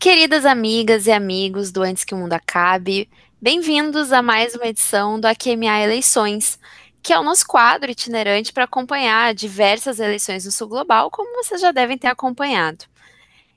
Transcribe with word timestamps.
Queridas 0.00 0.44
amigas 0.44 1.06
e 1.06 1.12
amigos 1.12 1.70
do 1.70 1.82
Antes 1.82 2.02
que 2.02 2.12
o 2.12 2.16
Mundo 2.16 2.32
Acabe, 2.32 3.08
bem-vindos 3.40 4.10
a 4.10 4.20
mais 4.20 4.56
uma 4.56 4.66
edição 4.66 5.20
do 5.20 5.26
AQMA 5.26 5.80
Eleições, 5.80 6.58
que 7.00 7.12
é 7.12 7.18
o 7.20 7.22
nosso 7.22 7.46
quadro 7.46 7.88
itinerante 7.88 8.52
para 8.52 8.64
acompanhar 8.64 9.32
diversas 9.32 10.00
eleições 10.00 10.44
no 10.44 10.50
Sul 10.50 10.66
Global, 10.66 11.08
como 11.08 11.36
vocês 11.36 11.60
já 11.60 11.70
devem 11.70 11.96
ter 11.96 12.08
acompanhado. 12.08 12.84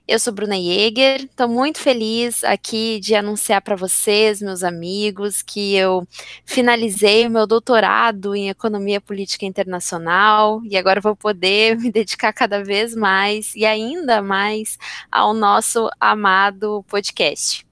Eu 0.08 0.20
sou 0.20 0.32
Bruna 0.32 0.56
Jäger, 0.56 1.24
estou 1.24 1.48
muito 1.48 1.80
feliz 1.80 2.44
aqui 2.44 3.00
de 3.00 3.16
anunciar 3.16 3.60
para 3.60 3.76
vocês, 3.76 4.40
meus 4.40 4.64
amigos, 4.64 5.42
que 5.42 5.74
eu 5.76 6.08
finalizei 6.46 7.26
o 7.26 7.30
meu 7.32 7.48
doutorado 7.48 8.36
em 8.36 8.50
Economia 8.50 9.02
Política 9.02 9.48
Internacional 9.48 10.62
e 10.64 10.78
agora 10.78 11.02
vou 11.02 11.16
poder 11.16 11.76
me 11.82 11.92
dedicar 11.92 12.32
cada 12.34 12.64
vez 12.64 12.96
mais 12.96 13.56
e 13.56 13.66
ainda 13.66 14.22
mais 14.22 14.78
ao 15.12 15.34
nosso 15.34 15.90
amado 16.00 16.86
podcast. 16.88 17.66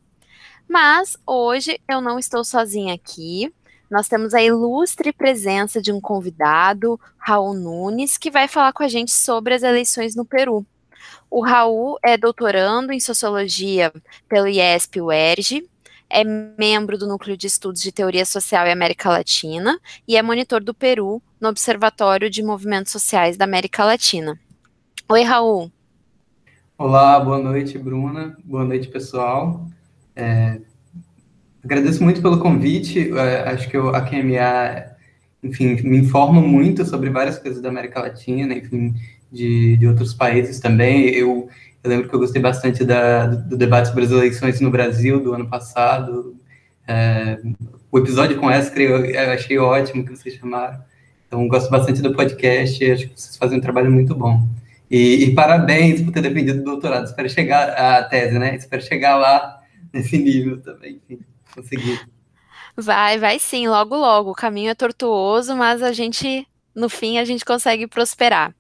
Mas 0.67 1.16
hoje 1.27 1.80
eu 1.88 2.02
não 2.02 2.17
estou 2.17 2.44
sozinha 2.44 2.95
aqui. 2.95 3.53
Nós 3.91 4.08
temos 4.08 4.34
a 4.34 4.41
ilustre 4.41 5.13
presença 5.13 5.80
de 5.80 5.91
um 5.91 6.02
convidado, 6.02 7.00
Raul 7.16 7.53
Nunes, 7.53 8.17
que 8.17 8.31
vai 8.31 8.47
falar 8.47 8.73
com 8.73 8.81
a 8.81 8.88
gente 8.88 9.11
sobre 9.11 9.53
as 9.53 9.61
eleições 9.61 10.16
no 10.16 10.25
Peru. 10.25 10.66
O 11.36 11.42
Raul 11.42 11.98
é 12.04 12.16
doutorando 12.16 12.94
em 12.94 13.00
Sociologia 13.00 13.92
pelo 14.30 14.48
IESP-UERJ, 14.48 15.68
é 16.08 16.23
membro 16.23 16.96
do 16.96 17.08
Núcleo 17.08 17.36
de 17.36 17.48
Estudos 17.48 17.82
de 17.82 17.92
Teoria 17.92 18.23
Social 18.23 18.68
e 18.68 18.72
América 18.72 19.09
Latina 19.09 19.80
e 20.08 20.16
é 20.16 20.22
monitor 20.22 20.64
do 20.64 20.76
Peru 20.76 21.20
no 21.42 21.50
Observatório 21.50 22.30
de 22.30 22.44
Movimentos 22.44 22.92
Sociais 22.92 23.36
da 23.36 23.45
América 23.45 23.84
Latina. 23.84 24.40
Oi, 25.09 25.23
Raul. 25.23 25.72
Olá, 26.78 27.20
boa 27.20 27.40
noite, 27.40 27.80
Bruna. 27.80 28.38
Boa 28.44 28.64
noite, 28.64 28.88
pessoal. 28.90 29.66
É, 30.16 30.62
agradeço 31.64 32.03
muito 32.03 32.22
pelo 32.22 32.38
convite. 32.38 33.12
É, 33.18 33.50
acho 33.50 33.68
que 33.72 33.75
eu, 33.75 33.90
a 33.90 34.02
QMA, 34.02 34.86
enfim, 35.42 35.81
me 35.81 35.97
informa 35.97 36.40
muito 36.40 36.86
sobre 36.86 37.09
várias 37.09 37.40
coisas 37.40 37.59
da 37.59 37.70
América 37.70 38.02
Latina, 38.02 38.53
enfim, 38.53 38.94
de, 39.34 39.76
de 39.78 39.88
outros 39.88 40.14
países 40.14 40.59
também. 40.59 41.09
Eu, 41.09 41.50
eu 41.84 41.89
lembro 41.89 42.08
que 42.08 42.16
eu 42.16 42.20
gostei 42.20 42.42
bastante 42.42 42.86
da, 42.86 43.26
do 43.26 43.58
debate 43.58 43.90
sobre 43.90 44.06
as 44.06 44.12
eleições 44.12 44.62
no 44.62 44.70
Brasil 44.70 45.20
do 45.20 45.34
ano 45.34 45.50
passado. 45.50 46.38
É, 46.88 47.40
o 47.92 47.98
episódio 47.98 48.38
com 48.40 48.52
Escre 48.52 48.84
eu, 48.84 49.06
eu 49.06 49.31
achei 49.31 49.58
ótimo 49.58 50.06
que 50.06 50.16
vocês 50.16 50.36
chamaram. 50.36 50.80
Então, 51.28 51.48
gosto 51.48 51.70
bastante 51.72 52.02
do 52.02 52.14
podcast, 52.14 52.92
acho 52.92 53.08
que 53.08 53.20
vocês 53.20 53.36
fazem 53.36 53.58
um 53.58 53.62
trabalho 53.62 53.92
muito 53.92 54.14
bom. 54.14 54.48
E, 54.90 55.23
e, 55.23 55.34
parabéns 55.34 56.02
por 56.03 56.12
ter 56.12 56.22
defendido 56.22 56.62
o 56.62 56.64
doutorado. 56.64 57.06
Espero 57.06 57.28
chegar 57.28 57.70
a 57.70 58.03
tese, 58.03 58.38
né? 58.38 58.56
Espero 58.56 58.84
chegar 58.84 59.16
lá 59.16 59.59
nesse 59.92 60.16
nível 60.20 60.62
também, 60.62 61.02
conseguir. 61.56 62.00
Vai, 62.78 63.18
vai 63.18 63.40
sim, 63.40 63.68
logo, 63.68 63.95
logo. 63.95 64.31
O 64.31 64.36
caminho 64.36 64.70
é 64.70 64.75
tortuoso, 64.75 65.56
mas 65.56 65.81
a 65.81 65.92
gente, 65.92 66.47
no 66.75 66.88
fim, 66.88 67.18
a 67.18 67.25
gente 67.25 67.44
consegue 67.44 67.88
prosperar. 67.88 68.53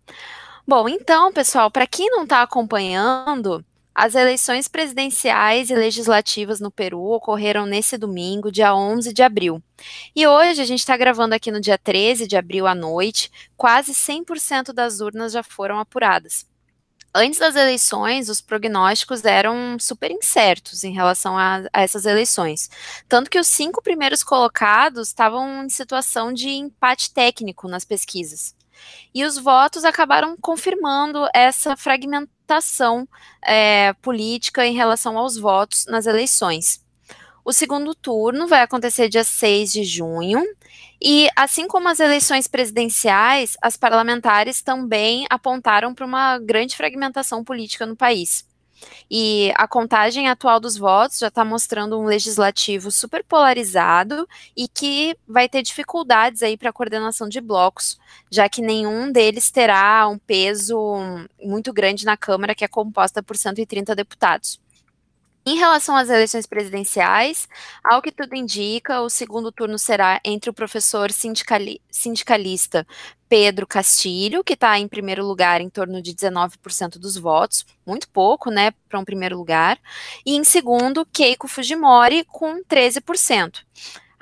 Bom, 0.65 0.87
então, 0.87 1.31
pessoal, 1.33 1.69
para 1.69 1.85
quem 1.85 2.09
não 2.09 2.23
está 2.23 2.41
acompanhando, 2.41 3.65
as 3.93 4.15
eleições 4.15 4.69
presidenciais 4.69 5.69
e 5.69 5.75
legislativas 5.75 6.61
no 6.61 6.71
Peru 6.71 7.01
ocorreram 7.11 7.65
nesse 7.65 7.97
domingo, 7.97 8.49
dia 8.49 8.73
11 8.73 9.11
de 9.11 9.21
abril. 9.21 9.61
E 10.15 10.25
hoje 10.25 10.61
a 10.61 10.65
gente 10.65 10.79
está 10.79 10.95
gravando 10.95 11.35
aqui 11.35 11.51
no 11.51 11.59
dia 11.59 11.77
13 11.77 12.25
de 12.27 12.37
abril 12.37 12.65
à 12.65 12.73
noite, 12.73 13.29
quase 13.57 13.91
100% 13.93 14.71
das 14.71 15.01
urnas 15.01 15.33
já 15.33 15.43
foram 15.43 15.79
apuradas. 15.79 16.45
Antes 17.13 17.39
das 17.39 17.57
eleições, 17.57 18.29
os 18.29 18.39
prognósticos 18.39 19.25
eram 19.25 19.77
super 19.77 20.11
incertos 20.11 20.85
em 20.85 20.93
relação 20.93 21.37
a, 21.37 21.63
a 21.73 21.81
essas 21.81 22.05
eleições. 22.05 22.69
Tanto 23.09 23.29
que 23.29 23.37
os 23.37 23.47
cinco 23.47 23.81
primeiros 23.83 24.23
colocados 24.23 25.09
estavam 25.09 25.65
em 25.65 25.69
situação 25.69 26.31
de 26.31 26.49
empate 26.49 27.13
técnico 27.13 27.67
nas 27.67 27.83
pesquisas. 27.83 28.55
E 29.13 29.23
os 29.23 29.37
votos 29.37 29.85
acabaram 29.85 30.35
confirmando 30.39 31.27
essa 31.33 31.75
fragmentação 31.77 33.07
é, 33.41 33.93
política 33.93 34.65
em 34.65 34.73
relação 34.73 35.17
aos 35.17 35.37
votos 35.37 35.85
nas 35.85 36.05
eleições. 36.05 36.83
O 37.45 37.51
segundo 37.51 37.93
turno 37.93 38.47
vai 38.47 38.61
acontecer 38.61 39.09
dia 39.09 39.23
6 39.23 39.73
de 39.73 39.83
junho, 39.83 40.41
e 41.01 41.27
assim 41.35 41.67
como 41.67 41.89
as 41.89 41.99
eleições 41.99 42.47
presidenciais, 42.47 43.57
as 43.61 43.75
parlamentares 43.75 44.61
também 44.61 45.25
apontaram 45.29 45.93
para 45.93 46.05
uma 46.05 46.39
grande 46.39 46.77
fragmentação 46.77 47.43
política 47.43 47.85
no 47.85 47.97
país. 47.97 48.45
E 49.09 49.51
a 49.55 49.67
contagem 49.67 50.29
atual 50.29 50.59
dos 50.59 50.77
votos 50.77 51.19
já 51.19 51.27
está 51.27 51.45
mostrando 51.45 51.99
um 51.99 52.05
legislativo 52.05 52.89
super 52.91 53.23
polarizado 53.23 54.27
e 54.55 54.67
que 54.67 55.15
vai 55.27 55.47
ter 55.49 55.61
dificuldades 55.61 56.41
aí 56.41 56.57
para 56.57 56.69
a 56.69 56.73
coordenação 56.73 57.27
de 57.27 57.41
blocos, 57.41 57.99
já 58.29 58.47
que 58.47 58.61
nenhum 58.61 59.11
deles 59.11 59.51
terá 59.51 60.07
um 60.07 60.17
peso 60.17 60.97
muito 61.41 61.73
grande 61.73 62.05
na 62.05 62.17
Câmara, 62.17 62.55
que 62.55 62.65
é 62.65 62.67
composta 62.67 63.21
por 63.21 63.37
130 63.37 63.95
deputados. 63.95 64.62
Em 65.45 65.57
relação 65.57 65.97
às 65.97 66.09
eleições 66.09 66.45
presidenciais, 66.45 67.49
ao 67.83 68.01
que 68.01 68.13
tudo 68.13 68.33
indica, 68.33 69.01
o 69.01 69.09
segundo 69.09 69.51
turno 69.51 69.77
será 69.77 70.21
entre 70.23 70.49
o 70.49 70.53
professor 70.53 71.11
sindicali 71.11 71.81
sindicalista 71.91 72.87
Pedro 73.27 73.67
Castilho, 73.67 74.41
que 74.41 74.53
está 74.53 74.79
em 74.79 74.87
primeiro 74.87 75.25
lugar 75.25 75.59
em 75.59 75.69
torno 75.69 76.01
de 76.01 76.13
19% 76.13 76.97
dos 76.97 77.17
votos, 77.17 77.65
muito 77.85 78.07
pouco, 78.07 78.49
né, 78.49 78.71
para 78.87 78.99
um 78.99 79.03
primeiro 79.03 79.37
lugar, 79.37 79.77
e 80.25 80.33
em 80.33 80.45
segundo, 80.45 81.05
Keiko 81.11 81.47
Fujimori, 81.49 82.23
com 82.23 82.63
13%. 82.63 83.65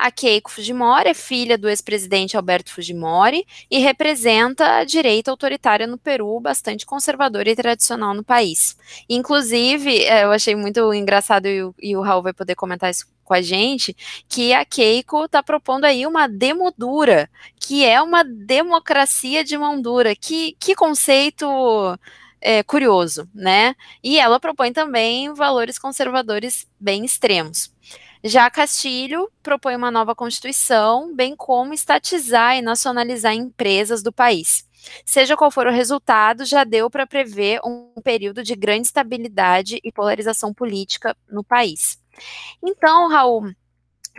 A 0.02 0.10
Keiko 0.10 0.50
Fujimori 0.50 1.10
é 1.10 1.14
filha 1.14 1.56
do 1.56 1.68
ex-presidente 1.68 2.36
Alberto 2.36 2.72
Fujimori 2.74 3.46
e 3.70 3.78
representa 3.78 4.78
a 4.78 4.84
direita 4.84 5.30
autoritária 5.30 5.86
no 5.86 5.96
Peru, 5.96 6.40
bastante 6.40 6.84
conservadora 6.84 7.48
e 7.48 7.54
tradicional 7.54 8.12
no 8.12 8.24
país. 8.24 8.76
Inclusive, 9.08 10.02
é, 10.02 10.24
eu 10.24 10.32
achei 10.32 10.56
muito 10.56 10.92
engraçado 10.92 11.46
e 11.46 11.62
o, 11.62 11.72
e 11.80 11.96
o 11.96 12.00
Raul 12.00 12.20
vai 12.20 12.32
poder 12.32 12.56
comentar 12.56 12.90
isso 12.90 13.06
com 13.22 13.32
a 13.32 13.40
gente, 13.40 13.96
que 14.28 14.52
a 14.52 14.64
Keiko 14.64 15.26
está 15.26 15.40
propondo 15.40 15.84
aí 15.84 16.04
uma 16.04 16.26
demodura, 16.26 17.30
que 17.60 17.84
é 17.84 18.02
uma 18.02 18.24
democracia 18.24 19.44
de 19.44 19.56
mão 19.56 19.80
dura. 19.80 20.16
Que, 20.16 20.56
que 20.58 20.74
conceito 20.74 21.46
é, 22.40 22.64
curioso, 22.64 23.30
né? 23.32 23.76
E 24.02 24.18
ela 24.18 24.40
propõe 24.40 24.72
também 24.72 25.32
valores 25.32 25.78
conservadores 25.78 26.66
bem 26.80 27.04
extremos. 27.04 27.71
Já 28.24 28.48
Castilho 28.48 29.28
propõe 29.42 29.74
uma 29.74 29.90
nova 29.90 30.14
Constituição, 30.14 31.14
bem 31.14 31.34
como 31.34 31.74
estatizar 31.74 32.56
e 32.56 32.62
nacionalizar 32.62 33.34
empresas 33.34 34.02
do 34.02 34.12
país. 34.12 34.64
Seja 35.04 35.36
qual 35.36 35.50
for 35.50 35.66
o 35.66 35.72
resultado, 35.72 36.44
já 36.44 36.64
deu 36.64 36.88
para 36.88 37.06
prever 37.06 37.60
um 37.64 38.00
período 38.02 38.42
de 38.42 38.54
grande 38.54 38.86
estabilidade 38.86 39.80
e 39.82 39.92
polarização 39.92 40.54
política 40.54 41.16
no 41.30 41.42
país. 41.42 41.98
Então, 42.62 43.08
Raul, 43.08 43.52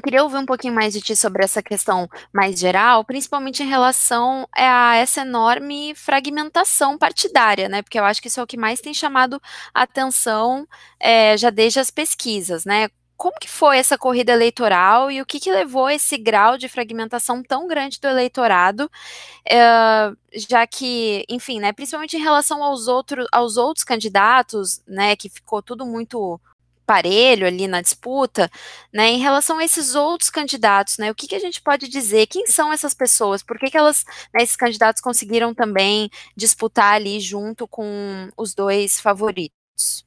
Queria 0.01 0.23
ouvir 0.23 0.37
um 0.37 0.45
pouquinho 0.45 0.73
mais 0.73 0.91
de 0.91 1.01
ti 1.01 1.15
sobre 1.15 1.43
essa 1.43 1.61
questão 1.61 2.09
mais 2.33 2.59
geral, 2.59 3.05
principalmente 3.05 3.61
em 3.61 3.67
relação 3.67 4.47
a 4.51 4.95
essa 4.95 5.21
enorme 5.21 5.93
fragmentação 5.93 6.97
partidária, 6.97 7.69
né? 7.69 7.83
Porque 7.83 7.99
eu 7.99 8.03
acho 8.03 8.19
que 8.19 8.27
isso 8.27 8.39
é 8.39 8.43
o 8.43 8.47
que 8.47 8.57
mais 8.57 8.81
tem 8.81 8.93
chamado 8.93 9.39
a 9.71 9.83
atenção 9.83 10.67
é, 10.99 11.37
já 11.37 11.51
desde 11.51 11.79
as 11.79 11.91
pesquisas, 11.91 12.65
né? 12.65 12.89
Como 13.17 13.39
que 13.39 13.47
foi 13.49 13.77
essa 13.77 13.97
corrida 13.97 14.31
eleitoral 14.33 15.09
e 15.11 15.21
o 15.21 15.25
que, 15.25 15.39
que 15.39 15.51
levou 15.51 15.85
a 15.85 15.93
esse 15.93 16.17
grau 16.17 16.57
de 16.57 16.67
fragmentação 16.67 17.41
tão 17.43 17.67
grande 17.67 17.99
do 17.99 18.07
eleitorado, 18.07 18.85
uh, 18.85 20.17
já 20.33 20.65
que, 20.67 21.25
enfim, 21.29 21.59
né, 21.59 21.71
principalmente 21.71 22.17
em 22.17 22.21
relação 22.21 22.63
aos, 22.63 22.87
aos 23.31 23.57
outros 23.57 23.83
candidatos, 23.83 24.81
né, 24.87 25.15
que 25.15 25.29
ficou 25.29 25.61
tudo 25.61 25.85
muito 25.85 26.39
parelho 26.85 27.47
ali 27.47 27.67
na 27.67 27.81
disputa, 27.81 28.49
né, 28.91 29.09
em 29.09 29.19
relação 29.19 29.57
a 29.57 29.63
esses 29.63 29.95
outros 29.95 30.29
candidatos, 30.29 30.97
né, 30.97 31.09
o 31.11 31.15
que, 31.15 31.27
que 31.27 31.35
a 31.35 31.39
gente 31.39 31.61
pode 31.61 31.87
dizer, 31.87 32.27
quem 32.27 32.47
são 32.47 32.73
essas 32.73 32.93
pessoas, 32.93 33.41
por 33.41 33.57
que, 33.57 33.69
que 33.69 33.77
elas, 33.77 34.03
né, 34.33 34.43
esses 34.43 34.55
candidatos 34.55 35.01
conseguiram 35.01 35.53
também 35.53 36.09
disputar 36.35 36.95
ali 36.95 37.19
junto 37.19 37.67
com 37.67 38.29
os 38.37 38.53
dois 38.53 38.99
favoritos? 38.99 40.05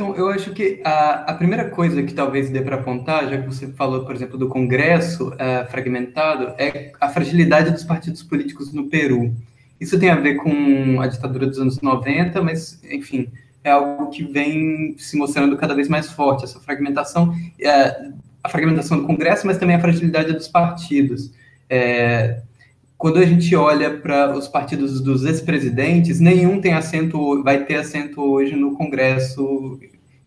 Então, 0.00 0.16
eu 0.16 0.30
acho 0.30 0.52
que 0.54 0.80
a, 0.82 1.30
a 1.30 1.34
primeira 1.34 1.68
coisa 1.68 2.02
que 2.02 2.14
talvez 2.14 2.48
dê 2.48 2.62
para 2.62 2.76
apontar, 2.76 3.28
já 3.28 3.36
que 3.36 3.46
você 3.46 3.66
falou, 3.66 4.02
por 4.02 4.14
exemplo, 4.14 4.38
do 4.38 4.48
Congresso 4.48 5.30
é, 5.38 5.66
fragmentado, 5.66 6.54
é 6.56 6.90
a 6.98 7.10
fragilidade 7.10 7.70
dos 7.70 7.84
partidos 7.84 8.22
políticos 8.22 8.72
no 8.72 8.88
Peru. 8.88 9.30
Isso 9.78 10.00
tem 10.00 10.08
a 10.08 10.16
ver 10.16 10.36
com 10.36 11.02
a 11.02 11.06
ditadura 11.06 11.46
dos 11.46 11.58
anos 11.58 11.82
90, 11.82 12.40
mas, 12.40 12.82
enfim, 12.90 13.28
é 13.62 13.72
algo 13.72 14.08
que 14.08 14.24
vem 14.24 14.94
se 14.96 15.18
mostrando 15.18 15.54
cada 15.58 15.74
vez 15.74 15.86
mais 15.86 16.10
forte, 16.10 16.44
essa 16.44 16.58
fragmentação, 16.60 17.34
é, 17.60 18.08
a 18.42 18.48
fragmentação 18.48 19.00
do 19.00 19.06
Congresso, 19.06 19.46
mas 19.46 19.58
também 19.58 19.76
a 19.76 19.80
fragilidade 19.80 20.32
dos 20.32 20.48
partidos. 20.48 21.30
É, 21.68 22.40
quando 22.96 23.18
a 23.18 23.26
gente 23.26 23.54
olha 23.54 23.98
para 23.98 24.34
os 24.34 24.48
partidos 24.48 24.98
dos 25.02 25.26
ex-presidentes, 25.26 26.20
nenhum 26.20 26.58
tem 26.58 26.72
assento, 26.72 27.42
vai 27.42 27.66
ter 27.66 27.74
assento 27.76 28.22
hoje 28.22 28.56
no 28.56 28.72
Congresso 28.72 29.78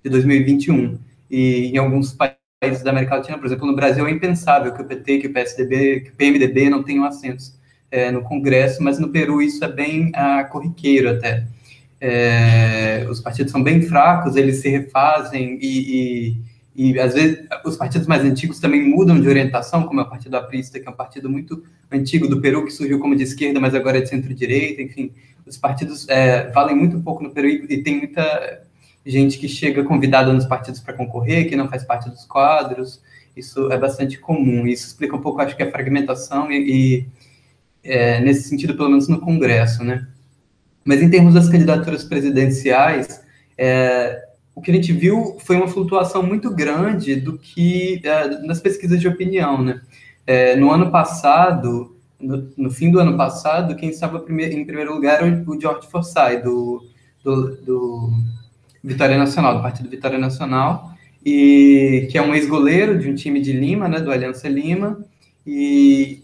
de 0.03 0.09
2021. 0.09 0.97
E 1.29 1.67
em 1.67 1.77
alguns 1.77 2.13
países 2.13 2.83
da 2.83 2.91
América 2.91 3.15
Latina, 3.15 3.37
por 3.37 3.45
exemplo, 3.45 3.65
no 3.65 3.75
Brasil 3.75 4.05
é 4.07 4.11
impensável 4.11 4.73
que 4.73 4.81
o 4.81 4.85
PT, 4.85 5.19
que 5.19 5.27
o 5.27 5.33
PSDB, 5.33 6.01
que 6.01 6.09
o 6.09 6.13
PMDB 6.13 6.69
não 6.69 6.83
tenham 6.83 7.05
assentos 7.05 7.57
é, 7.89 8.11
no 8.11 8.21
Congresso, 8.21 8.83
mas 8.83 8.99
no 8.99 9.09
Peru 9.09 9.41
isso 9.41 9.63
é 9.63 9.71
bem 9.71 10.11
ah, 10.13 10.43
corriqueiro 10.43 11.09
até. 11.09 11.45
É, 11.99 13.07
os 13.09 13.21
partidos 13.21 13.51
são 13.51 13.63
bem 13.63 13.81
fracos, 13.81 14.35
eles 14.35 14.57
se 14.57 14.69
refazem 14.69 15.57
e, 15.61 16.31
e 16.31 16.53
e 16.75 16.99
às 16.99 17.13
vezes 17.13 17.45
os 17.63 17.77
partidos 17.77 18.07
mais 18.07 18.23
antigos 18.23 18.59
também 18.59 18.81
mudam 18.81 19.19
de 19.19 19.27
orientação, 19.27 19.83
como 19.83 19.99
é 19.99 20.03
o 20.03 20.09
Partido 20.09 20.35
Aprista, 20.35 20.79
que 20.79 20.87
é 20.87 20.91
um 20.91 20.95
partido 20.95 21.29
muito 21.29 21.63
antigo 21.91 22.27
do 22.27 22.41
Peru, 22.41 22.65
que 22.65 22.71
surgiu 22.71 22.99
como 22.99 23.15
de 23.15 23.23
esquerda, 23.23 23.59
mas 23.59 23.75
agora 23.75 23.99
é 23.99 24.01
de 24.01 24.09
centro-direita, 24.09 24.81
enfim. 24.81 25.11
Os 25.45 25.57
partidos 25.57 26.07
é, 26.09 26.49
valem 26.49 26.75
muito 26.75 26.99
pouco 27.01 27.21
no 27.21 27.31
Peru 27.31 27.47
e 27.47 27.83
tem 27.83 27.97
muita 27.97 28.63
gente 29.05 29.37
que 29.37 29.47
chega 29.47 29.83
convidada 29.83 30.31
nos 30.31 30.45
partidos 30.45 30.79
para 30.79 30.93
concorrer, 30.93 31.49
que 31.49 31.55
não 31.55 31.69
faz 31.69 31.83
parte 31.83 32.09
dos 32.09 32.25
quadros. 32.25 33.01
Isso 33.35 33.71
é 33.71 33.77
bastante 33.77 34.17
comum. 34.17 34.65
Isso 34.67 34.87
explica 34.87 35.15
um 35.15 35.21
pouco, 35.21 35.41
acho 35.41 35.55
que, 35.55 35.63
a 35.63 35.71
fragmentação 35.71 36.51
e, 36.51 36.57
e 36.57 37.07
é, 37.83 38.21
nesse 38.21 38.47
sentido, 38.47 38.75
pelo 38.75 38.89
menos 38.89 39.07
no 39.07 39.19
Congresso, 39.19 39.83
né? 39.83 40.07
Mas 40.85 41.01
em 41.01 41.09
termos 41.09 41.33
das 41.33 41.49
candidaturas 41.49 42.03
presidenciais, 42.03 43.21
é, 43.57 44.23
o 44.55 44.61
que 44.61 44.71
a 44.71 44.73
gente 44.73 44.93
viu 44.93 45.37
foi 45.39 45.55
uma 45.55 45.67
flutuação 45.67 46.21
muito 46.23 46.53
grande 46.53 47.15
do 47.15 47.37
que 47.37 48.01
uh, 48.05 48.45
nas 48.45 48.59
pesquisas 48.59 48.99
de 48.99 49.07
opinião, 49.07 49.61
né? 49.63 49.81
É, 50.25 50.55
no 50.55 50.71
ano 50.71 50.91
passado, 50.91 51.97
no, 52.19 52.49
no, 52.55 52.71
fim 52.71 52.91
do 52.91 52.99
ano 52.99 53.17
passado, 53.17 53.75
quem 53.75 53.89
estava 53.89 54.19
primeir, 54.19 54.53
em 54.53 54.65
primeiro 54.65 54.93
lugar 54.93 55.21
era 55.21 55.43
o 55.45 55.59
George 55.59 55.87
Forsyth, 55.89 56.43
do, 56.43 56.87
do, 57.23 57.55
do, 57.57 58.13
Vitória 58.83 59.17
Nacional, 59.17 59.55
do 59.55 59.61
Partido 59.61 59.89
Vitória 59.89 60.17
Nacional, 60.17 60.93
e 61.25 62.07
que 62.11 62.17
é 62.17 62.21
um 62.21 62.35
ex-goleiro 62.35 62.99
de 62.99 63.09
um 63.09 63.15
time 63.15 63.39
de 63.41 63.53
Lima, 63.53 63.87
né, 63.87 63.99
do 63.99 64.11
Aliança 64.11 64.49
Lima, 64.49 65.03
e, 65.45 66.21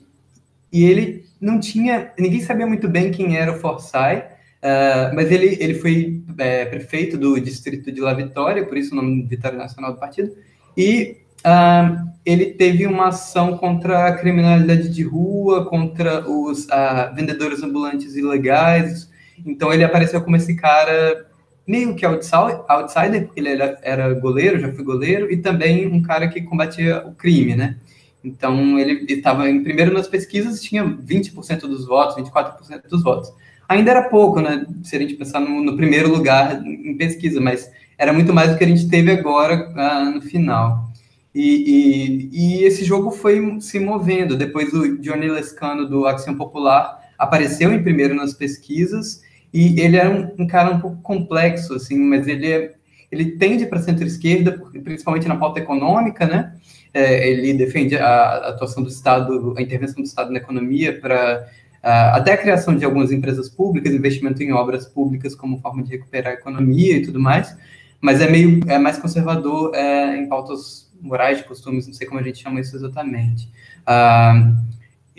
e 0.71 0.83
ele 0.83 1.25
não 1.39 1.59
tinha, 1.59 2.11
ninguém 2.19 2.41
sabia 2.41 2.67
muito 2.67 2.87
bem 2.87 3.11
quem 3.11 3.37
era 3.37 3.51
o 3.51 3.59
Forsyth, 3.59 4.39
Uh, 4.59 5.15
mas 5.15 5.31
ele, 5.31 5.57
ele 5.61 5.75
foi 5.75 6.21
é, 6.37 6.65
prefeito 6.65 7.17
do 7.17 7.39
distrito 7.39 7.89
de 7.93 8.01
La 8.01 8.13
Vitória, 8.13 8.65
por 8.65 8.77
isso 8.77 8.91
o 8.91 8.95
nome 8.95 9.23
Vitória 9.23 9.57
Nacional 9.57 9.93
do 9.93 9.99
partido, 9.99 10.35
e 10.75 11.15
uh, 11.45 12.09
ele 12.25 12.47
teve 12.47 12.85
uma 12.85 13.07
ação 13.07 13.57
contra 13.57 14.07
a 14.07 14.17
criminalidade 14.17 14.89
de 14.89 15.01
rua, 15.01 15.65
contra 15.65 16.29
os 16.29 16.65
uh, 16.65 17.15
vendedores 17.15 17.63
ambulantes 17.63 18.17
ilegais. 18.17 19.09
Então 19.45 19.71
ele 19.71 19.83
apareceu 19.85 20.21
como 20.21 20.35
esse 20.35 20.53
cara 20.57 21.28
meio 21.69 21.95
que 21.95 22.05
outsider, 22.05 23.25
porque 23.25 23.39
ele 23.39 23.49
era, 23.49 23.79
era 23.83 24.13
goleiro, 24.13 24.59
já 24.59 24.71
foi 24.71 24.83
goleiro, 24.83 25.31
e 25.31 25.37
também 25.37 25.87
um 25.87 26.01
cara 26.01 26.27
que 26.27 26.41
combatia 26.41 27.03
o 27.05 27.13
crime, 27.13 27.55
né? 27.55 27.77
Então 28.23 28.77
ele 28.79 29.05
estava 29.13 29.49
em 29.49 29.63
primeiro 29.63 29.93
nas 29.93 30.07
pesquisas, 30.07 30.61
tinha 30.61 30.83
20% 30.83 31.61
dos 31.61 31.85
votos, 31.85 32.15
24% 32.15 32.87
dos 32.89 33.03
votos 33.03 33.31
ainda 33.69 33.91
era 33.91 34.09
pouco, 34.09 34.41
né? 34.41 34.65
Se 34.83 34.95
a 34.95 34.99
gente 34.99 35.13
pensar 35.13 35.39
no, 35.39 35.63
no, 35.63 35.77
primeiro 35.77 36.09
lugar 36.09 36.59
em 36.65 36.97
pesquisa, 36.97 37.39
mas 37.39 37.71
era 37.97 38.11
muito 38.11 38.33
mais 38.33 38.51
do 38.51 38.57
que 38.57 38.63
a 38.63 38.67
gente 38.67 38.89
teve 38.89 39.11
agora 39.11 39.71
ah, 39.75 40.05
no 40.05 40.21
final. 40.21 40.89
E, 41.33 41.43
e, 41.43 42.29
e, 42.33 42.63
esse 42.63 42.83
jogo 42.83 43.11
foi 43.11 43.39
se 43.61 43.79
movendo. 43.79 44.35
Depois 44.35 44.73
o 44.73 44.97
Johnny 44.97 45.27
Lescano, 45.27 45.87
do 45.87 46.07
Ação 46.07 46.35
Popular, 46.35 46.99
apareceu 47.17 47.71
em 47.71 47.83
primeiro 47.83 48.15
nas 48.15 48.33
pesquisas, 48.33 49.21
e 49.53 49.79
ele 49.79 49.97
era 49.97 50.09
um, 50.09 50.43
um 50.43 50.47
cara 50.47 50.71
um 50.71 50.79
pouco 50.79 51.01
complexo, 51.01 51.73
assim, 51.73 51.97
mas 51.97 52.27
ele, 52.27 52.51
é, 52.51 52.73
ele 53.11 53.31
tende 53.31 53.65
para 53.65 53.79
centro-esquerda, 53.79 54.61
principalmente 54.83 55.27
na 55.27 55.35
pauta 55.35 55.59
econômica, 55.59 56.25
né? 56.25 56.53
É, 56.93 57.29
ele 57.29 57.53
defende 57.53 57.97
a, 57.97 58.07
a 58.07 58.49
atuação 58.49 58.81
do 58.81 58.89
Estado, 58.89 59.53
a 59.57 59.61
intervenção 59.61 60.01
do 60.01 60.07
Estado 60.07 60.31
na 60.31 60.39
economia 60.39 60.99
para 60.99 61.47
Uh, 61.79 62.11
até 62.11 62.33
a 62.33 62.37
criação 62.37 62.75
de 62.75 62.83
algumas 62.83 63.09
empresas 63.09 63.47
públicas, 63.47 63.93
investimento 63.93 64.43
em 64.43 64.51
obras 64.51 64.85
públicas 64.85 65.33
como 65.33 65.59
forma 65.59 65.81
de 65.81 65.91
recuperar 65.91 66.33
a 66.33 66.35
economia 66.35 66.97
e 66.97 67.01
tudo 67.01 67.21
mais, 67.21 67.55
mas 68.01 68.19
é 68.19 68.29
meio 68.29 68.59
é 68.67 68.77
mais 68.77 68.97
conservador 68.97 69.73
é, 69.73 70.17
em 70.17 70.27
pautas 70.27 70.91
morais, 71.01 71.37
de 71.37 71.45
costumes, 71.45 71.87
não 71.87 71.93
sei 71.93 72.05
como 72.05 72.19
a 72.19 72.23
gente 72.23 72.43
chama 72.43 72.59
isso 72.59 72.75
exatamente. 72.75 73.49
Uh, 73.87 74.57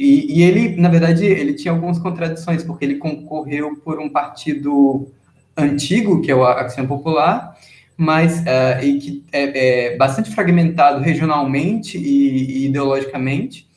e, 0.02 0.38
e, 0.38 0.42
ele, 0.42 0.80
na 0.80 0.88
verdade, 0.88 1.26
ele 1.26 1.52
tinha 1.52 1.74
algumas 1.74 1.98
contradições, 1.98 2.64
porque 2.64 2.86
ele 2.86 2.94
concorreu 2.94 3.76
por 3.84 4.00
um 4.00 4.08
partido 4.08 5.06
antigo, 5.54 6.22
que 6.22 6.30
é 6.30 6.34
o 6.34 6.42
Ação 6.42 6.86
Popular, 6.86 7.54
mas 7.98 8.40
uh, 8.40 8.82
e 8.82 8.98
que 8.98 9.24
é, 9.30 9.90
é, 9.92 9.96
bastante 9.98 10.30
fragmentado 10.30 11.00
regionalmente 11.00 11.98
e, 11.98 12.62
e 12.62 12.66
ideologicamente, 12.68 13.68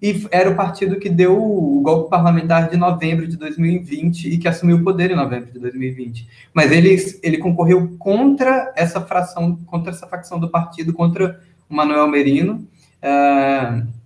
e 0.00 0.24
era 0.30 0.50
o 0.50 0.54
partido 0.54 1.00
que 1.00 1.08
deu 1.08 1.36
o 1.36 1.80
golpe 1.80 2.08
parlamentar 2.08 2.70
de 2.70 2.76
novembro 2.76 3.26
de 3.26 3.36
2020 3.36 4.28
e 4.28 4.38
que 4.38 4.46
assumiu 4.46 4.76
o 4.76 4.84
poder 4.84 5.10
em 5.10 5.16
novembro 5.16 5.50
de 5.50 5.58
2020. 5.58 6.28
Mas 6.54 6.70
ele, 6.70 6.96
ele 7.24 7.38
concorreu 7.38 7.96
contra 7.98 8.72
essa 8.76 9.00
fração, 9.00 9.56
contra 9.66 9.90
essa 9.90 10.06
facção 10.06 10.38
do 10.38 10.48
partido, 10.48 10.92
contra 10.92 11.40
o 11.68 11.74
Manuel 11.74 12.06
Merino 12.06 12.68
uh, 13.02 14.01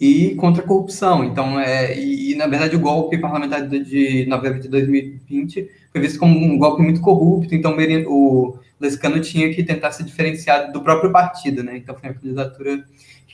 e 0.00 0.34
contra 0.36 0.62
a 0.62 0.66
corrupção. 0.66 1.24
Então, 1.24 1.58
é, 1.58 1.98
e, 1.98 2.32
e, 2.32 2.34
na 2.36 2.46
verdade 2.46 2.76
o 2.76 2.80
golpe 2.80 3.18
parlamentar 3.18 3.66
de 3.66 4.26
novembro 4.26 4.60
de 4.60 4.68
2020 4.68 5.68
foi 5.90 6.00
visto 6.00 6.18
como 6.18 6.38
um 6.38 6.58
golpe 6.58 6.82
muito 6.82 7.00
corrupto. 7.00 7.54
Então, 7.54 7.76
o 8.06 8.58
Lescano 8.80 9.20
tinha 9.20 9.52
que 9.52 9.62
tentar 9.62 9.92
se 9.92 10.04
diferenciar 10.04 10.70
do 10.72 10.82
próprio 10.82 11.10
partido, 11.10 11.62
né? 11.62 11.76
Então, 11.76 11.96
foi 11.96 12.10
uma 12.10 12.14
candidatura 12.14 12.84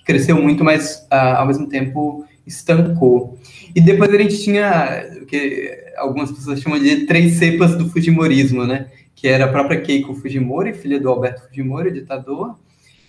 cresceu 0.05 0.41
muito, 0.41 0.63
mas 0.63 1.07
uh, 1.11 1.37
ao 1.39 1.47
mesmo 1.47 1.69
tempo 1.69 2.25
estancou. 2.47 3.39
E 3.75 3.81
depois 3.81 4.13
a 4.13 4.19
gente 4.19 4.43
tinha 4.43 5.09
o 5.23 5.27
que 5.27 5.83
algumas 5.97 6.31
pessoas 6.31 6.61
chamam 6.61 6.79
de 6.79 7.07
três 7.07 7.35
cepas 7.35 7.77
do 7.77 7.89
Fujimorismo, 7.89 8.67
né? 8.67 8.89
Que 9.15 9.29
era 9.29 9.47
a 9.47 9.49
própria 9.49 9.81
Keiko 9.81 10.15
Fujimori, 10.15 10.75
filha 10.75 11.01
do 11.01 11.09
Alberto 11.09 11.49
Fujimori, 11.49 11.91
ditador. 11.91 12.57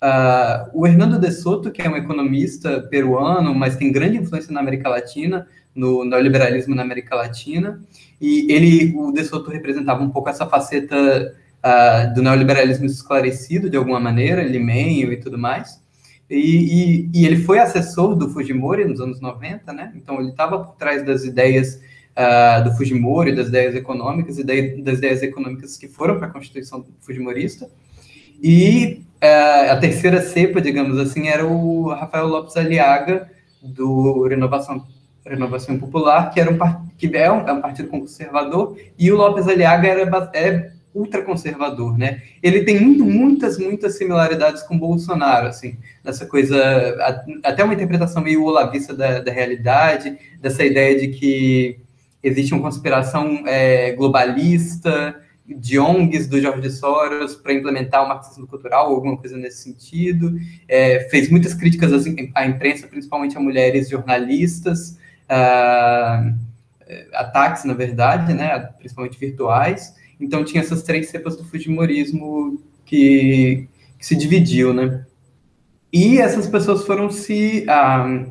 Uh, 0.05 0.69
o 0.71 0.85
Hernando 0.85 1.17
de 1.17 1.31
Soto, 1.31 1.71
que 1.71 1.81
é 1.81 1.89
um 1.89 1.97
economista 1.97 2.79
peruano, 2.79 3.55
mas 3.55 3.75
tem 3.75 3.91
grande 3.91 4.17
influência 4.17 4.53
na 4.53 4.59
América 4.59 4.87
Latina, 4.87 5.47
no 5.73 6.05
neoliberalismo 6.05 6.75
na 6.75 6.83
América 6.83 7.15
Latina. 7.15 7.81
E 8.21 8.51
ele, 8.53 8.93
o 8.95 9.11
de 9.11 9.23
Soto 9.23 9.49
representava 9.49 10.03
um 10.03 10.11
pouco 10.11 10.29
essa 10.29 10.45
faceta 10.45 10.95
uh, 10.95 12.13
do 12.13 12.21
neoliberalismo 12.21 12.85
esclarecido, 12.85 13.67
de 13.67 13.77
alguma 13.77 13.99
maneira, 13.99 14.43
limenho 14.43 15.11
e 15.11 15.17
tudo 15.17 15.39
mais. 15.39 15.81
E, 16.29 16.35
e, 16.35 17.09
e, 17.11 17.25
ele 17.25 17.37
foi 17.37 17.57
assessor 17.57 18.15
do 18.15 18.29
Fujimori 18.29 18.85
nos 18.85 18.99
anos 18.99 19.19
90, 19.19 19.73
né? 19.73 19.91
Então 19.95 20.19
ele 20.19 20.29
estava 20.29 20.59
por 20.59 20.75
trás 20.75 21.03
das 21.03 21.23
ideias 21.23 21.81
uh, 22.15 22.63
do 22.63 22.75
Fujimori, 22.75 23.35
das 23.35 23.47
ideias 23.47 23.73
econômicas 23.73 24.37
e 24.37 24.43
das 24.43 24.99
ideias 24.99 25.23
econômicas 25.23 25.77
que 25.77 25.87
foram 25.87 26.19
para 26.19 26.27
a 26.27 26.31
Constituição 26.31 26.85
Fujimorista. 27.01 27.67
E 28.41 29.04
uh, 29.23 29.71
a 29.71 29.77
terceira 29.77 30.21
cepa, 30.21 30.61
digamos 30.61 30.97
assim, 30.97 31.27
era 31.27 31.45
o 31.45 31.89
Rafael 31.89 32.27
Lopes 32.27 32.55
Aliaga, 32.57 33.29
do 33.61 34.27
Renovação, 34.27 34.85
Renovação 35.25 35.77
Popular, 35.79 36.31
que, 36.31 36.39
era 36.39 36.51
um, 36.51 36.57
que 36.97 37.07
é, 37.15 37.31
um, 37.31 37.47
é 37.47 37.53
um 37.53 37.61
partido 37.61 37.89
conservador, 37.89 38.77
e 38.97 39.11
o 39.11 39.15
Lopes 39.15 39.47
Aliaga 39.47 39.87
era, 39.87 40.31
é 40.33 40.71
ultraconservador, 40.93 41.97
né? 41.97 42.21
Ele 42.41 42.63
tem 42.63 42.79
muito, 42.79 43.03
muitas, 43.03 43.57
muitas 43.57 43.97
similaridades 43.97 44.63
com 44.63 44.79
Bolsonaro, 44.79 45.47
assim, 45.47 45.77
nessa 46.01 46.25
coisa, 46.25 46.57
até 47.43 47.63
uma 47.63 47.73
interpretação 47.73 48.23
meio 48.23 48.45
olavista 48.45 48.93
da, 48.93 49.19
da 49.19 49.31
realidade, 49.31 50.17
dessa 50.41 50.63
ideia 50.63 50.97
de 50.97 51.09
que 51.09 51.79
existe 52.23 52.53
uma 52.53 52.63
conspiração 52.63 53.43
é, 53.45 53.91
globalista, 53.91 55.21
de 55.47 55.77
ONGs 55.77 56.27
do 56.27 56.41
Jorge 56.41 56.69
Soros 56.71 57.35
para 57.35 57.53
implementar 57.53 58.03
o 58.03 58.09
marxismo 58.09 58.47
cultural, 58.47 58.87
alguma 58.87 59.15
coisa 59.15 59.37
nesse 59.37 59.63
sentido. 59.63 60.35
É, 60.67 61.07
fez 61.09 61.29
muitas 61.29 61.53
críticas 61.53 61.91
à 62.33 62.45
imprensa, 62.45 62.87
principalmente 62.87 63.37
a 63.37 63.39
mulheres 63.39 63.87
jornalistas, 63.87 64.97
a, 65.29 66.33
ataques, 67.13 67.63
na 67.63 67.73
verdade, 67.73 68.33
né, 68.33 68.57
principalmente 68.77 69.19
virtuais. 69.19 69.95
Então 70.19 70.43
tinha 70.43 70.61
essas 70.61 70.81
três 70.81 71.09
cepas 71.09 71.35
do 71.35 71.43
Fujimorismo 71.43 72.61
que, 72.85 73.67
que 73.99 74.05
se 74.05 74.15
dividiu, 74.15 74.73
né? 74.73 75.05
E 75.91 76.17
essas 76.17 76.47
pessoas 76.47 76.85
foram 76.85 77.09
se, 77.09 77.65
ah, 77.69 78.25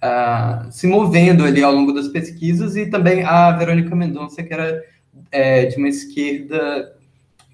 ah, 0.00 0.66
se 0.70 0.86
movendo 0.86 1.44
ali 1.44 1.62
ao 1.62 1.72
longo 1.72 1.92
das 1.92 2.08
pesquisas, 2.08 2.76
e 2.76 2.86
também 2.86 3.22
a 3.24 3.50
Verônica 3.52 3.94
Mendonça, 3.94 4.42
que 4.42 4.52
era 4.52 4.82
é, 5.30 5.66
de 5.66 5.76
uma 5.76 5.88
esquerda 5.88 6.92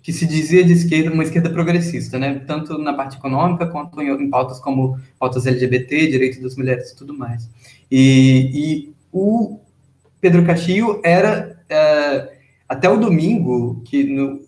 que 0.02 0.12
se 0.12 0.26
dizia 0.26 0.64
de 0.64 0.72
esquerda, 0.72 1.12
uma 1.12 1.22
esquerda 1.22 1.50
progressista, 1.50 2.18
né? 2.18 2.42
Tanto 2.46 2.78
na 2.78 2.94
parte 2.94 3.16
econômica 3.16 3.66
quanto 3.66 4.00
em, 4.00 4.08
em 4.08 4.30
pautas 4.30 4.58
como 4.58 4.98
pautas 5.18 5.46
LGBT, 5.46 6.08
direitos 6.08 6.40
das 6.40 6.56
mulheres 6.56 6.90
e 6.90 6.96
tudo 6.96 7.16
mais. 7.16 7.48
E, 7.90 8.50
e 8.54 8.94
o 9.12 9.60
Pedro 10.20 10.44
Castillo 10.44 11.00
era, 11.04 11.56
uh, 11.70 12.28
até 12.68 12.88
o 12.88 12.96
domingo, 12.96 13.82
que 13.84 14.04
no 14.04 14.40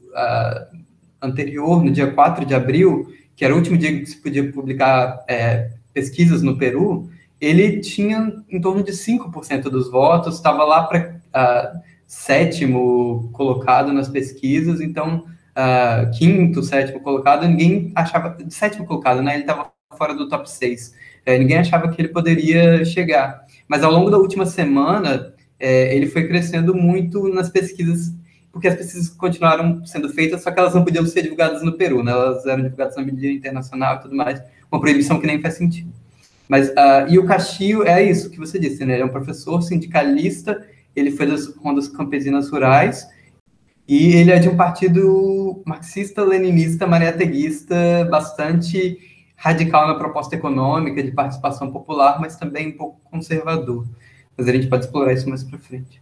anterior, 1.22 1.82
no 1.82 1.90
dia 1.90 2.10
4 2.10 2.44
de 2.44 2.54
abril, 2.54 3.12
que 3.36 3.44
era 3.44 3.54
o 3.54 3.56
último 3.56 3.78
dia 3.78 3.98
que 3.98 4.06
se 4.06 4.16
podia 4.16 4.52
publicar 4.52 5.24
é, 5.28 5.70
pesquisas 5.94 6.42
no 6.42 6.58
Peru, 6.58 7.08
ele 7.40 7.80
tinha 7.80 8.32
em 8.48 8.60
torno 8.60 8.82
de 8.82 8.92
5% 8.92 9.62
dos 9.62 9.90
votos, 9.90 10.36
estava 10.36 10.64
lá 10.64 10.84
para 10.84 11.16
uh, 11.34 11.80
sétimo 12.12 13.30
colocado 13.32 13.90
nas 13.90 14.06
pesquisas, 14.06 14.82
então 14.82 15.24
uh, 15.56 16.10
quinto, 16.18 16.62
sétimo 16.62 17.00
colocado, 17.00 17.48
ninguém 17.48 17.90
achava, 17.94 18.36
sétimo 18.50 18.84
colocado, 18.84 19.22
né? 19.22 19.32
Ele 19.32 19.44
estava 19.44 19.72
fora 19.96 20.14
do 20.14 20.28
top 20.28 20.48
6. 20.48 20.94
É, 21.24 21.38
ninguém 21.38 21.56
achava 21.56 21.88
que 21.88 21.98
ele 21.98 22.08
poderia 22.08 22.84
chegar. 22.84 23.46
Mas 23.66 23.82
ao 23.82 23.90
longo 23.90 24.10
da 24.10 24.18
última 24.18 24.44
semana, 24.44 25.32
é, 25.58 25.96
ele 25.96 26.06
foi 26.06 26.28
crescendo 26.28 26.74
muito 26.74 27.28
nas 27.28 27.48
pesquisas, 27.48 28.14
porque 28.52 28.68
as 28.68 28.76
pesquisas 28.76 29.08
continuaram 29.08 29.82
sendo 29.86 30.10
feitas, 30.10 30.42
só 30.42 30.50
que 30.50 30.60
elas 30.60 30.74
não 30.74 30.84
podiam 30.84 31.06
ser 31.06 31.22
divulgadas 31.22 31.62
no 31.62 31.72
Peru, 31.78 32.04
né? 32.04 32.12
Elas 32.12 32.44
eram 32.44 32.62
divulgadas 32.62 32.94
na 32.94 33.02
mídia 33.02 33.32
internacional 33.32 33.96
e 33.96 34.00
tudo 34.02 34.14
mais, 34.14 34.38
uma 34.70 34.78
proibição 34.78 35.18
que 35.18 35.26
nem 35.26 35.40
faz 35.40 35.54
sentido. 35.54 35.90
Mas, 36.46 36.68
uh, 36.68 37.08
e 37.08 37.18
o 37.18 37.24
Castillo 37.24 37.84
é 37.84 38.02
isso 38.02 38.28
que 38.28 38.38
você 38.38 38.58
disse, 38.58 38.84
né? 38.84 38.92
Ele 38.92 39.02
é 39.02 39.06
um 39.06 39.08
professor 39.08 39.62
sindicalista, 39.62 40.62
ele 40.94 41.10
foi 41.10 41.26
das 41.26 41.46
rondas 41.56 41.88
campesinas 41.88 42.50
rurais, 42.50 43.06
e 43.86 44.14
ele 44.14 44.30
é 44.30 44.38
de 44.38 44.48
um 44.48 44.56
partido 44.56 45.62
marxista-leninista, 45.66 46.86
mariateguista, 46.86 48.06
bastante 48.10 48.98
radical 49.36 49.88
na 49.88 49.94
proposta 49.94 50.36
econômica, 50.36 51.02
de 51.02 51.10
participação 51.10 51.72
popular, 51.72 52.20
mas 52.20 52.36
também 52.36 52.68
um 52.68 52.76
pouco 52.76 53.00
conservador. 53.10 53.84
Mas 54.36 54.48
a 54.48 54.52
gente 54.52 54.68
pode 54.68 54.84
explorar 54.84 55.12
isso 55.12 55.28
mais 55.28 55.42
para 55.42 55.58
frente. 55.58 56.00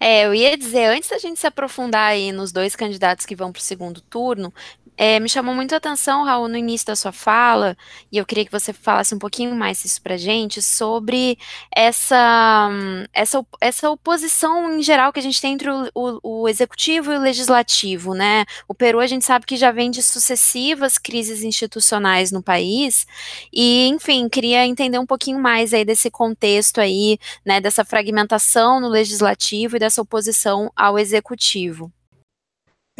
É, 0.00 0.26
eu 0.26 0.32
ia 0.32 0.56
dizer, 0.56 0.86
antes 0.86 1.10
da 1.10 1.18
gente 1.18 1.40
se 1.40 1.46
aprofundar 1.46 2.12
aí 2.12 2.30
nos 2.30 2.52
dois 2.52 2.76
candidatos 2.76 3.26
que 3.26 3.34
vão 3.34 3.50
para 3.50 3.58
o 3.58 3.62
segundo 3.62 4.00
turno, 4.00 4.54
é, 4.98 5.20
me 5.20 5.28
chamou 5.28 5.54
muito 5.54 5.72
a 5.74 5.76
atenção, 5.76 6.24
Raul, 6.24 6.48
no 6.48 6.56
início 6.56 6.88
da 6.88 6.96
sua 6.96 7.12
fala, 7.12 7.76
e 8.10 8.18
eu 8.18 8.26
queria 8.26 8.44
que 8.44 8.50
você 8.50 8.72
falasse 8.72 9.14
um 9.14 9.18
pouquinho 9.18 9.54
mais 9.54 9.84
isso 9.84 10.02
para 10.02 10.16
gente, 10.16 10.60
sobre 10.60 11.38
essa, 11.74 12.68
essa, 13.12 13.46
essa 13.60 13.88
oposição 13.88 14.76
em 14.76 14.82
geral 14.82 15.12
que 15.12 15.20
a 15.20 15.22
gente 15.22 15.40
tem 15.40 15.52
entre 15.52 15.70
o, 15.70 15.88
o, 15.94 16.40
o, 16.42 16.48
executivo 16.48 17.12
e 17.12 17.16
o 17.16 17.20
legislativo, 17.20 18.12
né? 18.12 18.44
O 18.66 18.74
Peru, 18.74 18.98
a 18.98 19.06
gente 19.06 19.24
sabe 19.24 19.46
que 19.46 19.56
já 19.56 19.70
vem 19.70 19.88
de 19.88 20.02
sucessivas 20.02 20.98
crises 20.98 21.44
institucionais 21.44 22.32
no 22.32 22.42
país, 22.42 23.06
e, 23.52 23.86
enfim, 23.86 24.28
queria 24.28 24.66
entender 24.66 24.98
um 24.98 25.06
pouquinho 25.06 25.38
mais 25.38 25.72
aí 25.72 25.84
desse 25.84 26.10
contexto 26.10 26.80
aí, 26.80 27.18
né, 27.46 27.60
dessa 27.60 27.84
fragmentação 27.84 28.80
no 28.80 28.88
legislativo 28.88 29.76
e 29.76 29.78
dessa 29.78 30.02
oposição 30.02 30.72
ao 30.74 30.98
executivo. 30.98 31.92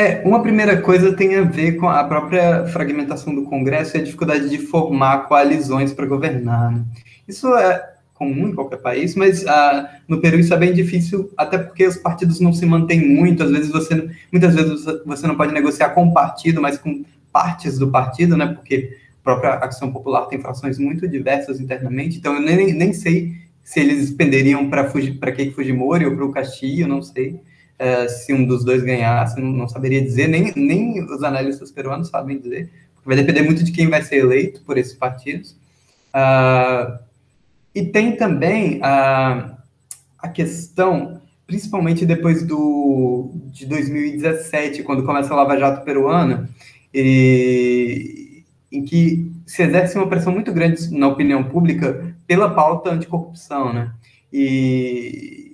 É, 0.01 0.23
uma 0.25 0.41
primeira 0.41 0.81
coisa 0.81 1.13
tem 1.13 1.35
a 1.35 1.43
ver 1.43 1.73
com 1.73 1.89
a 1.89 2.05
própria 2.05 2.65
fragmentação 2.69 3.35
do 3.35 3.43
Congresso 3.43 3.97
e 3.97 4.01
a 4.01 4.05
dificuldade 4.05 4.49
de 4.49 4.57
formar 4.57 5.27
coalizões 5.27 5.93
para 5.93 6.07
governar. 6.07 6.71
Né? 6.71 6.85
Isso 7.27 7.53
é 7.57 7.95
comum 8.15 8.49
em 8.49 8.55
qualquer 8.55 8.77
país, 8.77 9.17
mas 9.17 9.45
ah, 9.45 9.99
no 10.07 10.21
Peru 10.21 10.39
isso 10.39 10.55
é 10.55 10.57
bem 10.57 10.73
difícil, 10.73 11.33
até 11.37 11.59
porque 11.59 11.85
os 11.85 11.97
partidos 11.97 12.39
não 12.39 12.53
se 12.53 12.65
mantêm 12.65 13.09
muito, 13.09 13.43
às 13.43 13.51
vezes 13.51 13.73
você, 13.73 14.09
muitas 14.31 14.55
vezes 14.55 14.85
você 15.05 15.27
não 15.27 15.37
pode 15.37 15.53
negociar 15.53 15.91
com 15.91 16.07
o 16.07 16.15
partido, 16.15 16.63
mas 16.63 16.79
com 16.79 17.05
partes 17.33 17.77
do 17.77 17.91
partido, 17.91 18.37
né, 18.37 18.47
porque 18.47 18.97
a 19.21 19.25
própria 19.25 19.55
Ação 19.55 19.93
Popular 19.93 20.27
tem 20.27 20.41
frações 20.41 20.79
muito 20.79 21.09
diversas 21.09 21.61
internamente, 21.61 22.19
então 22.19 22.35
eu 22.35 22.41
nem, 22.41 22.73
nem 22.73 22.93
sei 22.93 23.33
se 23.65 23.81
eles 23.81 24.13
penderiam 24.13 24.71
para 24.71 25.33
Keiko 25.33 25.57
Fujimori 25.57 26.07
ou 26.07 26.15
para 26.15 26.25
o 26.25 26.33
Castillo, 26.33 26.89
não 26.89 27.03
sei, 27.03 27.41
é, 27.79 28.09
se 28.09 28.33
um 28.33 28.45
dos 28.45 28.65
dois 28.65 28.83
ganhasse, 28.83 29.41
não, 29.41 29.51
não, 29.51 29.69
saberia 29.69 30.03
dizer, 30.03 30.29
nem, 30.29 30.53
nem 30.57 31.03
os 31.05 31.23
analistas 31.23 31.71
peruanos 31.71 32.09
sabem 32.09 32.39
dizer, 32.39 32.71
vai 33.05 33.17
depender 33.17 33.43
muito 33.43 33.63
de 33.63 33.73
quem 33.73 33.89
vai 33.89 34.03
ser 34.03 34.17
eleito 34.17 34.63
por 34.63 34.77
esses 34.77 34.95
partidos. 34.95 35.53
Uh, 36.09 36.99
e 37.75 37.85
tem 37.85 38.17
também 38.17 38.81
a, 38.83 39.57
a 40.19 40.29
questão, 40.29 41.21
principalmente 41.47 42.05
depois 42.05 42.45
do, 42.45 43.31
de 43.47 43.65
2017, 43.67 44.83
quando 44.83 45.05
começa 45.05 45.33
a 45.33 45.37
Lava 45.37 45.57
Jato 45.57 45.85
peruana, 45.85 46.51
e, 46.93 48.43
em 48.73 48.85
que 48.85 49.31
se 49.47 49.63
exerce 49.63 49.97
uma 49.97 50.09
pressão 50.09 50.33
muito 50.33 50.53
grande 50.53 50.93
na 50.95 51.09
opinião 51.09 51.45
pública 51.45 52.15
pela 52.27 52.51
pauta 52.51 52.91
anticorrupção, 52.91 53.73
né? 53.73 53.93
E, 54.33 55.48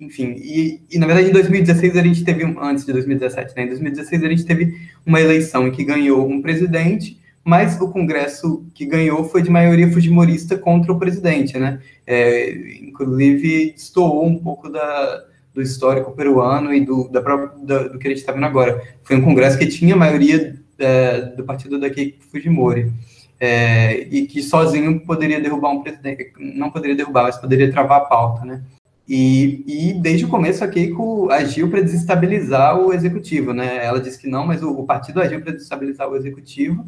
enfim, 0.00 0.34
e, 0.36 0.80
e, 0.90 0.98
na 0.98 1.06
verdade 1.06 1.28
em 1.28 1.32
2016 1.32 1.96
a 1.96 2.02
gente 2.02 2.24
teve, 2.24 2.44
antes 2.60 2.84
de 2.84 2.92
2017, 2.92 3.54
né, 3.56 3.64
em 3.64 3.68
2016 3.68 4.24
a 4.24 4.28
gente 4.28 4.44
teve 4.44 4.78
uma 5.04 5.20
eleição 5.20 5.66
em 5.66 5.72
que 5.72 5.84
ganhou 5.84 6.28
um 6.28 6.40
presidente, 6.40 7.20
mas 7.44 7.80
o 7.80 7.90
Congresso 7.90 8.64
que 8.74 8.86
ganhou 8.86 9.24
foi 9.24 9.42
de 9.42 9.50
maioria 9.50 9.90
fujimorista 9.90 10.56
contra 10.56 10.92
o 10.92 10.98
presidente, 10.98 11.58
né, 11.58 11.80
é, 12.06 12.78
inclusive 12.80 13.72
destoou 13.72 14.24
um 14.24 14.38
pouco 14.38 14.68
da, 14.68 15.24
do 15.52 15.62
histórico 15.62 16.12
peruano 16.12 16.72
e 16.72 16.80
do, 16.80 17.08
da 17.08 17.20
da, 17.20 17.88
do 17.88 17.98
que 17.98 18.06
a 18.06 18.10
gente 18.10 18.20
está 18.20 18.32
vendo 18.32 18.46
agora. 18.46 18.80
Foi 19.02 19.16
um 19.16 19.22
Congresso 19.22 19.58
que 19.58 19.66
tinha 19.66 19.96
maioria 19.96 20.56
é, 20.78 21.20
do 21.20 21.42
partido 21.42 21.78
da 21.78 21.90
Keiko 21.90 22.22
Fujimori. 22.30 22.92
É, 23.40 24.00
e 24.10 24.26
que 24.26 24.42
sozinho 24.42 24.98
poderia 25.06 25.40
derrubar 25.40 25.70
um 25.70 25.80
presidente, 25.80 26.32
não 26.36 26.72
poderia 26.72 26.96
derrubar, 26.96 27.22
mas 27.22 27.36
poderia 27.36 27.70
travar 27.70 27.98
a 27.98 28.04
pauta, 28.04 28.44
né? 28.44 28.62
E, 29.08 29.64
e, 29.66 29.94
desde 29.94 30.26
o 30.26 30.28
começo 30.28 30.62
a 30.62 30.68
Keiko 30.68 31.30
agiu 31.30 31.70
para 31.70 31.80
desestabilizar 31.80 32.78
o 32.78 32.92
executivo, 32.92 33.54
né? 33.54 33.82
Ela 33.82 34.02
disse 34.02 34.18
que 34.18 34.28
não, 34.28 34.46
mas 34.46 34.62
o, 34.62 34.70
o 34.70 34.84
partido 34.84 35.22
agiu 35.22 35.40
para 35.40 35.52
desestabilizar 35.52 36.06
o 36.10 36.14
executivo, 36.14 36.84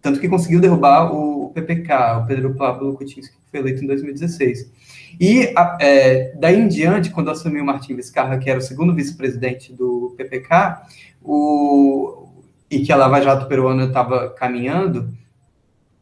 tanto 0.00 0.18
que 0.18 0.30
conseguiu 0.30 0.60
derrubar 0.60 1.14
o 1.14 1.50
PPK, 1.50 2.20
o 2.22 2.26
Pedro 2.26 2.54
Pablo 2.54 2.94
Kuczynski, 2.94 3.36
que 3.36 3.50
foi 3.50 3.60
eleito 3.60 3.84
em 3.84 3.86
2016. 3.86 4.72
E 5.20 5.52
a, 5.54 5.76
é, 5.78 6.34
daí 6.38 6.58
em 6.58 6.68
diante, 6.68 7.10
quando 7.10 7.30
assumiu 7.30 7.62
Martin 7.62 7.96
Vizcarra, 7.96 8.38
que 8.38 8.48
era 8.48 8.58
o 8.58 8.62
segundo 8.62 8.94
vice-presidente 8.94 9.74
do 9.74 10.14
PPK, 10.16 10.86
o, 11.22 12.28
e 12.70 12.80
que 12.80 12.90
a 12.90 12.96
Lava 12.96 13.20
Jato 13.20 13.46
peruana 13.46 13.84
estava 13.84 14.30
caminhando, 14.30 15.12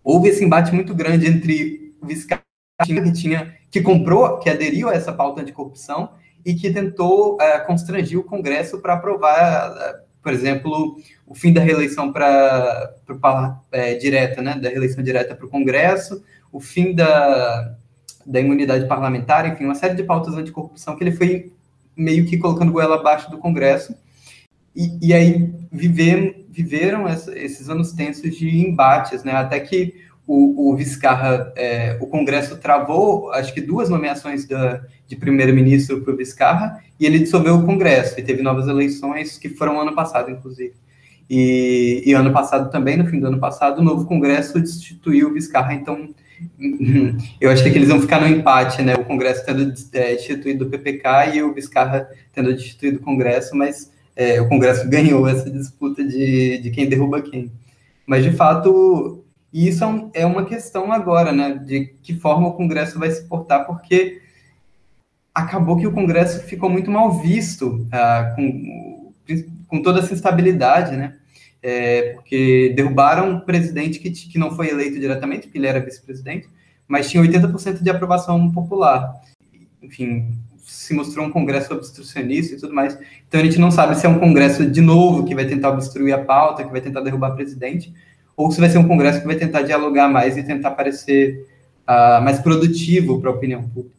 houve 0.04 0.28
esse 0.28 0.44
embate 0.44 0.72
muito 0.72 0.94
grande 0.94 1.26
entre 1.26 1.92
o 2.00 2.06
Vizcarra 2.06 2.49
que 2.84 3.12
tinha 3.12 3.54
que 3.70 3.80
comprou, 3.80 4.38
que 4.38 4.50
aderiu 4.50 4.88
a 4.88 4.94
essa 4.94 5.12
pauta 5.12 5.40
anticorrupção 5.40 6.10
e 6.44 6.54
que 6.54 6.72
tentou 6.72 7.34
uh, 7.34 7.66
constrangir 7.66 8.18
o 8.18 8.24
Congresso 8.24 8.80
para 8.80 8.94
aprovar, 8.94 9.70
uh, 9.70 10.00
por 10.22 10.32
exemplo, 10.32 10.96
o 11.26 11.34
fim 11.34 11.52
da 11.52 11.60
reeleição 11.60 12.12
para 12.12 12.92
é, 13.70 13.94
direta, 13.94 14.42
né, 14.42 14.56
da 14.56 14.68
reeleição 14.68 15.02
direta 15.02 15.34
para 15.34 15.46
o 15.46 15.48
Congresso, 15.48 16.22
o 16.50 16.58
fim 16.58 16.94
da, 16.94 17.76
da 18.26 18.40
imunidade 18.40 18.86
parlamentar, 18.86 19.46
enfim, 19.46 19.64
uma 19.64 19.74
série 19.74 19.94
de 19.94 20.02
pautas 20.02 20.34
anticorrupção 20.34 20.96
que 20.96 21.04
ele 21.04 21.12
foi 21.12 21.52
meio 21.96 22.26
que 22.26 22.38
colocando 22.38 22.72
goela 22.72 22.96
abaixo 22.96 23.30
do 23.30 23.38
Congresso. 23.38 23.94
E, 24.74 25.08
e 25.08 25.14
aí 25.14 25.52
viveram, 25.70 26.34
viveram 26.48 27.08
essa, 27.08 27.36
esses 27.38 27.68
anos 27.68 27.92
tensos 27.92 28.36
de 28.36 28.66
embates, 28.66 29.22
né, 29.22 29.32
até 29.32 29.60
que 29.60 29.94
o, 30.32 30.70
o 30.70 30.76
Vizcarra, 30.76 31.52
é, 31.56 31.98
o 32.00 32.06
Congresso 32.06 32.56
travou, 32.56 33.32
acho 33.32 33.52
que 33.52 33.60
duas 33.60 33.88
nomeações 33.88 34.46
da, 34.46 34.80
de 35.08 35.16
primeiro-ministro 35.16 36.02
para 36.02 36.14
o 36.14 36.16
Vizcarra, 36.16 36.80
e 37.00 37.04
ele 37.04 37.18
dissolveu 37.18 37.56
o 37.56 37.66
Congresso, 37.66 38.14
e 38.16 38.22
teve 38.22 38.40
novas 38.40 38.68
eleições 38.68 39.36
que 39.36 39.48
foram 39.48 39.80
ano 39.80 39.92
passado, 39.92 40.30
inclusive. 40.30 40.74
E, 41.28 42.04
e 42.06 42.12
ano 42.12 42.32
passado 42.32 42.70
também, 42.70 42.96
no 42.96 43.06
fim 43.06 43.18
do 43.18 43.26
ano 43.26 43.40
passado, 43.40 43.80
o 43.80 43.82
novo 43.82 44.06
Congresso 44.06 44.60
destituiu 44.60 45.30
o 45.30 45.32
Vizcarra, 45.32 45.74
então 45.74 46.10
eu 47.40 47.50
acho 47.50 47.64
que 47.64 47.70
eles 47.70 47.88
vão 47.88 48.00
ficar 48.00 48.20
no 48.20 48.28
empate, 48.28 48.82
né? 48.82 48.94
O 48.94 49.04
Congresso 49.04 49.44
tendo 49.44 49.74
é, 49.92 50.14
destituído 50.14 50.64
o 50.64 50.70
PPK 50.70 51.34
e 51.34 51.42
o 51.42 51.52
Vizcarra 51.52 52.08
tendo 52.32 52.54
destituído 52.54 52.98
o 52.98 53.02
Congresso, 53.02 53.56
mas 53.56 53.90
é, 54.14 54.40
o 54.40 54.48
Congresso 54.48 54.88
ganhou 54.88 55.26
essa 55.26 55.50
disputa 55.50 56.04
de, 56.04 56.58
de 56.58 56.70
quem 56.70 56.88
derruba 56.88 57.20
quem. 57.20 57.50
Mas, 58.06 58.24
de 58.24 58.32
fato, 58.32 59.19
e 59.52 59.68
isso 59.68 59.84
é, 59.84 60.22
é 60.22 60.26
uma 60.26 60.44
questão 60.44 60.92
agora, 60.92 61.32
né, 61.32 61.54
de 61.54 61.94
que 62.02 62.14
forma 62.14 62.48
o 62.48 62.54
Congresso 62.54 62.98
vai 62.98 63.10
se 63.10 63.24
portar, 63.24 63.66
porque 63.66 64.22
acabou 65.34 65.76
que 65.76 65.86
o 65.86 65.92
Congresso 65.92 66.44
ficou 66.44 66.70
muito 66.70 66.90
mal 66.90 67.20
visto 67.20 67.86
uh, 67.86 68.34
com, 68.34 69.12
com 69.66 69.82
toda 69.82 70.00
essa 70.00 70.14
instabilidade, 70.14 70.96
né, 70.96 71.16
é, 71.62 72.14
porque 72.14 72.72
derrubaram 72.74 73.30
um 73.30 73.40
presidente 73.40 73.98
que, 73.98 74.10
que 74.10 74.38
não 74.38 74.54
foi 74.54 74.70
eleito 74.70 74.98
diretamente, 74.98 75.42
porque 75.42 75.58
ele 75.58 75.66
era 75.66 75.80
vice-presidente, 75.80 76.48
mas 76.88 77.10
tinha 77.10 77.22
80% 77.22 77.82
de 77.82 77.90
aprovação 77.90 78.50
popular. 78.50 79.14
Enfim, 79.82 80.32
se 80.70 80.94
mostrou 80.94 81.26
um 81.26 81.30
congresso 81.30 81.74
obstrucionista 81.74 82.54
e 82.54 82.58
tudo 82.58 82.72
mais. 82.72 82.98
Então 83.28 83.40
a 83.40 83.44
gente 83.44 83.58
não 83.58 83.70
sabe 83.70 83.96
se 83.96 84.06
é 84.06 84.08
um 84.08 84.18
congresso 84.18 84.64
de 84.64 84.80
novo 84.80 85.24
que 85.24 85.34
vai 85.34 85.44
tentar 85.44 85.70
obstruir 85.70 86.12
a 86.12 86.24
pauta, 86.24 86.64
que 86.64 86.70
vai 86.70 86.80
tentar 86.80 87.00
derrubar 87.00 87.32
presidente, 87.32 87.92
ou 88.40 88.50
se 88.50 88.60
vai 88.60 88.68
ser 88.68 88.78
um 88.78 88.88
congresso 88.88 89.20
que 89.20 89.26
vai 89.26 89.36
tentar 89.36 89.62
dialogar 89.62 90.08
mais 90.08 90.36
e 90.36 90.42
tentar 90.42 90.72
parecer 90.72 91.46
uh, 91.88 92.22
mais 92.22 92.38
produtivo 92.38 93.20
para 93.20 93.30
a 93.30 93.34
opinião 93.34 93.62
pública. 93.68 93.96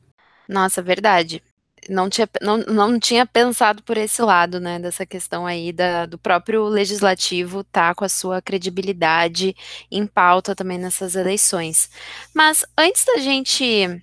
Nossa, 0.47 0.81
verdade. 0.81 1.41
Não 1.89 2.09
tinha, 2.09 2.29
não, 2.41 2.57
não 2.57 2.99
tinha 2.99 3.25
pensado 3.25 3.81
por 3.81 3.97
esse 3.97 4.21
lado, 4.21 4.59
né, 4.59 4.77
dessa 4.77 5.03
questão 5.03 5.47
aí 5.47 5.71
da, 5.71 6.05
do 6.05 6.17
próprio 6.17 6.65
legislativo 6.65 7.63
tá 7.63 7.95
com 7.95 8.05
a 8.05 8.09
sua 8.09 8.39
credibilidade 8.39 9.55
em 9.91 10.05
pauta 10.05 10.55
também 10.55 10.77
nessas 10.77 11.15
eleições. 11.15 11.89
Mas 12.35 12.63
antes 12.77 13.03
da 13.03 13.17
gente 13.17 13.99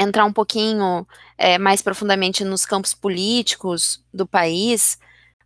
entrar 0.00 0.24
um 0.24 0.32
pouquinho 0.32 1.06
é, 1.36 1.58
mais 1.58 1.82
profundamente 1.82 2.42
nos 2.42 2.64
campos 2.64 2.94
políticos 2.94 4.02
do 4.12 4.26
país, 4.26 4.98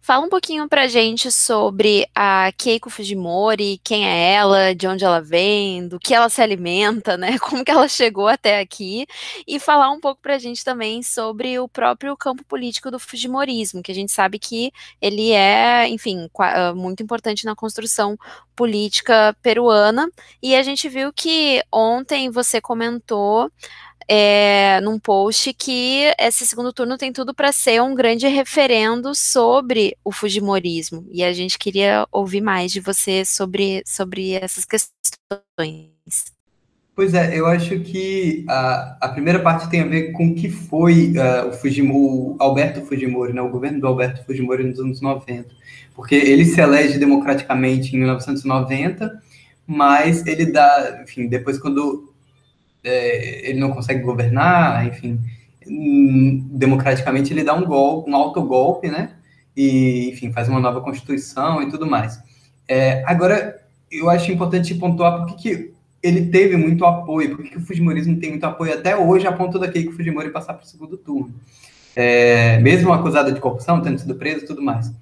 fala 0.09 0.25
um 0.25 0.31
pouquinho 0.31 0.67
pra 0.67 0.89
gente 0.89 1.31
sobre 1.31 2.09
a 2.15 2.51
Keiko 2.57 2.89
Fujimori, 2.89 3.79
quem 3.85 4.09
é 4.09 4.33
ela, 4.33 4.75
de 4.75 4.87
onde 4.89 5.05
ela 5.05 5.21
vem, 5.21 5.87
do 5.87 6.01
que 6.01 6.15
ela 6.15 6.31
se 6.31 6.41
alimenta, 6.41 7.19
né? 7.19 7.37
Como 7.39 7.63
que 7.63 7.71
ela 7.71 7.87
chegou 7.87 8.27
até 8.27 8.59
aqui 8.59 9.07
e 9.47 9.61
falar 9.61 9.91
um 9.91 10.01
pouco 10.01 10.23
pra 10.23 10.39
gente 10.39 10.65
também 10.65 11.03
sobre 11.03 11.59
o 11.59 11.69
próprio 11.69 12.17
campo 12.17 12.43
político 12.43 12.91
do 12.91 12.99
Fujimorismo, 12.99 13.83
que 13.83 13.93
a 13.93 13.95
gente 13.95 14.11
sabe 14.11 14.39
que 14.39 14.73
ele 14.99 15.33
é, 15.33 15.87
enfim, 15.87 16.31
ah, 16.39 16.73
muito 16.75 17.03
importante 17.03 17.45
na 17.45 17.55
construção 17.55 18.17
política 18.57 19.37
peruana. 19.43 20.11
E 20.43 20.57
a 20.57 20.63
gente 20.63 20.89
viu 20.89 21.13
que 21.13 21.63
ontem 21.71 22.31
você 22.31 22.63
comentou 22.63 23.53
é, 24.09 24.81
num 24.81 24.99
post 24.99 25.53
que 25.53 26.15
esse 26.19 26.47
segundo 26.47 26.73
turno 26.73 26.97
tem 26.97 27.13
tudo 27.13 27.35
para 27.35 27.53
ser 27.53 27.83
um 27.83 27.95
grande 27.95 28.27
referendo 28.27 29.15
sobre 29.15 29.95
o 30.03 30.11
Fujimorismo. 30.11 31.07
E 31.11 31.23
a 31.23 31.33
gente 31.33 31.59
queria 31.59 32.07
ouvir 32.11 32.41
mais 32.41 32.73
de 32.73 32.81
você 32.81 33.25
sobre, 33.25 33.83
sobre 33.85 34.33
essas 34.33 34.65
questões. 34.65 35.93
Pois 36.97 37.15
é, 37.15 37.39
eu 37.39 37.47
acho 37.47 37.79
que 37.81 38.45
a, 38.49 38.97
a 39.03 39.09
primeira 39.11 39.39
parte 39.39 39.71
tem 39.71 39.83
a 39.83 39.87
ver 39.87 40.11
com 40.13 40.29
o 40.29 40.35
que 40.35 40.49
foi 40.49 41.13
uh, 41.13 41.49
o 41.49 41.53
Fujimori, 41.53 42.35
Alberto 42.41 42.81
Fujimori, 42.81 43.33
né, 43.33 43.41
o 43.41 43.51
governo 43.51 43.79
do 43.79 43.87
Alberto 43.87 44.25
Fujimori 44.25 44.65
nos 44.65 44.81
anos 44.81 45.01
90. 45.01 45.49
Porque 45.95 46.15
ele 46.15 46.45
se 46.45 46.61
elege 46.61 46.99
democraticamente 46.99 47.95
em 47.95 48.01
1990, 48.01 49.23
mas 49.65 50.27
ele 50.27 50.47
dá, 50.47 51.01
enfim, 51.05 51.29
depois 51.29 51.59
quando 51.59 52.13
é, 52.89 53.49
ele 53.51 53.61
não 53.61 53.71
consegue 53.71 54.01
governar, 54.01 54.87
enfim, 54.87 55.21
democraticamente 56.51 57.33
ele 57.33 57.45
dá 57.45 57.55
um 57.55 57.65
golpe, 57.65 58.11
um 58.11 58.17
autogolpe, 58.17 58.89
né? 58.89 59.11
E, 59.57 60.09
enfim, 60.11 60.33
faz 60.33 60.49
uma 60.49 60.61
nova 60.61 60.81
constituição 60.81 61.63
e 61.63 61.69
tudo 61.69 61.87
mais. 61.87 62.19
É, 62.67 63.03
agora, 63.07 63.61
eu 63.91 64.09
acho 64.09 64.31
importante 64.33 64.75
pontuar 64.75 65.27
por 65.27 65.37
que 65.37 65.73
ele 66.03 66.27
teve 66.27 66.57
muito 66.57 66.85
apoio, 66.85 67.37
por 67.37 67.45
que 67.45 67.59
o 67.59 67.61
Fujimorismo 67.61 68.17
tem 68.17 68.31
muito 68.31 68.45
apoio 68.45 68.73
até 68.73 68.97
hoje, 68.97 69.27
a 69.27 69.33
ponto 69.33 69.59
da 69.59 69.69
Keiko 69.69 69.93
Fujimori 69.93 70.31
passar 70.31 70.55
para 70.55 70.65
o 70.65 70.69
segundo 70.69 70.97
turno. 70.97 71.35
É, 71.97 72.59
mesmo 72.61 72.93
acusada 72.93 73.33
de 73.33 73.41
corrupção, 73.41 73.83
tendo 73.83 73.99
sido 73.99 74.15
preso 74.15 74.45
e 74.45 74.47
tudo 74.47 74.63
mais. 74.63 74.93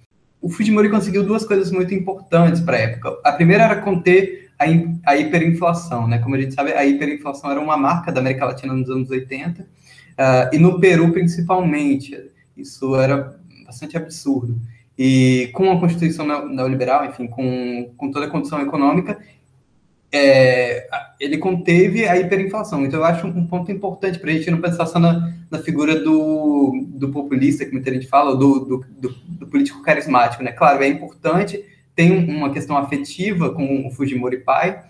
O 0.41 0.49
Fujimori 0.49 0.89
conseguiu 0.89 1.23
duas 1.23 1.45
coisas 1.45 1.71
muito 1.71 1.93
importantes 1.93 2.61
para 2.61 2.77
a 2.77 2.81
época. 2.81 3.19
A 3.23 3.33
primeira 3.33 3.65
era 3.65 3.77
conter 3.77 4.46
a, 4.59 4.65
a 5.11 5.17
hiperinflação, 5.17 6.09
né? 6.09 6.19
Como 6.19 6.35
a 6.35 6.41
gente 6.41 6.55
sabe, 6.55 6.73
a 6.73 6.85
hiperinflação 6.85 7.51
era 7.51 7.61
uma 7.61 7.77
marca 7.77 8.11
da 8.11 8.21
América 8.21 8.47
Latina 8.47 8.73
nos 8.73 8.89
anos 8.89 9.11
80, 9.11 9.63
uh, 9.63 9.67
ah, 10.19 10.51
e 10.53 10.59
no 10.59 10.81
Peru 10.81 11.13
principalmente. 11.13 12.31
Isso 12.57 12.97
era 12.97 13.39
bastante 13.67 13.97
absurdo. 13.97 14.59
E 14.99 15.51
com 15.53 15.71
a 15.71 15.79
Constituição 15.79 16.27
neoliberal, 16.49 17.05
enfim, 17.05 17.27
com, 17.27 17.93
com 17.97 18.11
toda 18.11 18.27
a 18.27 18.31
condição 18.31 18.61
econômica, 18.63 19.19
é, 20.11 20.87
ele 21.21 21.37
conteve 21.37 22.09
a 22.09 22.17
hiperinflação. 22.19 22.85
Então, 22.85 23.01
eu 23.01 23.05
acho 23.05 23.27
um 23.27 23.47
ponto 23.47 23.71
importante 23.71 24.19
para 24.19 24.31
a 24.31 24.33
gente 24.33 24.51
não 24.51 24.61
pensar 24.61 24.87
só 24.87 24.99
na, 24.99 25.35
na 25.51 25.59
figura 25.59 26.01
do, 26.01 26.87
do 26.89 27.11
populista, 27.11 27.67
que 27.67 27.73
muita 27.73 27.93
gente 27.93 28.07
fala, 28.07 28.35
do, 28.35 28.61
do, 28.61 28.87
do, 28.89 29.09
do 29.29 29.47
político 29.47 29.83
carismático. 29.83 30.43
Né? 30.43 30.53
Claro, 30.53 30.83
é 30.83 30.89
importante 30.89 31.63
tem 31.97 32.13
uma 32.29 32.53
questão 32.53 32.77
afetiva 32.77 33.51
com 33.51 33.87
o 33.87 33.91
Fujimori 33.91 34.39
pai, 34.39 34.85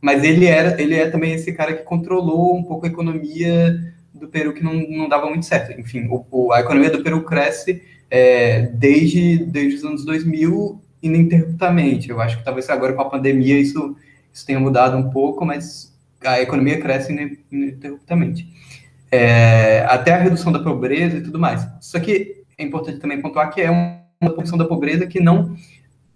mas 0.00 0.22
ele 0.22 0.46
era 0.46 0.80
ele 0.80 0.94
é 0.94 1.10
também 1.10 1.34
esse 1.34 1.52
cara 1.52 1.74
que 1.74 1.82
controlou 1.82 2.56
um 2.56 2.62
pouco 2.62 2.86
a 2.86 2.88
economia 2.88 3.92
do 4.14 4.28
Peru 4.28 4.52
que 4.52 4.62
não, 4.62 4.74
não 4.88 5.08
dava 5.08 5.28
muito 5.28 5.44
certo. 5.44 5.78
Enfim, 5.78 6.06
o, 6.08 6.24
o, 6.30 6.52
a 6.52 6.60
economia 6.60 6.90
do 6.90 7.02
Peru 7.02 7.22
cresce 7.22 7.82
é, 8.08 8.62
desde, 8.74 9.38
desde 9.44 9.76
os 9.76 9.84
anos 9.84 10.04
2000 10.04 10.80
ininterruptamente. 11.02 12.08
Eu 12.08 12.20
acho 12.20 12.38
que 12.38 12.44
talvez 12.44 12.70
agora 12.70 12.92
com 12.92 13.02
a 13.02 13.10
pandemia 13.10 13.58
isso, 13.58 13.96
isso 14.32 14.46
tenha 14.46 14.60
mudado 14.60 14.96
um 14.96 15.10
pouco, 15.10 15.44
mas 15.44 15.92
a 16.24 16.40
economia 16.40 16.80
cresce 16.80 17.12
ininterruptamente. 17.50 18.46
É, 19.10 19.84
até 19.88 20.12
a 20.12 20.18
redução 20.18 20.52
da 20.52 20.60
pobreza 20.60 21.16
e 21.16 21.22
tudo 21.22 21.38
mais. 21.38 21.66
Só 21.80 21.98
que 21.98 22.44
é 22.56 22.62
importante 22.62 23.00
também 23.00 23.20
pontuar 23.20 23.52
que 23.52 23.60
é 23.60 23.70
uma 23.70 24.00
redução 24.22 24.56
da 24.56 24.64
pobreza 24.64 25.06
que 25.06 25.20
não 25.20 25.56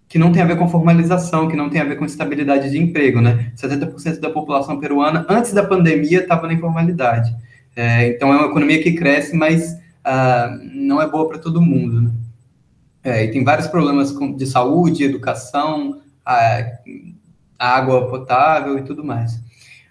que 0.07 0.17
não 0.17 0.31
tem 0.31 0.41
a 0.41 0.45
ver 0.45 0.57
com 0.57 0.69
formalização, 0.69 1.47
que 1.47 1.55
não 1.55 1.69
tem 1.69 1.81
a 1.81 1.83
ver 1.83 1.97
com 1.97 2.05
estabilidade 2.05 2.69
de 2.69 2.77
emprego, 2.77 3.19
né? 3.19 3.51
70% 3.57 4.19
da 4.19 4.29
população 4.29 4.79
peruana, 4.79 5.25
antes 5.29 5.51
da 5.51 5.63
pandemia, 5.63 6.21
estava 6.21 6.47
na 6.47 6.53
informalidade. 6.53 7.35
É, 7.75 8.09
então, 8.09 8.33
é 8.33 8.37
uma 8.37 8.47
economia 8.47 8.81
que 8.81 8.93
cresce, 8.93 9.35
mas 9.35 9.73
uh, 9.73 10.59
não 10.73 11.01
é 11.01 11.07
boa 11.07 11.27
para 11.27 11.37
todo 11.37 11.61
mundo, 11.61 12.01
né? 12.01 12.11
É, 13.03 13.25
e 13.25 13.31
tem 13.31 13.43
vários 13.43 13.67
problemas 13.67 14.11
com, 14.11 14.33
de 14.33 14.45
saúde, 14.45 15.03
educação, 15.03 16.01
a, 16.25 16.65
a 17.59 17.77
água 17.77 18.07
potável 18.09 18.77
e 18.77 18.83
tudo 18.83 19.03
mais. 19.03 19.39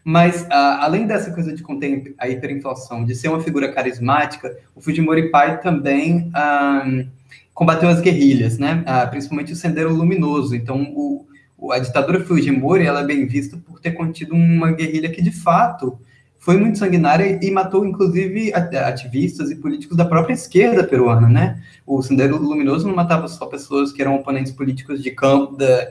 Mas, 0.02 0.42
uh, 0.42 0.80
além 0.80 1.06
dessa 1.06 1.30
coisa 1.32 1.54
de 1.54 1.62
conter 1.62 2.14
a 2.18 2.28
hiperinflação, 2.28 3.04
de 3.04 3.14
ser 3.14 3.28
uma 3.28 3.40
figura 3.40 3.72
carismática, 3.72 4.56
o 4.74 4.80
Fujimori 4.80 5.30
pai 5.30 5.60
também... 5.60 6.30
Uh, 6.30 7.15
combateu 7.56 7.88
as 7.88 8.02
guerrilhas, 8.02 8.58
né? 8.58 8.84
Ah, 8.84 9.06
principalmente 9.06 9.54
o 9.54 9.56
Sendero 9.56 9.90
Luminoso. 9.90 10.54
Então, 10.54 10.92
o, 10.94 11.26
a 11.72 11.78
ditadura 11.78 12.22
Fujimori 12.22 12.84
ela 12.84 13.00
é 13.00 13.06
bem 13.06 13.26
vista 13.26 13.56
por 13.56 13.80
ter 13.80 13.92
contido 13.92 14.34
uma 14.34 14.72
guerrilha 14.72 15.10
que, 15.10 15.22
de 15.22 15.30
fato, 15.30 15.98
foi 16.38 16.58
muito 16.58 16.76
sanguinária 16.76 17.40
e 17.42 17.50
matou, 17.50 17.86
inclusive, 17.86 18.52
ativistas 18.54 19.50
e 19.50 19.56
políticos 19.56 19.96
da 19.96 20.04
própria 20.04 20.34
esquerda 20.34 20.84
peruana, 20.84 21.30
né? 21.30 21.62
O 21.86 22.02
Sendero 22.02 22.36
Luminoso 22.36 22.86
não 22.86 22.94
matava 22.94 23.26
só 23.26 23.46
pessoas 23.46 23.90
que 23.90 24.02
eram 24.02 24.16
oponentes 24.16 24.52
políticos 24.52 25.02
de 25.02 25.10
campo 25.12 25.56
da, 25.56 25.88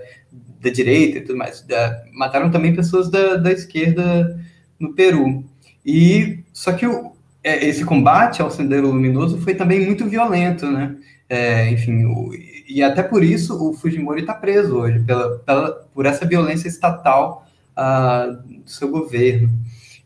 da 0.62 0.70
direita 0.70 1.18
e 1.18 1.22
tudo 1.22 1.36
mais, 1.36 1.62
da, 1.64 2.00
mataram 2.14 2.52
também 2.52 2.76
pessoas 2.76 3.10
da, 3.10 3.38
da 3.38 3.52
esquerda 3.52 4.40
no 4.80 4.94
Peru. 4.94 5.44
E 5.84 6.44
só 6.54 6.74
que 6.74 6.86
o, 6.86 7.14
é, 7.44 7.66
esse 7.66 7.84
combate 7.84 8.40
ao 8.40 8.52
Sendero 8.52 8.92
Luminoso 8.92 9.40
foi 9.40 9.56
também 9.56 9.84
muito 9.84 10.06
violento, 10.06 10.68
né? 10.68 10.96
É, 11.28 11.70
enfim, 11.72 12.06
o, 12.06 12.32
e 12.68 12.84
até 12.84 13.04
por 13.04 13.24
isso 13.24 13.70
o 13.70 13.74
Fujimori 13.74 14.22
está 14.22 14.34
preso 14.34 14.76
hoje, 14.76 15.00
pela, 15.00 15.40
pela, 15.40 15.72
por 15.94 16.06
essa 16.06 16.26
violência 16.26 16.68
estatal 16.68 17.46
uh, 17.78 18.34
do 18.64 18.70
seu 18.70 18.90
governo. 18.90 19.50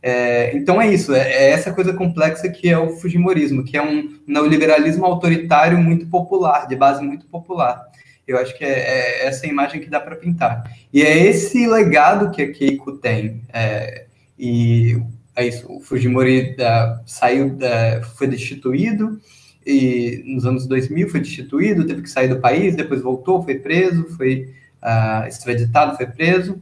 É, 0.01 0.55
então 0.55 0.81
é 0.81 0.93
isso, 0.93 1.13
é, 1.13 1.29
é, 1.29 1.51
essa 1.51 1.73
coisa 1.73 1.93
complexa 1.93 2.47
que 2.47 2.69
é 2.69 2.77
o 2.77 2.95
Fujimorismo, 2.97 3.65
que 3.65 3.75
é 3.75 3.81
um 3.81 4.17
neoliberalismo 4.25 5.05
autoritário 5.05 5.77
muito 5.77 6.07
popular, 6.07 6.67
de 6.67 6.75
base 6.75 7.03
muito 7.03 7.25
popular. 7.25 7.85
Eu 8.25 8.37
acho 8.37 8.57
que 8.57 8.63
é, 8.63 8.69
é 8.69 9.25
essa 9.27 9.47
imagem 9.47 9.81
que 9.81 9.89
dá 9.89 9.99
para 9.99 10.15
pintar. 10.15 10.71
E 10.93 11.01
é 11.01 11.17
esse 11.17 11.67
legado 11.67 12.31
que 12.31 12.41
a 12.41 12.51
Keiko 12.51 12.93
tem. 12.93 13.41
É, 13.51 14.05
e 14.37 15.01
é 15.35 15.47
isso, 15.47 15.65
o 15.71 15.81
Fujimori 15.81 16.55
uh, 16.55 17.01
saiu, 17.05 17.57
foi 18.15 18.27
destituído, 18.27 19.19
e 19.65 20.23
nos 20.25 20.45
anos 20.45 20.65
2000 20.67 21.09
foi 21.09 21.19
destituído, 21.19 21.85
teve 21.85 22.01
que 22.01 22.09
sair 22.09 22.27
do 22.27 22.39
país, 22.39 22.75
depois 22.75 23.01
voltou, 23.01 23.43
foi 23.43 23.55
preso, 23.55 24.05
foi 24.15 24.53
uh, 24.81 25.27
extraditado, 25.27 25.97
foi 25.97 26.07
preso, 26.07 26.61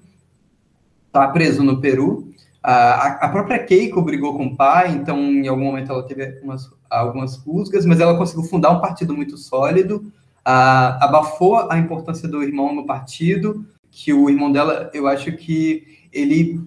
está 1.07 1.27
preso 1.27 1.63
no 1.63 1.79
Peru. 1.79 2.29
Uh, 2.63 2.69
a, 2.69 3.07
a, 3.21 3.29
própria 3.29 3.59
Keiko 3.59 4.01
brigou 4.01 4.35
com 4.35 4.47
o 4.47 4.55
pai, 4.55 4.91
então 4.91 5.19
em 5.19 5.47
algum 5.47 5.63
momento 5.63 5.91
ela 5.91 6.03
teve 6.03 6.39
umas, 6.43 6.69
algumas 6.89 7.37
rusgas, 7.37 7.85
mas 7.85 7.99
ela 7.99 8.17
conseguiu 8.17 8.43
fundar 8.43 8.71
um 8.71 8.81
partido 8.81 9.15
muito 9.15 9.37
sólido, 9.37 10.11
uh, 10.45 10.97
abafou 10.99 11.69
a 11.71 11.77
importância 11.77 12.27
do 12.27 12.43
irmão 12.43 12.75
no 12.75 12.85
partido, 12.85 13.65
que 13.89 14.13
o 14.13 14.29
irmão 14.29 14.51
dela, 14.51 14.89
eu 14.93 15.07
acho 15.07 15.31
que 15.31 15.97
ele, 16.11 16.59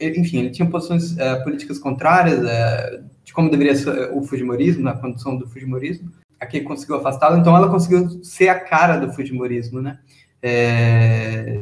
enfim, 0.00 0.38
ele 0.38 0.50
tinha 0.50 0.68
posições 0.68 1.12
uh, 1.12 1.42
políticas 1.42 1.78
contrárias, 1.78 2.40
uh, 2.40 3.04
de 3.26 3.32
como 3.32 3.50
deveria 3.50 3.74
ser 3.74 4.12
o 4.12 4.22
Fujimorismo, 4.22 4.84
na 4.84 4.94
condição 4.94 5.36
do 5.36 5.48
Fujimorismo, 5.48 6.12
aqui 6.38 6.60
conseguiu 6.60 6.94
afastá-lo, 6.96 7.36
então 7.36 7.56
ela 7.56 7.68
conseguiu 7.68 8.22
ser 8.22 8.48
a 8.48 8.60
cara 8.60 8.96
do 8.96 9.12
Fujimorismo, 9.12 9.82
né? 9.82 9.98
É, 10.40 11.58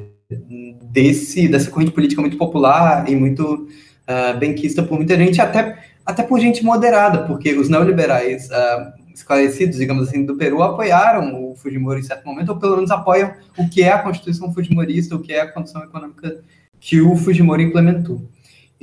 desse, 0.93 1.49
dessa 1.49 1.71
corrente 1.71 1.93
política 1.93 2.21
muito 2.21 2.37
popular 2.37 3.09
e 3.09 3.17
muito 3.17 3.67
uh, 4.07 4.39
benquista 4.39 4.83
por 4.83 4.99
muita 4.99 5.17
gente, 5.17 5.41
até 5.41 5.83
até 6.05 6.23
por 6.23 6.39
gente 6.39 6.63
moderada, 6.63 7.25
porque 7.25 7.55
os 7.55 7.71
neoliberais 7.71 8.51
uh, 8.51 8.93
esclarecidos, 9.15 9.79
digamos 9.79 10.07
assim, 10.07 10.27
do 10.27 10.37
Peru 10.37 10.63
apoiaram 10.63 11.51
o 11.51 11.57
Fujimori 11.57 12.01
em 12.01 12.03
certo 12.03 12.27
momento, 12.27 12.51
ou 12.51 12.59
pelo 12.59 12.77
menos 12.77 12.91
apoiam 12.91 13.33
o 13.57 13.71
que 13.71 13.83
é 13.83 13.91
a 13.91 14.03
Constituição 14.03 14.53
Fujimorista, 14.53 15.17
o 15.17 15.21
que 15.21 15.33
é 15.33 15.41
a 15.41 15.51
condição 15.51 15.83
econômica 15.83 16.43
que 16.79 17.01
o 17.01 17.17
Fujimori 17.17 17.63
implementou. 17.63 18.21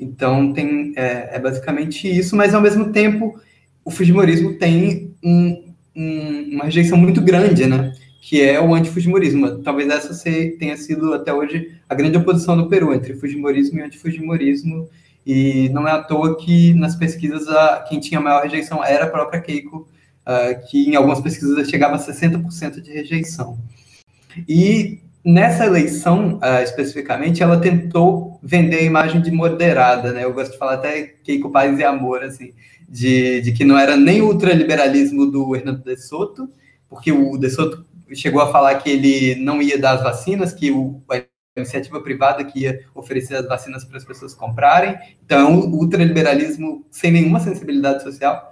Então, 0.02 0.52
tem, 0.52 0.94
é, 0.96 1.36
é 1.36 1.40
basicamente 1.40 2.10
isso, 2.10 2.36
mas 2.36 2.56
ao 2.56 2.62
mesmo 2.62 2.92
tempo, 2.92 3.40
o 3.86 3.92
Fujimorismo 3.92 4.56
tem 4.56 5.14
um, 5.24 5.74
um, 5.96 6.50
uma 6.54 6.66
rejeição 6.66 6.98
muito 6.98 7.22
grande, 7.22 7.68
né? 7.68 7.94
Que 8.20 8.42
é 8.42 8.60
o 8.60 8.74
antifujimorismo. 8.74 9.60
Talvez 9.60 9.90
essa 9.90 10.14
tenha 10.58 10.76
sido 10.76 11.14
até 11.14 11.32
hoje 11.32 11.72
a 11.88 11.94
grande 11.94 12.18
oposição 12.18 12.56
no 12.56 12.68
Peru 12.68 12.94
entre 12.94 13.14
fujimorismo 13.14 13.80
e 13.80 13.84
antifujimorismo. 13.84 14.90
E 15.26 15.70
não 15.70 15.88
é 15.88 15.92
à 15.92 16.02
toa 16.02 16.36
que 16.38 16.74
nas 16.74 16.96
pesquisas 16.96 17.48
a, 17.48 17.86
quem 17.88 18.00
tinha 18.00 18.20
maior 18.20 18.42
rejeição 18.42 18.84
era 18.84 19.06
a 19.06 19.10
própria 19.10 19.40
Keiko, 19.40 19.88
uh, 20.26 20.68
que 20.68 20.90
em 20.90 20.96
algumas 20.96 21.22
pesquisas 21.22 21.70
chegava 21.70 21.96
a 21.96 22.00
60% 22.00 22.82
de 22.82 22.92
rejeição. 22.92 23.60
E 24.48 25.00
nessa 25.24 25.66
eleição, 25.66 26.38
uh, 26.38 26.64
especificamente, 26.64 27.44
ela 27.44 27.60
tentou 27.60 28.40
vender 28.42 28.80
a 28.80 28.84
imagem 28.84 29.22
de 29.22 29.32
moderada, 29.32 30.12
né? 30.12 30.24
Eu 30.24 30.34
gosto 30.34 30.54
de 30.54 30.58
falar 30.58 30.74
até 30.74 31.04
Keiko 31.24 31.52
Paz 31.52 31.78
e 31.80 31.84
Amor, 31.84 32.24
assim, 32.24 32.54
de, 32.90 33.42
de 33.42 33.52
que 33.52 33.64
não 33.64 33.78
era 33.78 33.96
nem 33.96 34.22
o 34.22 34.28
ultraliberalismo 34.28 35.26
do 35.26 35.56
Hernando 35.56 35.84
de 35.84 35.98
Soto, 35.98 36.50
porque 36.90 37.12
o 37.12 37.38
de 37.38 37.50
Soto 37.50 37.86
chegou 38.14 38.42
a 38.42 38.52
falar 38.52 38.76
que 38.76 38.90
ele 38.90 39.36
não 39.36 39.62
ia 39.62 39.78
dar 39.78 39.94
as 39.94 40.04
vacinas, 40.04 40.54
que 40.54 40.72
o, 40.72 41.02
a 41.10 41.22
iniciativa 41.56 42.02
privada 42.02 42.44
que 42.44 42.62
ia 42.62 42.82
oferecer 42.96 43.36
as 43.36 43.48
vacinas 43.48 43.84
para 43.86 43.98
as 43.98 44.04
pessoas 44.04 44.34
comprarem. 44.34 44.98
Então, 45.24 45.60
o 45.60 45.80
ultraliberalismo 45.80 46.86
sem 46.90 47.12
nenhuma 47.12 47.40
sensibilidade 47.40 48.04
social. 48.04 48.52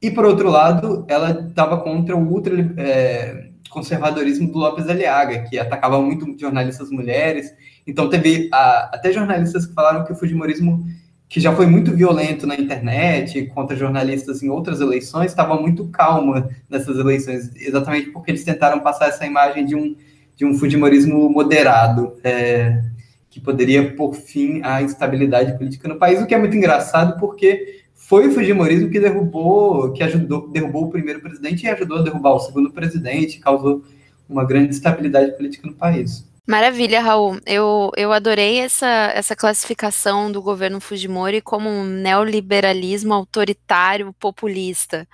E, 0.00 0.10
por 0.10 0.24
outro 0.24 0.48
lado, 0.48 1.04
ela 1.08 1.46
estava 1.48 1.78
contra 1.80 2.16
o 2.16 2.20
ultra 2.20 2.54
é, 2.76 3.47
conservadorismo 3.68 4.50
do 4.50 4.58
Lopes 4.58 4.88
Aliaga, 4.88 5.42
que 5.42 5.58
atacava 5.58 6.00
muito 6.00 6.38
jornalistas 6.38 6.90
mulheres. 6.90 7.52
Então, 7.86 8.08
teve 8.08 8.48
a, 8.52 8.90
até 8.94 9.12
jornalistas 9.12 9.66
que 9.66 9.74
falaram 9.74 10.04
que 10.04 10.12
o 10.12 10.16
Fujimorismo, 10.16 10.84
que 11.28 11.40
já 11.40 11.54
foi 11.54 11.66
muito 11.66 11.94
violento 11.94 12.46
na 12.46 12.54
internet 12.54 13.46
contra 13.54 13.76
jornalistas 13.76 14.42
em 14.42 14.48
outras 14.48 14.80
eleições, 14.80 15.26
estava 15.26 15.60
muito 15.60 15.88
calma 15.88 16.48
nessas 16.68 16.98
eleições, 16.98 17.50
exatamente 17.56 18.10
porque 18.10 18.30
eles 18.30 18.44
tentaram 18.44 18.80
passar 18.80 19.08
essa 19.08 19.26
imagem 19.26 19.64
de 19.64 19.74
um, 19.74 19.96
de 20.36 20.44
um 20.44 20.54
Fujimorismo 20.54 21.28
moderado. 21.30 22.16
É, 22.24 22.82
que 23.30 23.40
poderia 23.40 23.94
pôr 23.94 24.14
fim 24.14 24.60
à 24.62 24.82
instabilidade 24.82 25.56
política 25.56 25.86
no 25.86 25.96
país, 25.96 26.20
o 26.20 26.26
que 26.26 26.34
é 26.34 26.38
muito 26.38 26.56
engraçado, 26.56 27.18
porque 27.20 27.82
foi 28.08 28.26
o 28.26 28.32
Fujimorismo 28.32 28.88
que 28.88 28.98
derrubou, 28.98 29.92
que 29.92 30.02
ajudou, 30.02 30.48
derrubou 30.48 30.84
o 30.84 30.90
primeiro 30.90 31.20
presidente 31.20 31.64
e 31.64 31.68
ajudou 31.68 31.98
a 31.98 32.02
derrubar 32.02 32.32
o 32.32 32.38
segundo 32.38 32.70
presidente, 32.70 33.38
causou 33.38 33.84
uma 34.26 34.46
grande 34.46 34.74
estabilidade 34.74 35.36
política 35.36 35.68
no 35.68 35.74
país. 35.74 36.26
Maravilha, 36.46 37.02
Raul. 37.02 37.38
Eu, 37.44 37.90
eu 37.98 38.10
adorei 38.10 38.60
essa, 38.60 39.12
essa 39.14 39.36
classificação 39.36 40.32
do 40.32 40.40
governo 40.40 40.80
Fujimori 40.80 41.42
como 41.42 41.68
um 41.68 41.84
neoliberalismo 41.84 43.12
autoritário 43.12 44.14
populista. 44.18 45.06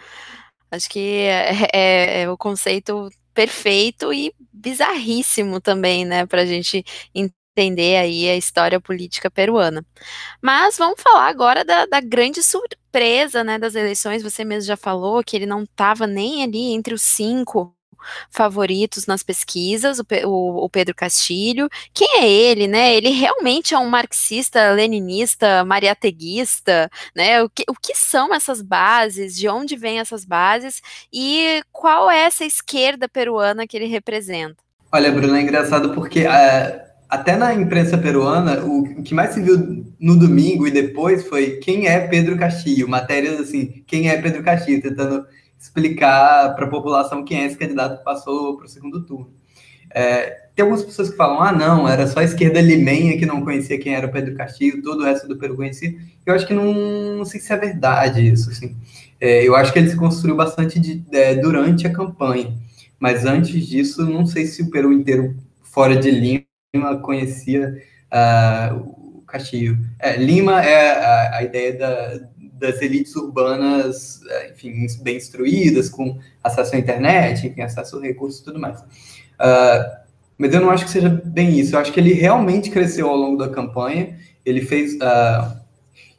Acho 0.71 0.89
que 0.89 1.01
é, 1.01 1.69
é, 1.73 2.23
é 2.23 2.31
o 2.31 2.37
conceito 2.37 3.11
perfeito 3.35 4.13
e 4.13 4.33
bizarríssimo 4.53 5.61
também, 5.61 6.05
né, 6.05 6.27
para 6.27 6.43
a 6.43 6.47
gente 6.47 6.85
entender 7.57 7.97
aí 7.97 8.29
a 8.29 8.37
história 8.37 8.81
política 8.81 9.31
peruana. 9.31 9.85
Mas 10.43 10.77
vamos 10.77 11.01
falar 11.01 11.29
agora 11.29 11.65
da, 11.65 11.87
da 11.87 12.01
grande 12.01 12.43
surpresa, 12.43 13.45
né, 13.45 13.59
das 13.59 13.75
eleições. 13.75 14.23
Você 14.23 14.45
mesmo 14.45 14.67
já 14.67 14.77
falou 14.77 15.23
que 15.23 15.37
ele 15.37 15.47
não 15.47 15.63
estava 15.63 16.07
nem 16.07 16.43
ali 16.43 16.73
entre 16.73 16.93
os 16.93 17.03
cinco 17.03 17.75
favoritos 18.31 19.07
nas 19.07 19.23
pesquisas, 19.23 19.99
o, 19.99 20.05
o, 20.27 20.65
o, 20.65 20.69
Pedro 20.69 20.95
Castilho. 20.95 21.71
Quem 21.95 22.21
é 22.21 22.29
ele, 22.29 22.67
né? 22.67 22.95
Ele 22.95 23.09
realmente 23.09 23.73
é 23.73 23.79
um 23.79 23.89
marxista, 23.89 24.73
leninista, 24.73 25.65
mariateguista, 25.65 26.91
né? 27.15 27.43
O 27.43 27.49
que, 27.49 27.65
o 27.67 27.75
que 27.75 27.95
são 27.95 28.35
essas 28.35 28.61
bases? 28.61 29.35
De 29.35 29.49
onde 29.49 29.75
vêm 29.75 30.01
essas 30.01 30.25
bases? 30.25 30.83
E 31.11 31.63
qual 31.73 32.11
é 32.11 32.25
essa 32.25 32.45
esquerda 32.45 33.09
peruana 33.09 33.67
que 33.67 33.75
ele 33.75 33.87
representa? 33.87 34.57
Olha, 34.93 35.11
Bruno, 35.11 35.35
é 35.35 35.41
engraçado 35.41 35.95
porque 35.95 36.27
uh, 36.27 36.94
até 37.15 37.37
na 37.37 37.55
imprensa 37.55 37.97
peruana, 37.97 38.65
o, 38.65 39.03
que 39.03 39.15
mais 39.15 39.35
se 39.35 39.41
viu 39.41 39.85
no 40.01 40.19
domingo 40.19 40.67
e 40.67 40.71
depois 40.71 41.27
foi 41.27 41.59
quem 41.59 41.87
é 41.87 42.01
Pedro 42.01 42.37
Castillo, 42.37 42.89
matérias 42.89 43.41
assim, 43.41 43.83
quem 43.87 44.09
é 44.09 44.21
Pedro 44.21 44.43
Castillo, 44.43 44.83
tentando 44.83 45.25
explicar 45.59 46.55
para 46.55 46.67
a 46.67 46.71
população 46.71 47.25
quem 47.25 47.41
é 47.41 47.47
esse 47.47 47.57
candidato 47.57 47.99
que 47.99 48.05
passou 48.05 48.57
para 48.57 48.67
o 48.67 48.69
segundo 48.69 49.05
turno. 49.05 49.31
É, 49.91 50.45
tem 50.55 50.63
algumas 50.63 50.85
pessoas 50.85 51.11
que 51.11 51.17
falam, 51.17 51.41
ah, 51.41 51.53
não, 51.53 51.89
era 51.89 52.07
só 52.07 52.21
a 52.21 52.25
esquerda 52.25 52.61
limenha 52.61 53.17
que 53.17 53.25
não 53.25 53.43
conhecia 53.43 53.79
quem 53.79 53.95
era 53.95 54.07
o 54.07 54.13
Pedro 54.13 54.35
Castillo, 54.35 54.83
todo 54.83 55.01
o 55.01 55.05
resto 55.05 55.29
do 55.29 55.37
Peru 55.37 55.57
conhecia. 55.57 55.95
Eu 56.27 56.35
acho 56.35 56.47
que 56.47 56.55
não, 56.55 56.73
não 57.17 57.25
sei 57.25 57.41
se 57.41 57.53
é 57.53 57.57
verdade 57.57 58.27
isso, 58.27 58.51
assim. 58.51 58.77
É, 59.21 59.47
eu 59.47 59.55
acho 59.55 59.73
que 59.73 59.79
ele 59.79 59.89
se 59.89 59.97
construiu 59.97 60.37
bastante 60.37 60.81
de, 60.81 61.05
é, 61.13 61.35
durante 61.37 61.87
a 61.87 61.93
campanha, 61.93 62.53
mas 62.99 63.25
antes 63.25 63.67
disso, 63.67 64.05
não 64.05 64.27
sei 64.27 64.47
se 64.47 64.63
o 64.63 64.71
Peru 64.71 64.93
inteiro, 64.93 65.37
fora 65.63 65.97
de 65.97 66.11
Lima, 66.11 66.45
Lima 66.75 66.99
conhecia 66.99 67.83
uh, 68.13 68.77
o 69.19 69.23
Castilho. 69.27 69.79
É, 69.99 70.17
Lima 70.17 70.63
é 70.63 70.91
a, 70.91 71.37
a 71.37 71.43
ideia 71.43 71.79
da, 71.79 72.21
das 72.55 72.83
elites 72.83 73.15
urbanas, 73.15 74.21
é, 74.29 74.51
enfim, 74.51 74.87
bem 75.03 75.17
instruídas, 75.17 75.89
com 75.89 76.19
acesso 76.43 76.75
à 76.75 76.79
internet, 76.79 77.47
enfim, 77.47 77.63
acesso 77.63 77.99
a 77.99 78.03
recursos 78.03 78.41
e 78.41 78.45
tudo 78.45 78.59
mais. 78.59 78.81
Uh, 78.81 80.05
mas 80.37 80.53
eu 80.53 80.61
não 80.61 80.71
acho 80.71 80.85
que 80.85 80.91
seja 80.91 81.09
bem 81.09 81.59
isso. 81.59 81.77
Eu 81.77 81.81
acho 81.81 81.93
que 81.93 82.01
ele 82.01 82.13
realmente 82.13 82.71
cresceu 82.71 83.09
ao 83.09 83.17
longo 83.17 83.37
da 83.37 83.49
campanha. 83.49 84.19
Ele 84.45 84.61
fez. 84.61 84.95
Uh, 84.95 85.57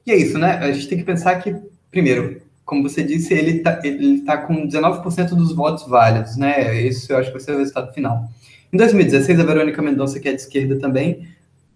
e 0.06 0.12
é 0.12 0.15
isso, 0.15 0.38
né? 0.38 0.58
A 0.58 0.72
gente 0.72 0.88
tem 0.88 0.98
que 0.98 1.04
pensar 1.04 1.36
que, 1.41 1.54
primeiro, 1.91 2.41
como 2.63 2.84
você 2.84 3.04
disse, 3.04 3.34
ele 3.34 3.58
está 3.58 3.80
ele 3.84 4.22
tá 4.22 4.38
com 4.38 4.68
19% 4.68 5.30
dos 5.30 5.54
votos 5.54 5.88
válidos, 5.88 6.38
né? 6.38 6.82
Isso 6.82 7.12
eu 7.12 7.18
acho 7.18 7.28
que 7.28 7.34
vai 7.34 7.41
ser 7.41 7.56
o 7.56 7.58
resultado 7.58 7.94
final. 7.94 8.30
Em 8.71 8.78
2016, 8.78 9.39
a 9.39 9.43
Verônica 9.43 9.82
Mendonça, 9.82 10.19
que 10.19 10.28
é 10.28 10.34
de 10.34 10.41
esquerda 10.41 10.78
também, 10.78 11.28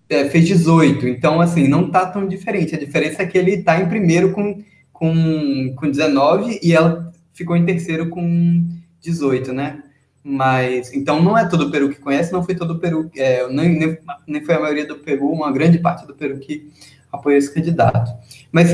é, 0.09 0.27
fez 0.29 0.47
18. 0.47 1.07
Então, 1.07 1.39
assim, 1.39 1.67
não 1.67 1.85
está 1.85 2.05
tão 2.07 2.27
diferente. 2.27 2.75
A 2.75 2.79
diferença 2.79 3.21
é 3.21 3.25
que 3.25 3.37
ele 3.37 3.51
está 3.51 3.79
em 3.79 3.87
primeiro 3.87 4.31
com, 4.31 4.61
com, 4.91 5.73
com 5.75 5.89
19 5.89 6.59
e 6.61 6.73
ela 6.73 7.13
ficou 7.33 7.55
em 7.55 7.65
terceiro 7.65 8.09
com 8.09 8.67
18, 9.01 9.53
né? 9.53 9.83
Mas, 10.23 10.93
então, 10.93 11.21
não 11.21 11.37
é 11.37 11.47
todo 11.47 11.67
o 11.67 11.71
Peru 11.71 11.89
que 11.89 11.99
conhece, 11.99 12.33
não 12.33 12.43
foi 12.43 12.55
todo 12.55 12.71
o 12.71 12.79
Peru, 12.79 13.09
é, 13.15 13.47
nem, 13.47 13.79
nem, 13.79 13.97
nem 14.27 14.43
foi 14.43 14.55
a 14.55 14.59
maioria 14.59 14.85
do 14.85 14.97
Peru, 14.97 15.31
uma 15.31 15.51
grande 15.51 15.77
parte 15.77 16.05
do 16.05 16.13
Peru 16.13 16.37
que 16.39 16.69
apoiou 17.11 17.37
esse 17.37 17.53
candidato. 17.53 18.11
Mas 18.51 18.71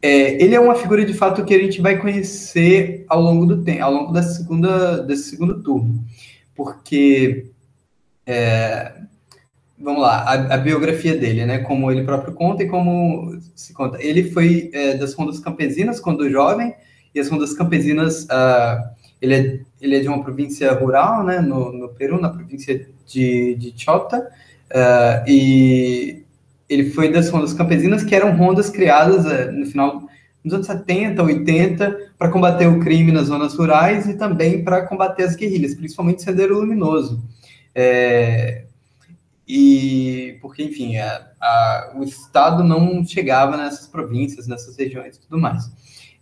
é, 0.00 0.42
ele 0.42 0.54
é 0.54 0.60
uma 0.60 0.74
figura 0.74 1.04
de 1.04 1.14
fato 1.14 1.44
que 1.44 1.54
a 1.54 1.58
gente 1.58 1.80
vai 1.80 1.98
conhecer 1.98 3.04
ao 3.08 3.20
longo 3.20 3.46
do 3.46 3.62
tempo, 3.64 3.82
ao 3.82 3.92
longo 3.92 4.12
da 4.12 4.22
segunda, 4.22 5.02
desse 5.02 5.30
segundo 5.30 5.60
turno 5.62 6.04
porque 6.54 7.46
é, 8.26 8.92
vamos 9.78 10.00
lá, 10.00 10.22
a, 10.22 10.54
a, 10.54 10.58
biografia 10.58 11.16
dele, 11.16 11.44
né? 11.44 11.58
Como 11.58 11.90
ele 11.90 12.04
próprio 12.04 12.32
conta 12.32 12.62
e 12.62 12.68
como 12.68 13.36
se 13.54 13.72
conta. 13.72 14.00
Ele 14.00 14.30
foi 14.30 14.70
é, 14.72 14.94
das 14.94 15.12
Rondas 15.14 15.40
Campesinas 15.40 15.98
quando 15.98 16.30
jovem, 16.30 16.74
e 17.14 17.20
as 17.20 17.28
Rondas 17.28 17.52
Campesinas, 17.52 18.24
uh, 18.24 18.82
ele, 19.20 19.34
é, 19.34 19.60
ele 19.80 19.96
é 19.96 20.00
de 20.00 20.08
uma 20.08 20.22
província 20.22 20.72
rural, 20.72 21.24
né? 21.24 21.40
No, 21.40 21.72
no 21.72 21.88
Peru, 21.90 22.20
na 22.20 22.30
província 22.30 22.86
de, 23.06 23.56
de 23.56 23.74
Chota, 23.76 24.18
uh, 24.70 25.28
e 25.28 26.22
ele 26.68 26.90
foi 26.90 27.12
das 27.12 27.28
Rondas 27.28 27.52
Campesinas, 27.52 28.04
que 28.04 28.14
eram 28.14 28.36
rondas 28.36 28.70
criadas 28.70 29.26
uh, 29.26 29.52
no 29.52 29.66
final 29.66 30.08
nos 30.44 30.54
anos 30.54 30.66
70, 30.66 31.22
80, 31.22 32.12
para 32.18 32.30
combater 32.30 32.66
o 32.66 32.80
crime 32.80 33.12
nas 33.12 33.26
zonas 33.26 33.54
rurais 33.54 34.08
e 34.08 34.14
também 34.14 34.64
para 34.64 34.86
combater 34.86 35.24
as 35.24 35.36
guerrilhas, 35.36 35.74
principalmente 35.74 36.18
o 36.18 36.22
Sendeiro 36.22 36.58
Luminoso. 36.58 37.22
É, 37.74 38.64
e 39.46 40.38
porque, 40.40 40.62
enfim, 40.62 40.96
a, 40.96 41.26
a, 41.40 41.92
o 41.96 42.04
Estado 42.04 42.64
não 42.64 43.04
chegava 43.04 43.56
nessas 43.56 43.86
províncias, 43.86 44.46
nessas 44.46 44.76
regiões 44.76 45.16
e 45.16 45.20
tudo 45.20 45.40
mais. 45.40 45.70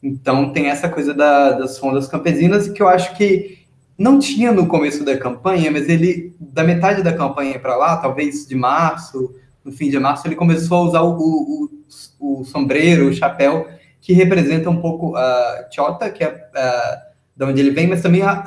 Então, 0.02 0.52
tem 0.52 0.66
essa 0.66 0.88
coisa 0.88 1.12
da, 1.12 1.52
das 1.52 1.78
rondas 1.78 2.08
campesinas 2.08 2.68
que 2.68 2.82
eu 2.82 2.88
acho 2.88 3.16
que 3.16 3.60
não 3.96 4.18
tinha 4.18 4.50
no 4.50 4.66
começo 4.66 5.04
da 5.04 5.16
campanha, 5.18 5.70
mas 5.70 5.88
ele, 5.88 6.34
da 6.40 6.64
metade 6.64 7.02
da 7.02 7.12
campanha 7.12 7.58
para 7.58 7.76
lá, 7.76 7.98
talvez 7.98 8.46
de 8.46 8.54
março, 8.54 9.34
no 9.62 9.70
fim 9.70 9.90
de 9.90 9.98
março, 9.98 10.26
ele 10.26 10.36
começou 10.36 10.78
a 10.78 10.82
usar 10.88 11.02
o, 11.02 11.18
o, 11.18 11.70
o, 12.18 12.40
o 12.40 12.44
sombreiro, 12.44 13.08
o 13.08 13.12
chapéu, 13.12 13.68
que 14.00 14.12
representa 14.12 14.70
um 14.70 14.80
pouco 14.80 15.16
a 15.16 15.68
Chota, 15.70 16.10
que 16.10 16.24
é 16.24 16.28
uh, 16.28 17.10
de 17.36 17.44
onde 17.44 17.60
ele 17.60 17.70
vem, 17.70 17.86
mas 17.86 18.02
também 18.02 18.22
a, 18.22 18.44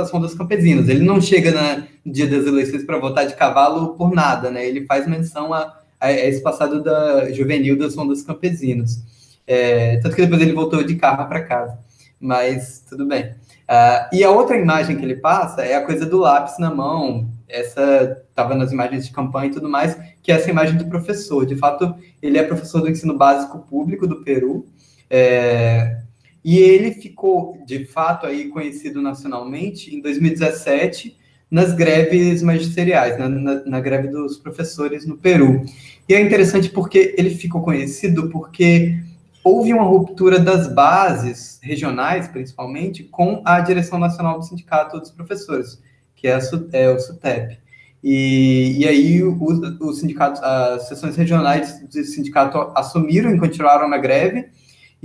as 0.00 0.10
rondas 0.10 0.34
campesinas. 0.34 0.88
Ele 0.88 1.04
não 1.04 1.20
chega 1.20 1.52
na, 1.52 1.84
no 2.04 2.12
dia 2.12 2.26
das 2.26 2.46
eleições 2.46 2.84
para 2.84 2.98
votar 2.98 3.26
de 3.26 3.34
cavalo 3.34 3.94
por 3.94 4.12
nada, 4.12 4.50
né? 4.50 4.66
Ele 4.66 4.84
faz 4.86 5.06
menção 5.06 5.52
a, 5.52 5.78
a, 6.00 6.06
a 6.06 6.12
esse 6.12 6.42
passado 6.42 6.82
da 6.82 7.30
juvenil 7.32 7.78
das 7.78 7.94
rondas 7.94 8.22
campesinas. 8.22 9.02
É, 9.46 9.98
tanto 9.98 10.16
que 10.16 10.22
depois 10.22 10.40
ele 10.40 10.52
voltou 10.52 10.82
de 10.82 10.96
carro 10.96 11.28
para 11.28 11.42
casa. 11.42 11.78
Mas 12.20 12.82
tudo 12.88 13.06
bem. 13.06 13.34
Uh, 13.64 14.14
e 14.14 14.24
a 14.24 14.30
outra 14.30 14.56
imagem 14.56 14.96
que 14.96 15.04
ele 15.04 15.16
passa 15.16 15.62
é 15.62 15.74
a 15.74 15.84
coisa 15.84 16.04
do 16.06 16.18
lápis 16.18 16.58
na 16.58 16.70
mão. 16.74 17.28
Essa 17.48 18.24
estava 18.28 18.54
nas 18.54 18.72
imagens 18.72 19.06
de 19.06 19.12
campanha 19.12 19.46
e 19.48 19.52
tudo 19.52 19.68
mais, 19.68 19.96
que 20.22 20.32
é 20.32 20.34
essa 20.34 20.50
imagem 20.50 20.76
do 20.76 20.86
professor. 20.86 21.46
De 21.46 21.56
fato, 21.56 21.94
ele 22.22 22.38
é 22.38 22.42
professor 22.42 22.80
do 22.80 22.90
ensino 22.90 23.16
básico 23.16 23.58
público 23.58 24.06
do 24.06 24.22
Peru. 24.22 24.66
É, 25.08 25.98
e 26.44 26.58
ele 26.58 26.92
ficou, 26.92 27.58
de 27.66 27.86
fato, 27.86 28.26
aí 28.26 28.48
conhecido 28.48 29.00
nacionalmente 29.00 29.94
em 29.94 30.00
2017 30.00 31.16
nas 31.50 31.72
greves 31.72 32.42
magisteriais, 32.42 33.18
na, 33.18 33.28
na, 33.28 33.64
na, 33.64 33.80
greve 33.80 34.08
dos 34.08 34.38
professores 34.38 35.06
no 35.06 35.16
Peru. 35.16 35.64
E 36.08 36.14
é 36.14 36.20
interessante 36.20 36.68
porque 36.68 37.14
ele 37.16 37.30
ficou 37.30 37.62
conhecido 37.62 38.28
porque 38.28 38.98
houve 39.42 39.72
uma 39.72 39.84
ruptura 39.84 40.38
das 40.38 40.72
bases 40.72 41.60
regionais, 41.62 42.26
principalmente, 42.28 43.04
com 43.04 43.40
a 43.44 43.60
direção 43.60 43.98
nacional 43.98 44.38
do 44.38 44.44
Sindicato 44.44 44.98
dos 44.98 45.10
Professores, 45.10 45.80
que 46.16 46.26
é, 46.26 46.34
a, 46.34 46.40
é 46.72 46.90
o 46.90 46.98
SUTEP. 46.98 47.58
E, 48.02 48.76
e 48.78 48.88
aí 48.88 49.22
os 49.22 49.98
sindicatos, 49.98 50.42
as 50.42 50.88
seções 50.88 51.16
regionais 51.16 51.80
do 51.80 52.04
sindicato 52.04 52.72
assumiram 52.74 53.34
e 53.34 53.38
continuaram 53.38 53.88
na 53.88 53.96
greve, 53.96 54.46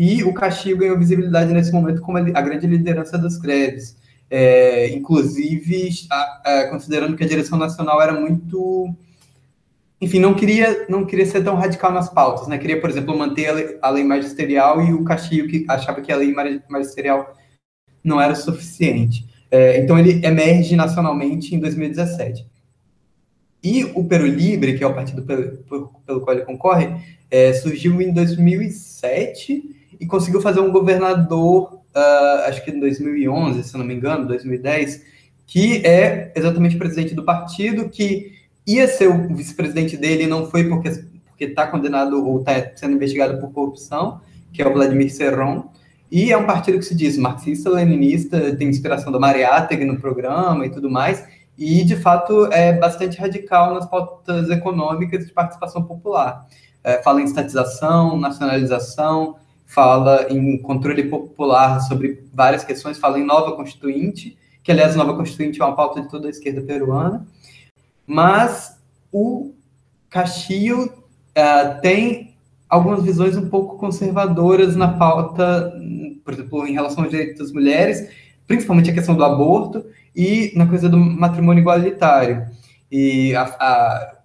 e 0.01 0.23
o 0.23 0.33
Castigo 0.33 0.79
ganhou 0.79 0.97
visibilidade 0.97 1.51
nesse 1.51 1.73
momento 1.73 2.01
como 2.01 2.17
a 2.17 2.41
grande 2.41 2.65
liderança 2.65 3.17
das 3.17 3.37
greves. 3.37 3.97
É, 4.31 4.87
inclusive, 4.95 5.89
a, 6.09 6.41
a, 6.45 6.67
considerando 6.69 7.17
que 7.17 7.23
a 7.25 7.27
direção 7.27 7.59
nacional 7.59 8.01
era 8.01 8.13
muito. 8.13 8.95
Enfim, 9.99 10.19
não 10.19 10.33
queria, 10.33 10.85
não 10.87 11.05
queria 11.05 11.25
ser 11.25 11.43
tão 11.43 11.55
radical 11.55 11.91
nas 11.91 12.09
pautas, 12.09 12.47
né? 12.47 12.57
Queria, 12.57 12.79
por 12.79 12.89
exemplo, 12.89 13.17
manter 13.17 13.47
a 13.47 13.51
lei, 13.51 13.77
a 13.81 13.89
lei 13.89 14.03
magisterial 14.05 14.81
e 14.81 14.93
o 14.93 15.03
Castigo 15.03 15.49
que 15.49 15.65
achava 15.67 15.99
que 15.99 16.13
a 16.13 16.15
lei 16.15 16.33
magisterial 16.69 17.35
não 18.01 18.21
era 18.21 18.35
suficiente. 18.35 19.27
É, 19.51 19.81
então, 19.81 19.99
ele 19.99 20.25
emerge 20.25 20.77
nacionalmente 20.77 21.53
em 21.53 21.59
2017. 21.59 22.47
E 23.61 23.83
o 23.93 24.05
Peru 24.05 24.27
Libre, 24.27 24.77
que 24.77 24.83
é 24.85 24.87
o 24.87 24.95
partido 24.95 25.23
pelo, 25.23 25.57
pelo 26.05 26.21
qual 26.21 26.37
ele 26.37 26.45
concorre, 26.45 26.95
é, 27.29 27.51
surgiu 27.51 28.01
em 28.01 28.13
2007 28.13 29.75
e 29.99 30.05
conseguiu 30.05 30.41
fazer 30.41 30.59
um 30.59 30.71
governador, 30.71 31.73
uh, 31.95 32.47
acho 32.47 32.63
que 32.63 32.71
em 32.71 32.79
2011, 32.79 33.63
se 33.63 33.77
não 33.77 33.85
me 33.85 33.93
engano, 33.93 34.27
2010, 34.27 35.03
que 35.45 35.85
é 35.85 36.31
exatamente 36.35 36.77
presidente 36.77 37.13
do 37.13 37.23
partido, 37.23 37.89
que 37.89 38.33
ia 38.65 38.87
ser 38.87 39.07
o 39.07 39.35
vice-presidente 39.35 39.97
dele, 39.97 40.27
não 40.27 40.49
foi 40.49 40.63
porque 40.69 41.09
porque 41.39 41.45
está 41.45 41.67
condenado 41.67 42.21
ou 42.27 42.39
está 42.39 42.51
sendo 42.75 42.95
investigado 42.95 43.39
por 43.39 43.53
corrupção, 43.53 44.19
que 44.51 44.61
é 44.61 44.67
o 44.67 44.73
Vladimir 44.73 45.09
Serron, 45.09 45.69
e 46.11 46.33
é 46.33 46.37
um 46.37 46.45
partido 46.45 46.77
que 46.77 46.83
se 46.83 46.93
diz 46.93 47.17
marxista-leninista, 47.17 48.53
tem 48.57 48.67
inspiração 48.67 49.09
da 49.09 49.19
Mariátegui 49.19 49.85
no 49.85 49.97
programa 49.97 50.65
e 50.65 50.69
tudo 50.69 50.89
mais, 50.89 51.25
e 51.57 51.85
de 51.85 51.95
fato 51.95 52.51
é 52.51 52.73
bastante 52.73 53.17
radical 53.17 53.73
nas 53.73 53.89
pautas 53.89 54.49
econômicas 54.49 55.25
de 55.25 55.31
participação 55.31 55.83
popular. 55.83 56.45
É, 56.83 57.01
fala 57.03 57.21
em 57.21 57.25
estatização, 57.25 58.17
nacionalização, 58.17 59.37
fala 59.69 60.25
em 60.31 60.57
controle 60.57 61.03
popular 61.03 61.79
sobre 61.81 62.23
várias 62.33 62.63
questões, 62.63 62.97
fala 62.97 63.19
em 63.19 63.23
nova 63.23 63.55
constituinte, 63.55 64.35
que 64.63 64.71
aliás, 64.71 64.95
nova 64.95 65.15
constituinte 65.15 65.61
é 65.61 65.65
uma 65.65 65.75
pauta 65.75 66.01
de 66.01 66.09
toda 66.09 66.25
a 66.25 66.31
esquerda 66.31 66.59
peruana, 66.63 67.27
mas 68.05 68.81
o 69.11 69.53
Castillo 70.09 70.85
uh, 70.85 71.81
tem 71.81 72.33
algumas 72.67 73.03
visões 73.03 73.37
um 73.37 73.47
pouco 73.47 73.77
conservadoras 73.77 74.75
na 74.75 74.87
pauta, 74.87 75.71
por 76.25 76.33
exemplo, 76.33 76.67
em 76.67 76.73
relação 76.73 77.03
aos 77.03 77.11
direitos 77.11 77.37
das 77.37 77.51
mulheres, 77.51 78.09
principalmente 78.47 78.89
a 78.89 78.93
questão 78.93 79.15
do 79.15 79.23
aborto 79.23 79.85
e 80.15 80.51
na 80.55 80.65
coisa 80.65 80.89
do 80.89 80.97
matrimônio 80.97 81.61
igualitário. 81.61 82.47
E 82.91 83.35
a, 83.35 83.43
a 83.43 84.18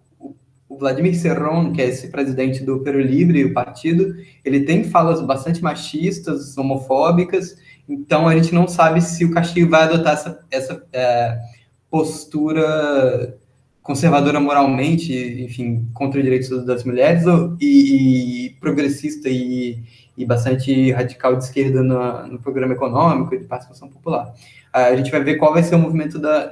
o 0.75 0.79
Vladimir 0.79 1.15
Serron, 1.17 1.73
que 1.73 1.81
é 1.81 1.87
esse 1.87 2.09
presidente 2.09 2.65
do 2.65 2.81
Peru 2.81 3.01
Libre, 3.01 3.45
o 3.45 3.53
partido, 3.53 4.15
ele 4.45 4.61
tem 4.61 4.85
falas 4.85 5.21
bastante 5.21 5.63
machistas, 5.63 6.57
homofóbicas, 6.59 7.57
então 7.89 8.27
a 8.29 8.35
gente 8.35 8.55
não 8.55 8.67
sabe 8.67 9.01
se 9.01 9.25
o 9.25 9.31
Castilho 9.31 9.69
vai 9.69 9.83
adotar 9.83 10.15
essa, 10.15 10.45
essa 10.51 10.87
é, 10.93 11.39
postura 11.91 13.39
conservadora 13.83 14.41
moralmente, 14.41 15.13
enfim, 15.43 15.87
contra 15.93 16.19
os 16.19 16.25
direitos 16.25 16.65
das 16.65 16.85
mulheres, 16.85 17.25
e, 17.61 18.47
e 18.47 18.51
progressista 18.59 19.29
e, 19.29 19.83
e, 20.17 20.25
bastante 20.25 20.91
radical 20.91 21.37
de 21.37 21.45
esquerda 21.45 21.83
no, 21.83 22.27
no 22.29 22.39
programa 22.39 22.73
econômico 22.73 23.35
e 23.35 23.41
de 23.41 23.45
participação 23.45 23.89
popular. 23.89 24.33
A 24.73 24.97
gente 24.97 25.11
vai 25.11 25.23
ver 25.23 25.37
qual 25.37 25.53
vai 25.53 25.63
ser 25.63 25.75
o 25.75 25.79
movimento 25.79 26.19
da, 26.19 26.51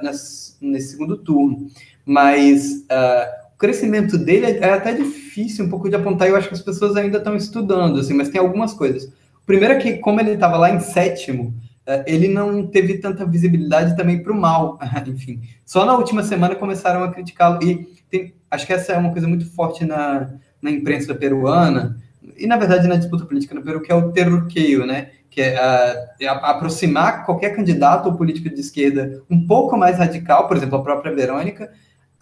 nesse 0.61 0.91
segundo 0.91 1.17
turno. 1.17 1.67
Mas 2.05 2.85
uh, 2.91 3.42
crescimento 3.63 4.17
dele 4.17 4.45
é, 4.45 4.57
é 4.57 4.73
até 4.73 4.93
difícil 4.93 5.63
um 5.63 5.69
pouco 5.69 5.87
de 5.87 5.95
apontar, 5.95 6.27
eu 6.27 6.35
acho 6.35 6.49
que 6.49 6.53
as 6.53 6.61
pessoas 6.61 6.97
ainda 6.97 7.17
estão 7.17 7.33
estudando, 7.33 7.97
assim, 7.97 8.13
mas 8.13 8.27
tem 8.27 8.41
algumas 8.41 8.73
coisas. 8.73 9.09
Primeiro 9.45 9.75
é 9.75 9.77
que, 9.77 9.93
como 9.99 10.19
ele 10.19 10.31
estava 10.31 10.57
lá 10.57 10.69
em 10.69 10.81
sétimo, 10.81 11.53
é, 11.85 12.03
ele 12.05 12.27
não 12.27 12.67
teve 12.67 12.97
tanta 12.97 13.25
visibilidade 13.25 13.95
também 13.95 14.21
para 14.21 14.33
o 14.33 14.35
mal, 14.35 14.77
enfim. 15.07 15.39
Só 15.65 15.85
na 15.85 15.95
última 15.95 16.23
semana 16.23 16.55
começaram 16.55 17.05
a 17.05 17.11
criticá-lo, 17.13 17.63
e 17.63 17.87
tem, 18.11 18.33
acho 18.51 18.67
que 18.67 18.73
essa 18.73 18.91
é 18.91 18.97
uma 18.97 19.13
coisa 19.13 19.29
muito 19.29 19.49
forte 19.49 19.85
na, 19.85 20.31
na 20.61 20.69
imprensa 20.69 21.15
peruana, 21.15 21.97
e 22.37 22.45
na 22.45 22.57
verdade 22.57 22.85
na 22.85 22.97
disputa 22.97 23.25
política 23.25 23.55
no 23.55 23.63
Peru, 23.63 23.81
que 23.81 23.93
é 23.93 23.95
o 23.95 24.11
terroqueio, 24.11 24.85
né? 24.85 25.11
Que 25.29 25.39
é, 25.41 26.09
é 26.19 26.27
aproximar 26.27 27.25
qualquer 27.25 27.55
candidato 27.55 28.07
ou 28.09 28.15
político 28.15 28.49
de 28.49 28.59
esquerda 28.59 29.23
um 29.29 29.47
pouco 29.47 29.77
mais 29.77 29.97
radical, 29.97 30.49
por 30.49 30.57
exemplo, 30.57 30.77
a 30.77 30.83
própria 30.83 31.15
Verônica, 31.15 31.71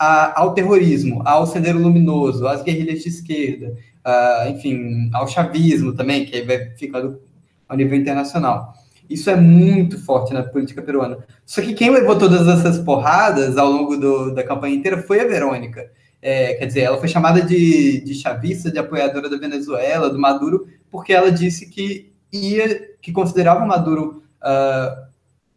a, 0.01 0.41
ao 0.41 0.55
terrorismo, 0.55 1.21
ao 1.23 1.45
Sendero 1.45 1.77
Luminoso, 1.77 2.47
às 2.47 2.63
guerrilhas 2.63 3.03
de 3.03 3.09
esquerda, 3.09 3.77
a, 4.03 4.47
enfim, 4.49 5.11
ao 5.13 5.27
chavismo 5.27 5.93
também, 5.93 6.25
que 6.25 6.41
vai 6.41 6.71
ficar 6.71 7.03
ao 7.69 7.77
nível 7.77 7.99
internacional. 7.99 8.73
Isso 9.07 9.29
é 9.29 9.35
muito 9.35 10.03
forte 10.03 10.33
na 10.33 10.41
política 10.41 10.81
peruana. 10.81 11.19
Só 11.45 11.61
que 11.61 11.75
quem 11.75 11.91
levou 11.91 12.17
todas 12.17 12.47
essas 12.47 12.79
porradas 12.79 13.59
ao 13.59 13.69
longo 13.69 13.95
do, 13.95 14.33
da 14.33 14.43
campanha 14.43 14.75
inteira 14.75 15.03
foi 15.03 15.19
a 15.19 15.27
Verônica. 15.27 15.91
É, 16.19 16.55
quer 16.55 16.65
dizer, 16.65 16.79
ela 16.81 16.97
foi 16.97 17.07
chamada 17.07 17.39
de, 17.39 18.01
de 18.01 18.15
chavista, 18.15 18.71
de 18.71 18.79
apoiadora 18.79 19.29
da 19.29 19.37
Venezuela, 19.37 20.09
do 20.09 20.17
Maduro, 20.17 20.65
porque 20.89 21.13
ela 21.13 21.31
disse 21.31 21.69
que 21.69 22.11
ia, 22.33 22.95
que 22.99 23.11
considerava 23.11 23.63
o 23.63 23.67
Maduro 23.67 24.23
uh, 24.41 25.10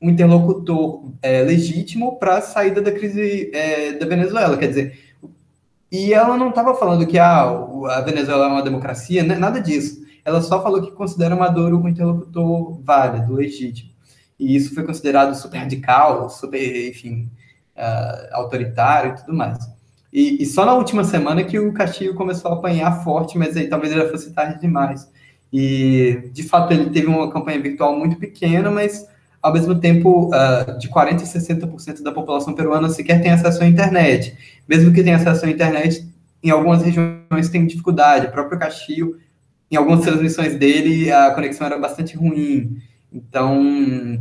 um 0.04 0.10
interlocutor 0.10 1.02
é, 1.22 1.40
legítimo 1.40 2.18
para 2.18 2.36
a 2.36 2.42
saída 2.42 2.82
da 2.82 2.92
crise 2.92 3.50
é, 3.54 3.92
da 3.92 4.04
Venezuela. 4.04 4.58
Quer 4.58 4.68
dizer, 4.68 5.14
e 5.90 6.12
ela 6.12 6.36
não 6.36 6.50
estava 6.50 6.74
falando 6.74 7.06
que 7.06 7.18
ah, 7.18 7.44
a 7.88 8.00
Venezuela 8.02 8.44
é 8.44 8.48
uma 8.48 8.62
democracia, 8.62 9.22
né? 9.22 9.34
nada 9.34 9.60
disso. 9.62 10.04
Ela 10.22 10.42
só 10.42 10.62
falou 10.62 10.82
que 10.82 10.90
considera 10.90 11.34
Maduro 11.34 11.78
um 11.78 11.88
interlocutor 11.88 12.82
válido, 12.82 13.32
legítimo. 13.32 13.90
E 14.38 14.54
isso 14.54 14.74
foi 14.74 14.84
considerado 14.84 15.34
super 15.34 15.58
radical, 15.58 16.28
super, 16.28 16.88
enfim, 16.88 17.30
uh, 17.74 18.34
autoritário 18.34 19.12
e 19.12 19.16
tudo 19.16 19.32
mais. 19.32 19.58
E, 20.12 20.42
e, 20.42 20.46
só 20.46 20.66
na 20.66 20.74
última 20.74 21.02
semana 21.02 21.44
que 21.44 21.58
o 21.58 21.72
Castilho 21.72 22.14
começou 22.14 22.50
a 22.50 22.54
apanhar 22.54 23.02
forte, 23.02 23.38
mas 23.38 23.56
aí 23.56 23.68
talvez 23.68 23.92
ele 23.92 24.08
fosse 24.08 24.32
tarde 24.32 24.60
demais. 24.60 25.10
E, 25.52 26.30
de 26.32 26.42
fato, 26.42 26.72
ele 26.72 26.90
teve 26.90 27.06
uma 27.06 27.30
campanha 27.30 27.60
virtual 27.60 27.96
muito 27.96 28.16
pequena, 28.16 28.70
mas 28.70 29.08
ao 29.44 29.52
mesmo 29.52 29.74
tempo, 29.74 30.30
uh, 30.30 30.78
de 30.78 30.88
40% 30.88 31.20
a 31.20 31.66
60% 31.66 32.02
da 32.02 32.10
população 32.10 32.54
peruana 32.54 32.88
sequer 32.88 33.20
tem 33.20 33.30
acesso 33.30 33.62
à 33.62 33.66
internet. 33.66 34.34
Mesmo 34.66 34.90
que 34.90 35.02
tenha 35.02 35.16
acesso 35.16 35.44
à 35.44 35.50
internet, 35.50 36.08
em 36.42 36.48
algumas 36.48 36.82
regiões 36.82 37.50
tem 37.52 37.66
dificuldade. 37.66 38.28
O 38.28 38.32
próprio 38.32 38.58
Castilho, 38.58 39.18
em 39.70 39.76
algumas 39.76 40.00
transmissões 40.00 40.56
dele, 40.56 41.12
a 41.12 41.30
conexão 41.32 41.66
era 41.66 41.78
bastante 41.78 42.16
ruim. 42.16 42.78
Então, 43.12 44.18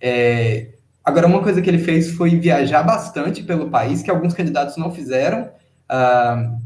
é... 0.00 0.70
agora, 1.04 1.28
uma 1.28 1.40
coisa 1.40 1.62
que 1.62 1.70
ele 1.70 1.78
fez 1.78 2.10
foi 2.10 2.30
viajar 2.30 2.82
bastante 2.82 3.44
pelo 3.44 3.70
país, 3.70 4.02
que 4.02 4.10
alguns 4.10 4.34
candidatos 4.34 4.76
não 4.76 4.90
fizeram. 4.90 5.50
Uh, 5.88 6.58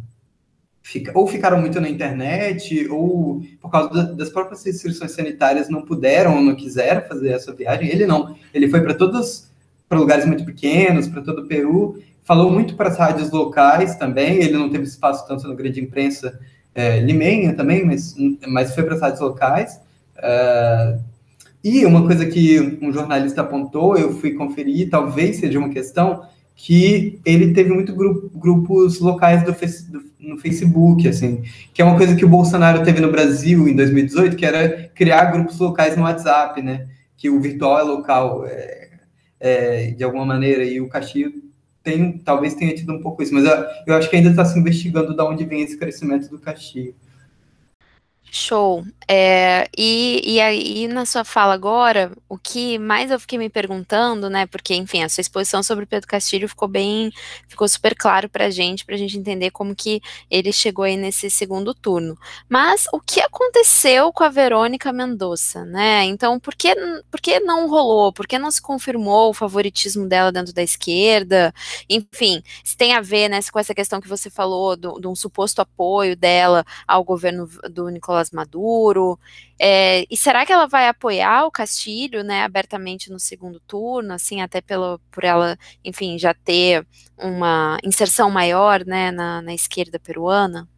fica, 0.88 1.12
ou 1.14 1.27
ficaram 1.27 1.61
muito 1.61 1.79
na 1.83 1.88
internet, 1.88 2.88
ou 2.88 3.42
por 3.61 3.70
causa 3.70 3.90
da, 3.90 4.03
das 4.12 4.31
próprias 4.31 4.64
restrições 4.64 5.12
sanitárias 5.12 5.68
não 5.68 5.83
puderam 5.83 6.37
ou 6.37 6.40
não 6.40 6.55
quiseram 6.55 7.03
fazer 7.03 7.29
essa 7.29 7.53
viagem. 7.53 7.90
Ele 7.90 8.07
não, 8.07 8.35
ele 8.55 8.68
foi 8.68 8.81
para 8.81 8.94
todos, 8.94 9.51
para 9.87 9.98
lugares 9.98 10.24
muito 10.24 10.46
pequenos, 10.46 11.07
para 11.07 11.20
todo 11.20 11.42
o 11.42 11.46
Peru, 11.46 12.03
falou 12.24 12.51
muito 12.51 12.74
para 12.74 12.88
as 12.88 12.96
rádios 12.96 13.31
locais 13.31 13.96
também, 13.96 14.38
ele 14.38 14.57
não 14.57 14.70
teve 14.70 14.85
espaço 14.85 15.29
tanto 15.29 15.46
na 15.46 15.55
grande 15.55 15.79
imprensa 15.79 16.40
é, 16.74 17.01
limenha 17.01 17.53
também, 17.53 17.85
mas, 17.85 18.16
mas 18.46 18.74
foi 18.74 18.83
para 18.85 18.94
as 18.94 19.01
rádios 19.03 19.20
locais. 19.20 19.79
Uh, 20.16 21.03
e 21.62 21.85
uma 21.85 22.07
coisa 22.07 22.24
que 22.24 22.79
um 22.81 22.90
jornalista 22.90 23.42
apontou, 23.42 23.98
eu 23.98 24.14
fui 24.14 24.33
conferir, 24.33 24.88
talvez 24.88 25.37
seja 25.37 25.59
uma 25.59 25.68
questão 25.68 26.22
que 26.61 27.21
ele 27.25 27.55
teve 27.55 27.71
muito 27.71 27.94
grupo, 27.94 28.37
grupos 28.37 28.99
locais 28.99 29.44
do, 29.44 29.53
do, 29.53 30.05
no 30.18 30.37
Facebook, 30.38 31.07
assim, 31.07 31.44
que 31.73 31.81
é 31.81 31.85
uma 31.85 31.97
coisa 31.97 32.16
que 32.16 32.25
o 32.25 32.29
Bolsonaro 32.29 32.83
teve 32.83 33.01
no 33.01 33.12
Brasil 33.12 33.68
em 33.68 33.77
2018, 33.77 34.37
que 34.37 34.44
era 34.44 34.90
criar 34.92 35.27
grupos 35.27 35.57
locais 35.61 35.97
no 35.97 36.03
WhatsApp, 36.03 36.61
né? 36.61 36.88
Que 37.16 37.31
o 37.31 37.40
virtual 37.40 37.79
é 37.79 37.83
local, 37.85 38.44
é, 38.44 38.90
é, 39.38 39.90
de 39.92 40.03
alguma 40.03 40.27
maneira, 40.27 40.64
e 40.64 40.81
o 40.81 40.88
Castilho 40.88 41.33
tem, 41.81 42.18
talvez 42.18 42.55
tenha 42.55 42.75
tido 42.75 42.92
um 42.92 43.01
pouco 43.01 43.23
isso, 43.23 43.33
mas 43.33 43.44
eu, 43.44 43.64
eu 43.87 43.94
acho 43.94 44.11
que 44.11 44.16
ainda 44.16 44.31
está 44.31 44.44
se 44.44 44.59
investigando 44.59 45.14
de 45.14 45.23
onde 45.23 45.44
vem 45.44 45.62
esse 45.62 45.79
crescimento 45.79 46.29
do 46.29 46.40
Castilho. 46.40 46.94
Show. 48.31 48.85
É, 49.11 49.69
e, 49.77 50.35
e 50.35 50.41
aí, 50.41 50.87
na 50.87 51.07
sua 51.07 51.25
fala 51.25 51.55
agora, 51.55 52.12
o 52.29 52.37
que 52.37 52.79
mais 52.79 53.11
eu 53.11 53.19
fiquei 53.19 53.38
me 53.38 53.49
perguntando, 53.49 54.29
né? 54.29 54.47
Porque, 54.47 54.75
enfim, 54.75 55.03
a 55.03 55.09
sua 55.09 55.23
exposição 55.23 55.62
sobre 55.62 55.87
Pedro 55.87 56.07
Castilho 56.07 56.47
ficou 56.47 56.69
bem, 56.69 57.11
ficou 57.49 57.67
super 57.67 57.95
claro 57.97 58.29
pra 58.29 58.51
gente, 58.51 58.85
pra 58.85 58.99
gente 58.99 59.17
entender 59.17 59.51
como 59.51 59.75
que 59.75 60.03
ele 60.31 60.53
chegou 60.53 60.85
aí 60.85 60.97
nesse 60.97 61.31
segundo 61.31 61.73
turno. 61.75 62.19
Mas 62.49 62.87
o 62.93 63.01
que 63.01 63.21
aconteceu 63.21 64.12
com 64.12 64.25
a 64.25 64.29
Verônica 64.29 64.93
Mendonça, 64.93 65.64
né? 65.64 66.05
Então, 66.05 66.38
por 66.38 66.55
que, 66.55 66.75
por 67.11 67.21
que 67.21 67.41
não 67.41 67.69
rolou? 67.69 68.12
Por 68.12 68.27
que 68.27 68.38
não 68.38 68.51
se 68.51 68.61
confirmou 68.61 69.31
o 69.31 69.35
favoritismo 69.35 70.07
dela 70.07 70.31
dentro 70.31 70.53
da 70.53 70.62
esquerda? 70.62 71.55
Enfim, 71.88 72.43
se 72.62 72.77
tem 72.77 72.93
a 72.93 73.01
ver, 73.01 73.31
né, 73.31 73.38
com 73.51 73.59
essa 73.59 73.75
questão 73.75 74.01
que 74.01 74.09
você 74.09 74.29
falou, 74.29 74.77
de 74.77 75.07
um 75.07 75.14
suposto 75.14 75.62
apoio 75.62 76.14
dela 76.14 76.64
ao 76.87 77.03
governo 77.03 77.49
do 77.71 77.88
Nicolás 77.88 78.17
Nicolás 78.18 78.31
Maduro. 78.31 79.18
É, 79.59 80.04
e 80.11 80.16
será 80.16 80.44
que 80.44 80.52
ela 80.52 80.66
vai 80.66 80.88
apoiar 80.88 81.44
o 81.46 81.50
Castilho, 81.50 82.22
né, 82.22 82.42
abertamente 82.44 83.11
no 83.11 83.18
segundo 83.18 83.61
turno, 83.61 84.12
assim, 84.14 84.40
até 84.40 84.61
pelo, 84.61 85.00
por 85.11 85.24
ela, 85.24 85.57
enfim, 85.85 86.18
já 86.18 86.35
ter 86.35 86.87
uma 87.16 87.78
inserção 87.83 88.31
maior, 88.31 88.85
né, 88.85 89.11
na, 89.11 89.42
na 89.42 89.54
esquerda 89.54 89.98
peruana? 89.98 90.68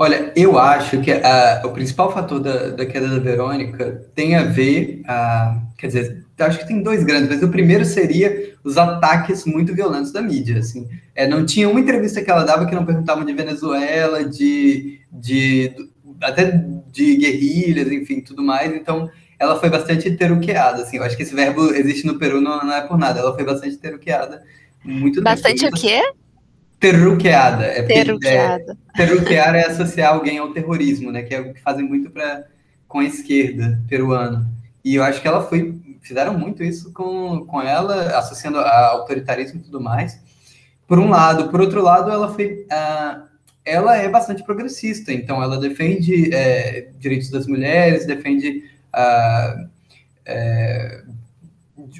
Olha, 0.00 0.32
eu 0.36 0.56
acho 0.56 1.00
que 1.00 1.10
uh, 1.10 1.66
o 1.66 1.70
principal 1.70 2.12
fator 2.12 2.38
da, 2.38 2.68
da, 2.68 2.86
queda 2.86 3.08
da 3.08 3.18
Verônica 3.18 4.08
tem 4.14 4.36
a 4.36 4.44
ver, 4.44 5.02
uh, 5.02 5.60
quer 5.76 5.88
dizer, 5.88 6.24
acho 6.38 6.60
que 6.60 6.68
tem 6.68 6.80
dois 6.80 7.02
grandes, 7.02 7.28
mas 7.28 7.42
o 7.42 7.48
primeiro 7.48 7.84
seria 7.84 8.54
os 8.62 8.78
ataques 8.78 9.44
muito 9.44 9.74
violentos 9.74 10.12
da 10.12 10.22
mídia, 10.22 10.60
assim. 10.60 10.88
É, 11.16 11.26
não 11.26 11.44
tinha 11.44 11.68
uma 11.68 11.80
entrevista 11.80 12.22
que 12.22 12.30
ela 12.30 12.44
dava 12.44 12.64
que 12.64 12.76
não 12.76 12.86
perguntavam 12.86 13.24
de 13.24 13.32
Venezuela, 13.32 14.24
de, 14.24 15.00
de 15.10 15.74
até 16.22 16.64
de 16.92 17.16
guerrilhas, 17.16 17.90
enfim, 17.90 18.20
tudo 18.20 18.40
mais, 18.40 18.72
então 18.72 19.10
ela 19.36 19.58
foi 19.58 19.68
bastante 19.68 20.12
teruqueada, 20.12 20.82
assim, 20.82 20.98
eu 20.98 21.02
acho 21.02 21.16
que 21.16 21.24
esse 21.24 21.34
verbo 21.34 21.74
existe 21.74 22.06
no 22.06 22.20
Peru, 22.20 22.40
não, 22.40 22.64
não 22.64 22.72
é 22.72 22.82
por 22.82 22.96
nada, 22.96 23.18
ela 23.18 23.34
foi 23.34 23.44
bastante 23.44 23.76
teruqueada. 23.76 24.44
Muito 24.84 25.20
bastante 25.22 25.66
o 25.66 25.72
quê? 25.72 26.02
Terruqueada. 26.80 27.64
É, 27.64 27.82
terruqueada. 27.82 28.76
É, 28.94 28.96
terruquear 28.96 29.54
é 29.54 29.66
associar 29.66 30.14
alguém 30.14 30.38
ao 30.38 30.52
terrorismo, 30.52 31.10
né? 31.10 31.22
Que 31.22 31.34
é 31.34 31.40
o 31.40 31.52
que 31.52 31.60
fazem 31.60 31.84
muito 31.84 32.10
pra, 32.10 32.44
com 32.86 33.00
a 33.00 33.04
esquerda 33.04 33.82
peruana. 33.88 34.48
E 34.84 34.94
eu 34.94 35.02
acho 35.02 35.20
que 35.20 35.28
ela 35.28 35.44
foi. 35.44 35.76
Fizeram 36.00 36.38
muito 36.38 36.62
isso 36.62 36.92
com, 36.92 37.44
com 37.46 37.60
ela, 37.60 38.16
associando 38.18 38.58
a 38.58 38.86
autoritarismo 38.90 39.60
e 39.60 39.64
tudo 39.64 39.80
mais. 39.80 40.20
Por 40.86 40.98
um 40.98 41.10
lado. 41.10 41.50
Por 41.50 41.60
outro 41.60 41.82
lado, 41.82 42.10
ela 42.10 42.32
foi. 42.32 42.66
Uh, 42.70 43.28
ela 43.64 43.96
é 43.96 44.08
bastante 44.08 44.42
progressista, 44.42 45.12
então 45.12 45.42
ela 45.42 45.58
defende 45.58 46.34
é, 46.34 46.88
direitos 46.98 47.28
das 47.28 47.46
mulheres, 47.46 48.06
defende 48.06 48.64
uh, 48.94 49.68
é, 50.24 51.02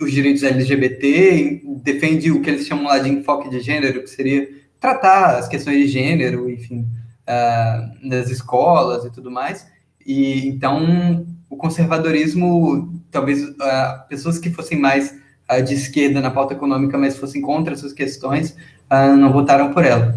os 0.00 0.10
direitos 0.10 0.42
LGBT, 0.42 1.62
defende 1.82 2.30
o 2.30 2.40
que 2.40 2.48
eles 2.48 2.66
chamam 2.66 2.86
lá 2.86 2.98
de 2.98 3.10
enfoque 3.10 3.50
de 3.50 3.60
gênero, 3.60 4.02
que 4.02 4.08
seria 4.08 4.48
tratar 4.80 5.36
as 5.38 5.48
questões 5.48 5.78
de 5.78 5.88
gênero, 5.88 6.50
enfim, 6.50 6.86
uh, 7.28 8.08
nas 8.08 8.30
escolas 8.30 9.04
e 9.04 9.10
tudo 9.10 9.30
mais. 9.30 9.66
E 10.04 10.48
então 10.48 11.26
o 11.50 11.56
conservadorismo, 11.56 13.02
talvez 13.10 13.42
uh, 13.42 14.08
pessoas 14.08 14.38
que 14.38 14.50
fossem 14.50 14.78
mais 14.78 15.14
uh, 15.50 15.62
de 15.62 15.74
esquerda 15.74 16.20
na 16.20 16.30
pauta 16.30 16.54
econômica, 16.54 16.96
mas 16.96 17.16
fossem 17.16 17.42
contra 17.42 17.74
essas 17.74 17.92
questões, 17.92 18.56
não 18.90 19.30
votaram 19.30 19.72
por 19.72 19.84
ela. 19.84 20.14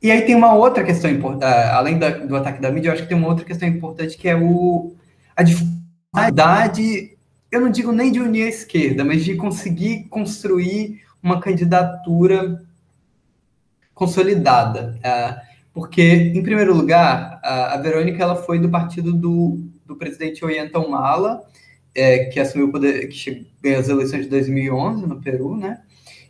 E 0.00 0.10
aí 0.10 0.22
tem 0.22 0.36
uma 0.36 0.54
outra 0.54 0.84
questão 0.84 1.10
importante, 1.10 1.50
além 1.72 1.98
da, 1.98 2.10
do 2.10 2.36
ataque 2.36 2.60
da 2.60 2.70
mídia, 2.70 2.90
eu 2.90 2.92
acho 2.92 3.02
que 3.02 3.08
tem 3.08 3.16
uma 3.16 3.26
outra 3.26 3.44
questão 3.44 3.66
importante 3.66 4.16
que 4.16 4.28
é 4.28 4.36
o, 4.36 4.94
a 5.34 5.42
dificuldade, 5.42 7.16
eu 7.50 7.60
não 7.60 7.70
digo 7.70 7.90
nem 7.90 8.12
de 8.12 8.20
unir 8.20 8.44
a 8.44 8.48
esquerda, 8.48 9.04
mas 9.04 9.24
de 9.24 9.34
conseguir 9.34 10.04
construir 10.10 11.00
uma 11.22 11.40
candidatura 11.40 12.62
consolidada. 13.94 14.98
É, 15.02 15.36
porque, 15.72 16.02
em 16.02 16.42
primeiro 16.42 16.74
lugar, 16.74 17.40
a, 17.42 17.76
Verônica 17.78 18.22
ela 18.22 18.36
foi 18.36 18.58
do 18.58 18.68
partido 18.68 19.12
do, 19.12 19.58
do 19.84 19.96
presidente 19.96 20.44
Ollanta 20.44 20.78
Humala, 20.78 21.42
é, 21.94 22.26
que 22.26 22.38
assumiu 22.38 22.68
o 22.68 22.72
poder, 22.72 23.08
que 23.08 23.46
ganhou 23.62 23.80
as 23.80 23.88
eleições 23.88 24.22
de 24.22 24.28
2011 24.28 25.06
no 25.06 25.20
Peru, 25.20 25.56
né? 25.56 25.80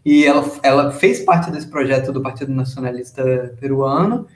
E 0.04 0.24
ela, 0.24 0.50
ela 0.62 0.92
fez 0.92 1.20
parte 1.20 1.50
desse 1.50 1.66
projeto 1.66 2.12
do 2.12 2.22
Partido 2.22 2.52
Nacionalista 2.52 3.54
Peruano. 3.58 4.26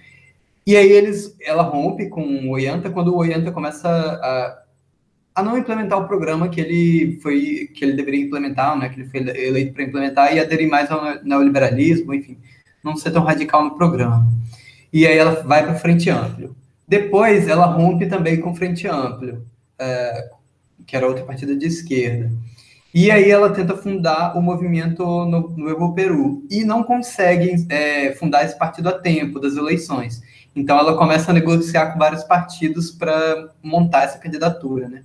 E 0.66 0.76
aí 0.76 0.90
eles, 0.90 1.34
ela 1.40 1.62
rompe 1.62 2.08
com 2.08 2.22
o 2.22 2.52
Ollanta 2.52 2.90
quando 2.90 3.08
o 3.08 3.18
Ollanta 3.18 3.52
começa 3.52 3.88
a, 3.88 4.62
a 5.34 5.42
não 5.42 5.58
implementar 5.58 5.98
o 5.98 6.08
programa 6.08 6.48
que 6.48 6.60
ele 6.60 7.18
foi 7.22 7.70
que 7.74 7.84
ele 7.84 7.92
deveria 7.92 8.24
implementar, 8.24 8.78
né? 8.78 8.88
Que 8.88 9.00
ele 9.00 9.10
foi 9.10 9.20
eleito 9.20 9.72
para 9.74 9.84
implementar 9.84 10.34
e 10.34 10.40
aderir 10.40 10.68
mais 10.68 10.90
ao 10.90 11.22
neoliberalismo, 11.22 12.14
enfim 12.14 12.38
não 12.82 12.96
ser 12.96 13.10
tão 13.10 13.24
radical 13.24 13.64
no 13.64 13.76
programa. 13.76 14.26
E 14.92 15.06
aí 15.06 15.16
ela 15.16 15.42
vai 15.42 15.64
para 15.64 15.74
Frente 15.74 16.08
Amplio. 16.10 16.56
Depois 16.86 17.48
ela 17.48 17.66
rompe 17.66 18.06
também 18.06 18.40
com 18.40 18.54
Frente 18.54 18.86
Amplio, 18.86 19.44
é, 19.78 20.30
que 20.86 20.96
era 20.96 21.06
outra 21.06 21.24
partida 21.24 21.54
de 21.54 21.66
esquerda. 21.66 22.30
E 22.94 23.10
aí 23.10 23.30
ela 23.30 23.50
tenta 23.50 23.76
fundar 23.76 24.36
o 24.36 24.40
movimento 24.40 25.04
no, 25.26 25.50
no 25.50 25.68
Evo 25.68 25.94
Peru 25.94 26.42
e 26.50 26.64
não 26.64 26.82
consegue 26.82 27.66
é, 27.68 28.12
fundar 28.14 28.44
esse 28.44 28.58
partido 28.58 28.88
a 28.88 28.92
tempo 28.92 29.38
das 29.38 29.56
eleições. 29.56 30.22
Então 30.56 30.78
ela 30.78 30.96
começa 30.96 31.30
a 31.30 31.34
negociar 31.34 31.92
com 31.92 31.98
vários 31.98 32.24
partidos 32.24 32.90
para 32.90 33.50
montar 33.62 34.04
essa 34.04 34.18
candidatura, 34.18 34.88
né? 34.88 35.02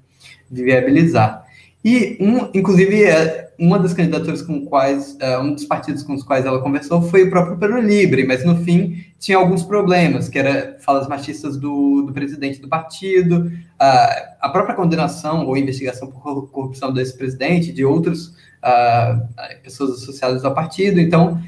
Viabilizar. 0.49 1.45
E, 1.83 2.17
um, 2.21 2.49
inclusive, 2.53 3.03
é, 3.03 3.52
uma 3.63 3.79
das 3.79 3.93
candidaturas 3.93 4.41
com 4.41 4.65
quais, 4.65 5.15
é, 5.21 5.39
um 5.39 5.53
dos 5.53 5.63
partidos 5.63 6.03
com 6.03 6.13
os 6.13 6.21
quais 6.21 6.45
ela 6.45 6.61
conversou 6.61 7.01
foi 7.01 7.23
o 7.23 7.29
próprio 7.29 7.57
Peru 7.57 7.79
Libre, 7.79 8.27
mas 8.27 8.43
no 8.43 8.57
fim 8.57 9.05
tinha 9.17 9.37
alguns 9.37 9.63
problemas, 9.63 10.27
que 10.27 10.37
era 10.37 10.75
falas 10.81 11.07
machistas 11.07 11.55
do, 11.55 12.01
do 12.01 12.11
presidente 12.11 12.59
do 12.59 12.67
partido, 12.67 13.49
a, 13.79 14.35
a 14.41 14.49
própria 14.49 14.75
condenação 14.75 15.47
ou 15.47 15.55
investigação 15.55 16.11
por 16.11 16.49
corrupção 16.51 16.91
desse 16.91 17.17
presidente, 17.17 17.71
de 17.71 17.85
outras 17.85 18.35
pessoas 19.61 20.01
associadas 20.01 20.43
ao 20.43 20.53
partido, 20.53 20.99
então, 20.99 21.41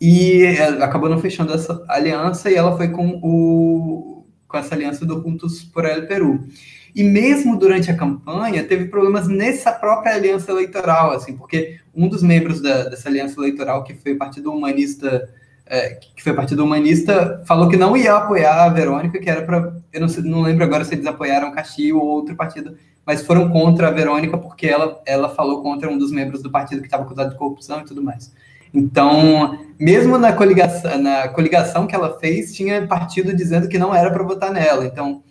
e 0.00 0.44
acabou 0.80 1.08
não 1.08 1.18
fechando 1.18 1.52
essa 1.52 1.84
aliança 1.88 2.50
e 2.50 2.54
ela 2.54 2.76
foi 2.76 2.88
com, 2.88 3.18
o, 3.22 4.24
com 4.46 4.58
essa 4.58 4.74
aliança 4.74 5.06
do 5.06 5.22
Juntos 5.22 5.62
por 5.62 5.86
El 5.86 6.06
Peru. 6.06 6.46
E 6.96 7.04
mesmo 7.04 7.58
durante 7.58 7.90
a 7.90 7.94
campanha, 7.94 8.64
teve 8.64 8.86
problemas 8.86 9.28
nessa 9.28 9.70
própria 9.70 10.14
aliança 10.14 10.50
eleitoral, 10.50 11.10
assim, 11.10 11.36
porque 11.36 11.78
um 11.94 12.08
dos 12.08 12.22
membros 12.22 12.62
da, 12.62 12.84
dessa 12.84 13.10
aliança 13.10 13.38
eleitoral, 13.38 13.84
que 13.84 13.92
foi 13.92 14.14
o 14.14 14.18
Partido 14.18 14.50
Humanista, 14.50 15.28
é, 15.66 15.90
que 15.90 16.22
foi 16.22 16.32
Partido 16.32 16.64
Humanista, 16.64 17.42
falou 17.46 17.68
que 17.68 17.76
não 17.76 17.94
ia 17.98 18.14
apoiar 18.14 18.64
a 18.64 18.70
Verônica, 18.70 19.20
que 19.20 19.28
era 19.28 19.42
para. 19.42 19.76
Eu 19.92 20.00
não, 20.00 20.08
sei, 20.08 20.24
não 20.24 20.40
lembro 20.40 20.64
agora 20.64 20.86
se 20.86 20.94
eles 20.94 21.04
apoiaram 21.04 21.52
Castilho 21.52 21.98
ou 21.98 22.06
outro 22.06 22.34
partido, 22.34 22.78
mas 23.04 23.20
foram 23.20 23.50
contra 23.50 23.88
a 23.88 23.90
Verônica 23.90 24.38
porque 24.38 24.66
ela, 24.66 24.98
ela 25.04 25.28
falou 25.28 25.62
contra 25.62 25.90
um 25.90 25.98
dos 25.98 26.10
membros 26.10 26.42
do 26.42 26.50
partido 26.50 26.80
que 26.80 26.86
estava 26.86 27.02
acusado 27.02 27.28
de 27.28 27.36
corrupção 27.36 27.80
e 27.80 27.84
tudo 27.84 28.02
mais. 28.02 28.32
Então, 28.72 29.58
mesmo 29.78 30.16
na 30.16 30.32
coligação, 30.32 30.98
na 30.98 31.28
coligação 31.28 31.86
que 31.86 31.94
ela 31.94 32.18
fez, 32.18 32.54
tinha 32.54 32.86
partido 32.86 33.34
dizendo 33.34 33.68
que 33.68 33.78
não 33.78 33.94
era 33.94 34.10
para 34.10 34.22
votar 34.22 34.50
nela. 34.50 34.86
Então, 34.86 35.22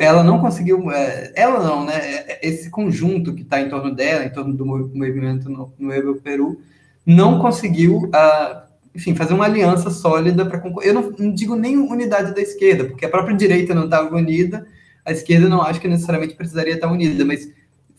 ela 0.00 0.24
não 0.24 0.40
conseguiu, 0.40 0.90
é, 0.90 1.32
ela 1.36 1.62
não, 1.62 1.84
né? 1.84 1.94
É, 1.94 2.32
é, 2.32 2.38
esse 2.42 2.68
conjunto 2.68 3.34
que 3.34 3.42
está 3.42 3.60
em 3.60 3.68
torno 3.68 3.94
dela, 3.94 4.24
em 4.24 4.30
torno 4.30 4.52
do 4.52 4.66
movimento 4.66 5.48
no, 5.48 5.72
no 5.78 6.14
Peru, 6.16 6.60
não 7.06 7.38
conseguiu, 7.38 8.10
enfim, 8.94 9.14
fazer 9.14 9.34
uma 9.34 9.44
aliança 9.44 9.90
sólida 9.90 10.44
para. 10.44 10.62
Eu 10.82 10.94
não, 10.94 11.10
não, 11.18 11.32
digo 11.32 11.54
nem 11.54 11.76
unidade 11.76 12.34
da 12.34 12.40
esquerda, 12.40 12.84
porque 12.84 13.04
a 13.04 13.08
própria 13.08 13.36
direita 13.36 13.74
não 13.74 13.84
estava 13.84 14.14
unida, 14.14 14.66
a 15.04 15.12
esquerda 15.12 15.48
não 15.48 15.62
acho 15.62 15.80
que 15.80 15.88
necessariamente 15.88 16.34
precisaria 16.34 16.74
estar 16.74 16.90
unida, 16.90 17.24
mas 17.24 17.48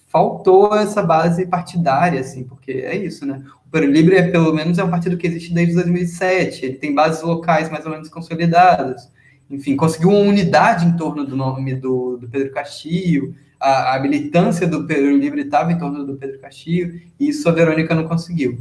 faltou 0.07 0.75
essa 0.75 1.01
base 1.01 1.45
partidária, 1.45 2.19
assim, 2.19 2.43
porque 2.43 2.71
é 2.71 2.95
isso, 2.95 3.25
né? 3.25 3.41
O 3.65 3.69
Peru 3.71 3.85
Livre 3.85 4.15
é 4.15 4.27
pelo 4.27 4.53
menos 4.53 4.77
é 4.77 4.83
um 4.83 4.89
partido 4.89 5.17
que 5.17 5.27
existe 5.27 5.53
desde 5.53 5.75
2007, 5.75 6.65
ele 6.65 6.75
tem 6.75 6.93
bases 6.93 7.21
locais 7.21 7.69
mais 7.69 7.85
ou 7.85 7.91
menos 7.91 8.09
consolidadas 8.09 9.09
enfim, 9.49 9.75
conseguiu 9.75 10.09
uma 10.09 10.19
unidade 10.19 10.85
em 10.85 10.95
torno 10.95 11.25
do 11.25 11.35
nome 11.35 11.75
do, 11.75 12.17
do 12.17 12.27
Pedro 12.27 12.51
Castillo, 12.51 13.33
a, 13.59 13.95
a 13.95 13.99
militância 13.99 14.67
do 14.67 14.85
Peru 14.85 15.17
Livre 15.17 15.41
estava 15.41 15.71
em 15.71 15.77
torno 15.77 16.05
do 16.05 16.15
Pedro 16.15 16.39
Castilho, 16.39 17.01
e 17.19 17.29
isso 17.29 17.47
a 17.49 17.51
Verônica 17.51 17.93
não 17.93 18.07
conseguiu. 18.07 18.59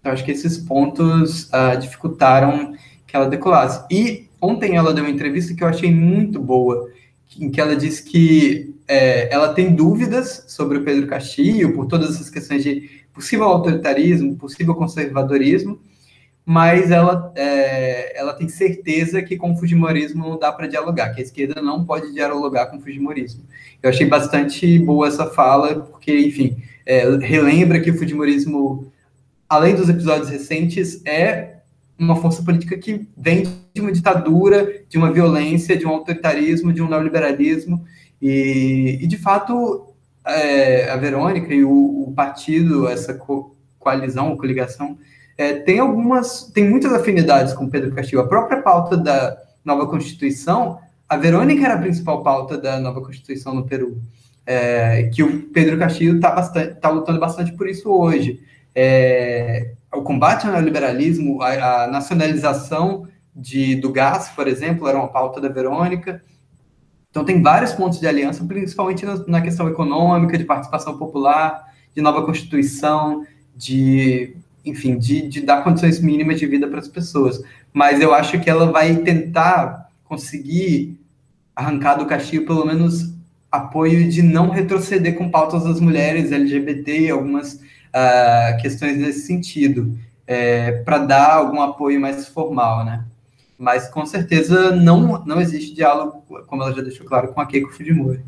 Então, 0.00 0.12
acho 0.12 0.24
que 0.24 0.30
esses 0.30 0.56
pontos 0.56 1.50
uh, 1.50 1.78
dificultaram 1.78 2.72
que 3.06 3.16
ela 3.16 3.28
decolasse. 3.28 3.84
E 3.90 4.28
ontem 4.40 4.76
ela 4.76 4.94
deu 4.94 5.04
uma 5.04 5.10
entrevista 5.10 5.54
que 5.54 5.62
eu 5.62 5.68
achei 5.68 5.92
muito 5.92 6.40
boa, 6.40 6.88
em 7.38 7.50
que 7.50 7.60
ela 7.60 7.76
disse 7.76 8.02
que 8.02 8.74
é, 8.86 9.32
ela 9.32 9.52
tem 9.52 9.74
dúvidas 9.74 10.44
sobre 10.48 10.78
o 10.78 10.84
Pedro 10.84 11.06
Castilho, 11.06 11.74
por 11.74 11.86
todas 11.86 12.14
essas 12.14 12.30
questões 12.30 12.62
de 12.62 12.88
possível 13.12 13.46
autoritarismo, 13.46 14.36
possível 14.36 14.74
conservadorismo, 14.74 15.78
mas 16.48 16.90
ela, 16.90 17.30
é, 17.36 18.18
ela 18.18 18.32
tem 18.32 18.48
certeza 18.48 19.20
que 19.20 19.36
com 19.36 19.52
o 19.52 19.56
Fujimorismo 19.58 20.26
não 20.26 20.38
dá 20.38 20.50
para 20.50 20.66
dialogar, 20.66 21.10
que 21.10 21.20
a 21.20 21.22
esquerda 21.22 21.60
não 21.60 21.84
pode 21.84 22.10
dialogar 22.14 22.68
com 22.68 22.78
o 22.78 22.80
Fujimorismo. 22.80 23.44
Eu 23.82 23.90
achei 23.90 24.06
bastante 24.06 24.78
boa 24.78 25.08
essa 25.08 25.26
fala, 25.26 25.78
porque, 25.80 26.18
enfim, 26.18 26.56
é, 26.86 27.04
relembra 27.18 27.78
que 27.80 27.90
o 27.90 27.98
Fujimorismo, 27.98 28.90
além 29.46 29.74
dos 29.74 29.90
episódios 29.90 30.30
recentes, 30.30 31.04
é 31.04 31.56
uma 31.98 32.16
força 32.16 32.42
política 32.42 32.78
que 32.78 33.06
vem 33.14 33.42
de 33.74 33.82
uma 33.82 33.92
ditadura, 33.92 34.84
de 34.88 34.96
uma 34.96 35.12
violência, 35.12 35.76
de 35.76 35.84
um 35.84 35.90
autoritarismo, 35.90 36.72
de 36.72 36.80
um 36.80 36.88
neoliberalismo, 36.88 37.84
e, 38.22 38.98
e 39.02 39.06
de 39.06 39.18
fato, 39.18 39.92
é, 40.26 40.88
a 40.88 40.96
Verônica 40.96 41.52
e 41.52 41.62
o, 41.62 42.04
o 42.08 42.12
partido, 42.16 42.88
essa 42.88 43.12
co 43.12 43.54
coalizão, 43.78 44.34
coligação, 44.34 44.98
é, 45.38 45.54
tem 45.54 45.78
algumas, 45.78 46.50
tem 46.52 46.68
muitas 46.68 46.92
afinidades 46.92 47.52
com 47.52 47.70
Pedro 47.70 47.92
Castilho. 47.92 48.20
A 48.20 48.26
própria 48.26 48.60
pauta 48.60 48.96
da 48.96 49.40
nova 49.64 49.86
Constituição, 49.86 50.80
a 51.08 51.16
Verônica 51.16 51.64
era 51.64 51.74
a 51.74 51.78
principal 51.78 52.24
pauta 52.24 52.58
da 52.58 52.80
nova 52.80 53.00
Constituição 53.00 53.54
no 53.54 53.64
Peru, 53.64 54.02
é, 54.44 55.04
que 55.14 55.22
o 55.22 55.44
Pedro 55.50 55.78
Castilho 55.78 56.16
está 56.16 56.42
tá 56.80 56.90
lutando 56.90 57.20
bastante 57.20 57.52
por 57.52 57.68
isso 57.68 57.88
hoje. 57.88 58.40
É, 58.74 59.74
o 59.94 60.02
combate 60.02 60.44
ao 60.44 60.52
neoliberalismo, 60.52 61.40
a, 61.40 61.84
a 61.84 61.86
nacionalização 61.86 63.06
de, 63.34 63.76
do 63.76 63.92
gás, 63.92 64.30
por 64.30 64.48
exemplo, 64.48 64.88
era 64.88 64.98
uma 64.98 65.08
pauta 65.08 65.40
da 65.40 65.48
Verônica. 65.48 66.20
Então, 67.10 67.24
tem 67.24 67.40
vários 67.40 67.72
pontos 67.72 68.00
de 68.00 68.08
aliança, 68.08 68.44
principalmente 68.44 69.06
na, 69.06 69.16
na 69.26 69.40
questão 69.40 69.68
econômica, 69.68 70.36
de 70.36 70.44
participação 70.44 70.98
popular, 70.98 71.64
de 71.94 72.02
nova 72.02 72.24
Constituição, 72.24 73.24
de 73.56 74.36
enfim, 74.64 74.98
de, 74.98 75.28
de 75.28 75.40
dar 75.40 75.62
condições 75.62 76.00
mínimas 76.00 76.38
de 76.38 76.46
vida 76.46 76.68
para 76.68 76.78
as 76.80 76.88
pessoas. 76.88 77.42
Mas 77.72 78.00
eu 78.00 78.14
acho 78.14 78.40
que 78.40 78.50
ela 78.50 78.70
vai 78.70 78.96
tentar 78.96 79.90
conseguir 80.04 80.98
arrancar 81.54 81.96
do 81.96 82.06
Castilho 82.06 82.46
pelo 82.46 82.64
menos 82.64 83.12
apoio 83.50 84.08
de 84.08 84.22
não 84.22 84.50
retroceder 84.50 85.16
com 85.16 85.30
pautas 85.30 85.64
das 85.64 85.80
mulheres 85.80 86.32
LGBT 86.32 87.00
e 87.00 87.10
algumas 87.10 87.54
uh, 87.54 88.60
questões 88.60 88.98
nesse 88.98 89.26
sentido, 89.26 89.98
é, 90.26 90.82
para 90.82 90.98
dar 90.98 91.34
algum 91.34 91.60
apoio 91.60 92.00
mais 92.00 92.28
formal, 92.28 92.84
né? 92.84 93.04
Mas 93.58 93.88
com 93.88 94.06
certeza 94.06 94.70
não, 94.70 95.24
não 95.24 95.40
existe 95.40 95.74
diálogo, 95.74 96.22
como 96.46 96.62
ela 96.62 96.72
já 96.72 96.82
deixou 96.82 97.06
claro, 97.06 97.32
com 97.32 97.40
a 97.40 97.46
Keiko 97.46 97.72
Fujimori. 97.72 98.22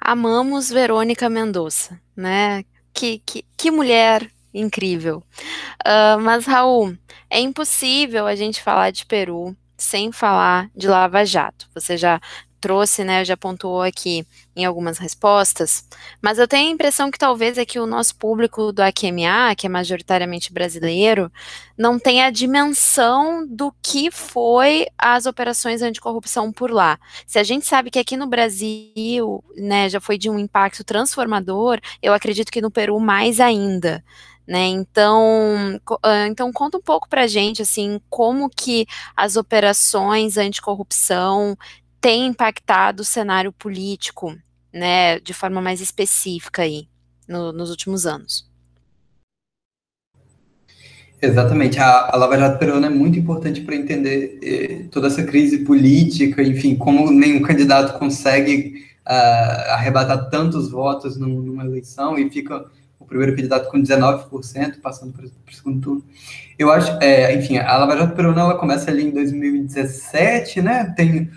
Amamos 0.00 0.68
Verônica 0.68 1.28
Mendonça, 1.30 1.98
né? 2.16 2.64
Que, 2.98 3.22
que, 3.24 3.44
que 3.56 3.70
mulher 3.70 4.28
incrível. 4.52 5.22
Uh, 5.86 6.18
mas, 6.20 6.46
Raul, 6.46 6.98
é 7.30 7.38
impossível 7.38 8.26
a 8.26 8.34
gente 8.34 8.60
falar 8.60 8.90
de 8.90 9.06
Peru 9.06 9.56
sem 9.76 10.10
falar 10.10 10.68
de 10.74 10.88
Lava 10.88 11.24
Jato. 11.24 11.68
Você 11.72 11.96
já 11.96 12.20
trouxe, 12.60 13.04
né, 13.04 13.24
já 13.24 13.36
pontuou 13.36 13.82
aqui 13.82 14.26
em 14.54 14.64
algumas 14.64 14.98
respostas, 14.98 15.84
mas 16.20 16.38
eu 16.38 16.48
tenho 16.48 16.68
a 16.68 16.72
impressão 16.72 17.10
que 17.10 17.18
talvez 17.18 17.58
é 17.58 17.64
que 17.64 17.78
o 17.78 17.86
nosso 17.86 18.16
público 18.16 18.72
do 18.72 18.80
AQMA, 18.80 19.54
que 19.56 19.66
é 19.66 19.70
majoritariamente 19.70 20.52
brasileiro, 20.52 21.30
não 21.76 21.98
tenha 21.98 22.26
a 22.26 22.30
dimensão 22.30 23.46
do 23.46 23.72
que 23.82 24.10
foi 24.10 24.86
as 24.98 25.26
operações 25.26 25.80
anticorrupção 25.80 26.52
por 26.52 26.70
lá. 26.70 26.98
Se 27.26 27.38
a 27.38 27.44
gente 27.44 27.66
sabe 27.66 27.90
que 27.90 27.98
aqui 27.98 28.16
no 28.16 28.26
Brasil, 28.26 29.44
né, 29.56 29.88
já 29.88 30.00
foi 30.00 30.18
de 30.18 30.28
um 30.28 30.38
impacto 30.38 30.82
transformador, 30.82 31.78
eu 32.02 32.12
acredito 32.12 32.50
que 32.50 32.60
no 32.60 32.70
Peru 32.70 32.98
mais 32.98 33.38
ainda. 33.40 34.04
Né, 34.46 34.64
então, 34.68 35.78
então 36.26 36.50
conta 36.50 36.78
um 36.78 36.80
pouco 36.80 37.06
para 37.06 37.26
gente 37.26 37.60
assim 37.60 38.00
como 38.08 38.48
que 38.48 38.86
as 39.14 39.36
operações 39.36 40.38
anticorrupção 40.38 41.54
tem 42.00 42.26
impactado 42.26 43.02
o 43.02 43.04
cenário 43.04 43.52
político, 43.52 44.36
né, 44.72 45.18
de 45.20 45.34
forma 45.34 45.60
mais 45.60 45.80
específica 45.80 46.62
aí, 46.62 46.88
no, 47.26 47.52
nos 47.52 47.70
últimos 47.70 48.06
anos. 48.06 48.48
Exatamente, 51.20 51.80
a, 51.80 52.10
a 52.12 52.16
Lava 52.16 52.38
Jato 52.38 52.58
Peruana 52.58 52.86
é 52.86 52.90
muito 52.90 53.18
importante 53.18 53.60
para 53.62 53.74
entender 53.74 54.38
eh, 54.40 54.84
toda 54.88 55.08
essa 55.08 55.24
crise 55.24 55.64
política, 55.64 56.40
enfim, 56.40 56.76
como 56.76 57.10
nenhum 57.10 57.42
candidato 57.42 57.98
consegue 57.98 58.84
uh, 59.04 59.72
arrebatar 59.72 60.30
tantos 60.30 60.70
votos 60.70 61.16
numa 61.16 61.64
eleição 61.64 62.16
e 62.16 62.30
fica 62.30 62.64
o 63.00 63.04
primeiro 63.04 63.34
candidato 63.34 63.68
com 63.68 63.82
19%, 63.82 64.80
passando 64.80 65.12
para 65.12 65.24
o 65.24 65.30
segundo 65.52 65.80
turno. 65.80 66.04
Eu 66.56 66.70
acho, 66.70 66.92
é, 67.02 67.34
enfim, 67.34 67.56
a 67.56 67.76
Lava 67.78 67.96
Jato 67.96 68.14
Peruana 68.14 68.42
ela 68.42 68.54
começa 68.54 68.88
ali 68.88 69.04
em 69.04 69.10
2017, 69.10 70.62
né? 70.62 70.94
Tem 70.96 71.28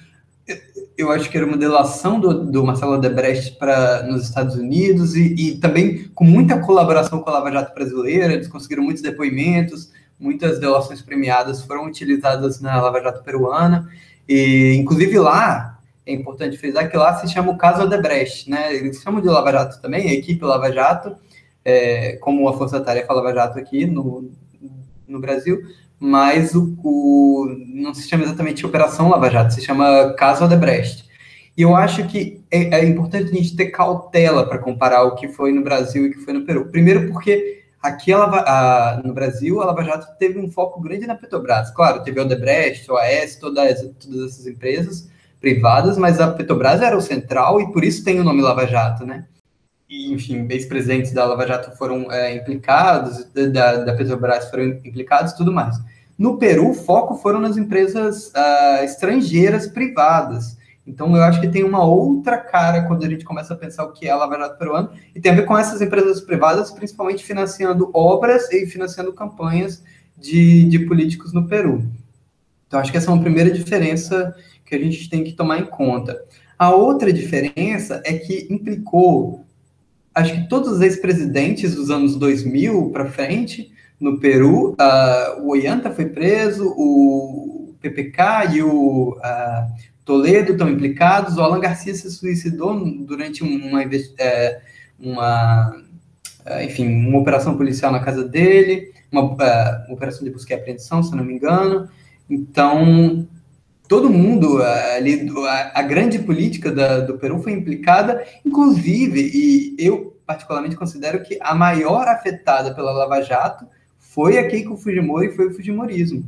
eu 1.01 1.11
acho 1.11 1.29
que 1.29 1.37
era 1.37 1.45
uma 1.45 1.57
delação 1.57 2.19
do, 2.19 2.45
do 2.45 2.63
Marcelo 2.63 2.93
Odebrecht 2.93 3.57
para 3.57 4.03
nos 4.03 4.23
Estados 4.23 4.55
Unidos 4.55 5.15
e, 5.15 5.33
e, 5.33 5.57
também 5.57 6.09
com 6.15 6.23
muita 6.23 6.59
colaboração 6.59 7.19
com 7.19 7.29
a 7.29 7.33
Lava 7.33 7.51
Jato 7.51 7.73
brasileira, 7.73 8.33
eles 8.33 8.47
conseguiram 8.47 8.83
muitos 8.83 9.01
depoimentos, 9.01 9.91
muitas 10.19 10.59
delações 10.59 11.01
premiadas 11.01 11.61
foram 11.63 11.85
utilizadas 11.85 12.61
na 12.61 12.81
Lava 12.81 13.01
Jato 13.01 13.23
peruana, 13.23 13.89
e 14.27 14.75
inclusive 14.75 15.17
lá, 15.19 15.79
é 16.05 16.13
importante 16.13 16.57
frisar 16.57 16.89
que 16.89 16.97
lá 16.97 17.15
se 17.15 17.27
chama 17.27 17.51
o 17.51 17.57
caso 17.57 17.83
Odebrecht, 17.83 18.49
né, 18.49 18.73
eles 18.75 19.01
chamam 19.01 19.21
de 19.21 19.27
Lava 19.27 19.51
Jato 19.51 19.81
também, 19.81 20.09
a 20.09 20.13
equipe 20.13 20.45
Lava 20.45 20.71
Jato, 20.71 21.15
é, 21.65 22.13
como 22.17 22.47
a 22.47 22.57
Força 22.57 22.79
Tarefa 22.79 23.13
Lava 23.13 23.33
Jato 23.33 23.59
aqui 23.59 23.85
no, 23.85 24.31
no 25.07 25.19
Brasil, 25.19 25.61
mas 26.03 26.55
o, 26.55 26.75
o, 26.83 27.55
não 27.75 27.93
se 27.93 28.09
chama 28.09 28.23
exatamente 28.23 28.65
Operação 28.65 29.07
Lava 29.07 29.29
Jato, 29.29 29.53
se 29.53 29.61
chama 29.61 30.15
Caso 30.17 30.45
Odebrecht. 30.45 31.05
E 31.55 31.61
eu 31.61 31.75
acho 31.75 32.07
que 32.07 32.43
é, 32.49 32.79
é 32.79 32.85
importante 32.85 33.29
a 33.29 33.35
gente 33.35 33.55
ter 33.55 33.67
cautela 33.67 34.47
para 34.47 34.57
comparar 34.57 35.03
o 35.03 35.13
que 35.13 35.27
foi 35.27 35.51
no 35.51 35.61
Brasil 35.63 36.07
e 36.07 36.09
o 36.09 36.11
que 36.11 36.21
foi 36.21 36.33
no 36.33 36.43
Peru. 36.43 36.69
Primeiro 36.71 37.07
porque 37.07 37.61
aqui 37.79 38.11
a 38.11 38.17
Lava, 38.17 38.39
a, 38.47 39.01
no 39.05 39.13
Brasil 39.13 39.61
a 39.61 39.65
Lava 39.65 39.83
Jato 39.83 40.07
teve 40.17 40.39
um 40.39 40.49
foco 40.49 40.81
grande 40.81 41.05
na 41.05 41.13
Petrobras. 41.13 41.69
Claro, 41.69 42.01
teve 42.01 42.19
o 42.19 42.23
Odebrecht, 42.23 42.89
o 42.89 42.97
AES, 42.97 43.35
todas, 43.35 43.81
todas 43.99 44.31
essas 44.31 44.47
empresas 44.47 45.07
privadas, 45.39 45.99
mas 45.99 46.19
a 46.19 46.31
Petrobras 46.31 46.81
era 46.81 46.97
o 46.97 47.01
central 47.01 47.61
e 47.61 47.71
por 47.71 47.83
isso 47.83 48.03
tem 48.03 48.19
o 48.19 48.23
nome 48.23 48.41
Lava 48.41 48.65
Jato, 48.65 49.05
né? 49.05 49.27
E, 49.91 50.09
enfim, 50.13 50.47
ex-presidentes 50.49 51.11
da 51.11 51.25
Lava 51.25 51.45
Jato 51.45 51.75
foram 51.77 52.09
é, 52.09 52.33
implicados, 52.33 53.25
da, 53.51 53.83
da 53.83 53.93
Petrobras 53.93 54.49
foram 54.49 54.63
implicados 54.63 55.33
tudo 55.33 55.51
mais. 55.51 55.75
No 56.17 56.37
Peru, 56.37 56.69
o 56.69 56.73
foco 56.73 57.15
foram 57.15 57.41
nas 57.41 57.57
empresas 57.57 58.27
uh, 58.27 58.85
estrangeiras 58.85 59.67
privadas. 59.67 60.57
Então, 60.87 61.13
eu 61.13 61.21
acho 61.23 61.41
que 61.41 61.47
tem 61.49 61.65
uma 61.65 61.83
outra 61.83 62.37
cara 62.37 62.83
quando 62.83 63.03
a 63.03 63.09
gente 63.09 63.25
começa 63.25 63.53
a 63.53 63.57
pensar 63.57 63.83
o 63.83 63.91
que 63.91 64.07
é 64.07 64.11
a 64.11 64.15
Lava 64.15 64.37
Jato 64.37 64.57
peruano, 64.57 64.91
e 65.13 65.19
tem 65.19 65.29
a 65.29 65.35
ver 65.35 65.45
com 65.45 65.57
essas 65.57 65.81
empresas 65.81 66.21
privadas, 66.21 66.71
principalmente 66.71 67.21
financiando 67.21 67.91
obras 67.93 68.49
e 68.49 68.65
financiando 68.67 69.11
campanhas 69.11 69.83
de, 70.17 70.63
de 70.69 70.79
políticos 70.79 71.33
no 71.33 71.49
Peru. 71.49 71.85
Então, 72.65 72.79
acho 72.79 72.93
que 72.93 72.97
essa 72.97 73.11
é 73.11 73.13
uma 73.13 73.21
primeira 73.21 73.51
diferença 73.51 74.33
que 74.65 74.73
a 74.73 74.79
gente 74.79 75.09
tem 75.09 75.21
que 75.21 75.33
tomar 75.33 75.59
em 75.59 75.65
conta. 75.65 76.17
A 76.57 76.73
outra 76.73 77.11
diferença 77.11 78.01
é 78.05 78.13
que 78.13 78.47
implicou, 78.49 79.45
acho 80.13 80.33
que 80.33 80.49
todos 80.49 80.71
os 80.73 80.81
ex-presidentes 80.81 81.75
dos 81.75 81.89
anos 81.89 82.15
2000 82.15 82.89
para 82.91 83.05
frente, 83.05 83.71
no 83.99 84.19
Peru, 84.19 84.71
uh, 84.71 85.41
o 85.41 85.49
Ollanta 85.49 85.91
foi 85.91 86.05
preso, 86.05 86.67
o 86.77 87.75
PPK 87.79 88.55
e 88.55 88.63
o 88.63 89.11
uh, 89.11 89.91
Toledo 90.03 90.53
estão 90.53 90.69
implicados, 90.69 91.37
o 91.37 91.41
Alan 91.41 91.59
Garcia 91.59 91.93
se 91.93 92.09
suicidou 92.09 92.83
durante 93.05 93.43
uma, 93.43 93.83
é, 93.83 94.61
uma 94.99 95.73
é, 96.45 96.65
enfim, 96.65 96.87
uma 96.87 97.19
operação 97.19 97.55
policial 97.55 97.91
na 97.91 97.99
casa 97.99 98.27
dele, 98.27 98.91
uma, 99.11 99.21
uma, 99.21 99.85
operação 99.89 100.23
de 100.23 100.31
busca 100.31 100.53
e 100.53 100.57
apreensão, 100.57 101.03
se 101.03 101.15
não 101.15 101.23
me 101.23 101.33
engano. 101.33 101.87
Então, 102.29 103.27
todo 103.91 104.09
mundo 104.09 104.63
ali, 104.63 105.29
a, 105.73 105.81
grande 105.81 106.17
política 106.19 106.71
da, 106.71 107.01
do 107.01 107.17
Peru 107.17 107.43
foi 107.43 107.51
implicada, 107.51 108.25
inclusive, 108.45 109.19
e 109.19 109.75
eu 109.77 110.15
particularmente 110.25 110.77
considero 110.77 111.21
que 111.21 111.37
a 111.41 111.53
maior 111.53 112.07
afetada 112.07 112.73
pela 112.73 112.93
Lava 112.93 113.21
Jato 113.21 113.65
foi 113.99 114.37
a 114.37 114.47
Keiko 114.47 114.77
Fujimori 114.77 115.35
foi 115.35 115.47
o 115.47 115.53
Fujimorismo. 115.53 116.23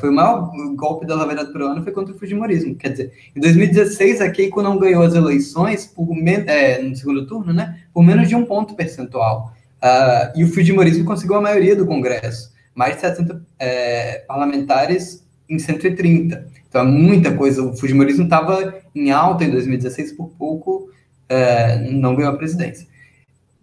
foi 0.00 0.10
o 0.10 0.12
maior 0.12 0.50
golpe 0.74 1.06
da 1.06 1.14
Lava 1.14 1.36
Jato 1.36 1.52
peruana 1.52 1.84
foi 1.84 1.92
contra 1.92 2.12
o 2.12 2.18
Fujimorismo. 2.18 2.74
Quer 2.74 2.88
dizer, 2.88 3.12
em 3.36 3.40
2016 3.40 4.20
a 4.20 4.28
Keiko 4.28 4.60
não 4.60 4.76
ganhou 4.76 5.04
as 5.04 5.14
eleições 5.14 5.86
por, 5.86 6.08
é, 6.26 6.82
no 6.82 6.96
segundo 6.96 7.28
turno, 7.28 7.52
né, 7.52 7.78
por 7.94 8.02
menos 8.02 8.28
de 8.28 8.34
um 8.34 8.44
ponto 8.44 8.74
percentual. 8.74 9.54
Uh, 9.80 10.36
e 10.36 10.42
o 10.42 10.48
Fujimorismo 10.48 11.04
conseguiu 11.04 11.36
a 11.36 11.40
maioria 11.40 11.76
do 11.76 11.86
Congresso, 11.86 12.52
mais 12.74 12.96
de 12.96 13.02
70 13.02 13.40
é, 13.60 14.24
parlamentares 14.26 15.24
em 15.48 15.60
130. 15.60 16.53
Então 16.74 16.84
muita 16.84 17.30
coisa. 17.30 17.62
O 17.62 17.76
Fujimorismo 17.76 18.24
estava 18.24 18.74
em 18.92 19.12
alta 19.12 19.44
em 19.44 19.50
2016, 19.50 20.10
por 20.10 20.30
pouco 20.30 20.90
é, 21.28 21.88
não 21.88 22.16
ganhou 22.16 22.32
a 22.32 22.36
presidência. 22.36 22.88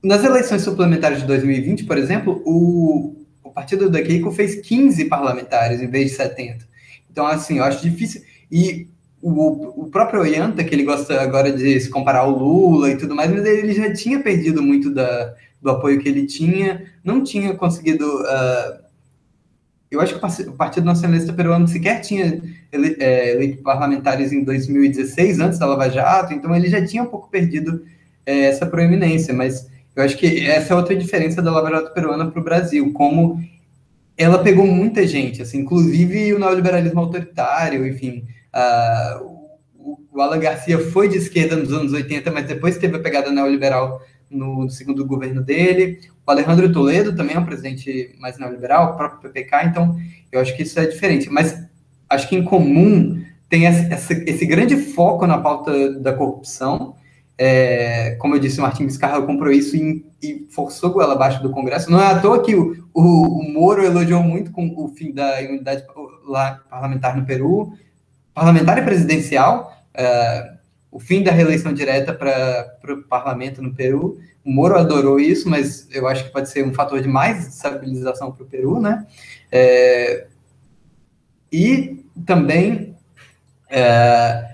Nas 0.02 0.24
eleições 0.24 0.62
suplementares 0.62 1.20
de 1.20 1.28
2020, 1.28 1.84
por 1.84 1.98
exemplo, 1.98 2.42
o, 2.46 3.18
o 3.44 3.50
partido 3.50 3.90
da 3.90 4.02
Keiko 4.02 4.32
fez 4.32 4.62
15 4.62 5.06
parlamentares 5.10 5.82
em 5.82 5.88
vez 5.88 6.12
de 6.12 6.16
70. 6.16 6.66
Então, 7.12 7.28
assim, 7.28 7.58
eu 7.58 7.66
acho 7.66 7.82
difícil. 7.82 8.22
E 8.50 8.88
o, 9.22 9.84
o 9.84 9.90
próprio 9.92 10.22
Ollanta, 10.22 10.64
que 10.64 10.74
ele 10.74 10.86
gosta 10.86 11.20
agora 11.20 11.52
de 11.52 11.82
se 11.82 11.90
comparar 11.90 12.20
ao 12.20 12.32
Lula 12.32 12.92
e 12.92 12.98
tudo 12.98 13.14
mais, 13.14 13.30
mas 13.30 13.46
ele 13.46 13.74
já 13.74 13.92
tinha 13.94 14.24
perdido 14.24 14.64
muito 14.64 14.90
da, 14.90 15.36
do 15.62 15.70
apoio 15.70 16.00
que 16.00 16.08
ele 16.08 16.26
tinha, 16.26 16.86
não 17.04 17.26
tinha 17.26 17.54
conseguido. 17.56 18.06
Uh, 18.06 18.81
eu 19.92 20.00
acho 20.00 20.18
que 20.18 20.44
o 20.48 20.54
Partido 20.54 20.86
Nacionalista 20.86 21.34
Peruano 21.34 21.68
sequer 21.68 22.00
tinha 22.00 22.42
ele, 22.72 22.96
é, 22.98 23.32
eleito 23.34 23.62
parlamentares 23.62 24.32
em 24.32 24.42
2016, 24.42 25.40
antes 25.42 25.60
da 25.60 25.66
Lava 25.66 25.90
Jato, 25.90 26.34
então 26.34 26.56
ele 26.56 26.70
já 26.70 26.84
tinha 26.86 27.04
um 27.04 27.08
pouco 27.08 27.30
perdido 27.30 27.84
é, 28.26 28.46
essa 28.46 28.66
proeminência, 28.66 29.34
mas 29.34 29.70
eu 29.94 30.02
acho 30.02 30.18
que 30.18 30.48
essa 30.48 30.74
é 30.74 30.78
outra 30.78 30.96
diferença 30.96 31.42
da 31.42 31.52
Lava 31.52 31.70
Jato 31.70 31.94
peruana 31.94 32.32
para 32.32 32.40
o 32.40 32.44
Brasil, 32.44 32.94
como 32.94 33.44
ela 34.18 34.40
pegou 34.40 34.66
muita 34.66 35.06
gente, 35.06 35.42
assim, 35.42 35.60
inclusive 35.60 36.34
o 36.34 36.40
neoliberalismo 36.40 37.00
autoritário, 37.00 37.86
enfim. 37.86 38.26
O, 39.76 40.00
o 40.14 40.22
Alan 40.22 40.40
Garcia 40.40 40.80
foi 40.80 41.10
de 41.10 41.18
esquerda 41.18 41.58
nos 41.58 41.74
anos 41.74 41.92
80, 41.92 42.32
mas 42.32 42.48
depois 42.48 42.78
teve 42.78 42.96
a 42.96 43.02
pegada 43.02 43.30
neoliberal 43.30 44.02
no, 44.32 44.70
segundo 44.70 45.06
governo 45.06 45.42
dele. 45.42 46.00
O 46.26 46.32
Alejandro 46.32 46.72
Toledo 46.72 47.16
também 47.16 47.36
é 47.36 47.40
um 47.40 47.46
presidente 47.46 48.16
mais 48.20 48.38
neoliberal, 48.38 48.94
o 48.94 48.98
próprio 48.98 49.32
PPK, 49.32 49.66
então 49.66 49.98
eu 50.32 50.40
acho 50.40 50.56
que 50.56 50.64
isso 50.64 50.80
é 50.80 50.86
diferente. 50.86 51.30
Mas 51.30 51.64
acho 52.10 52.28
que 52.30 52.36
em 52.36 52.44
comum 52.44 53.24
tem 53.50 53.66
esse 53.66 54.46
grande 54.46 54.78
foco 54.78 55.28
na 55.28 55.38
pauta 55.38 56.00
da 56.00 56.14
corrupção, 56.14 56.96
é, 57.44 58.12
como 58.20 58.36
eu 58.36 58.40
disse, 58.40 58.60
o 58.60 58.62
Martin 58.62 58.86
Vizcarra 58.86 59.20
comprou 59.24 59.52
isso 59.52 59.76
e, 59.76 60.06
e 60.22 60.48
forçou 60.52 60.92
goela 60.92 61.14
abaixo 61.14 61.42
do 61.42 61.50
Congresso. 61.50 61.90
Não 61.90 62.00
é 62.00 62.06
à 62.06 62.20
toa 62.20 62.44
que 62.44 62.54
o, 62.54 62.88
o, 62.94 63.40
o 63.40 63.52
Moro 63.52 63.84
elogiou 63.84 64.22
muito 64.22 64.52
com 64.52 64.72
o 64.78 64.88
fim 64.90 65.12
da 65.12 65.42
imunidade 65.42 65.84
parlamentar 66.70 67.18
no 67.18 67.26
Peru, 67.26 67.74
parlamentar 68.32 68.78
e 68.78 68.84
presidencial, 68.84 69.74
é, 69.92 70.51
o 70.92 71.00
fim 71.00 71.24
da 71.24 71.32
reeleição 71.32 71.74
direta 71.74 72.14
para 72.14 72.94
o 72.94 73.04
parlamento 73.04 73.62
no 73.62 73.74
Peru. 73.74 74.20
O 74.44 74.52
Moro 74.52 74.78
adorou 74.78 75.20
isso, 75.20 75.50
mas 75.50 75.88
eu 75.92 76.08
acho 76.08 76.26
que 76.26 76.32
pode 76.32 76.50
ser 76.50 76.66
um 76.66 76.74
fator 76.74 77.02
de 77.02 77.08
mais 77.08 77.48
estabilização 77.48 78.32
para 78.32 78.44
o 78.44 78.48
Peru, 78.48 78.80
né? 78.80 79.06
É, 79.52 80.28
e 81.52 82.06
também 82.26 82.96
é, 83.70 84.52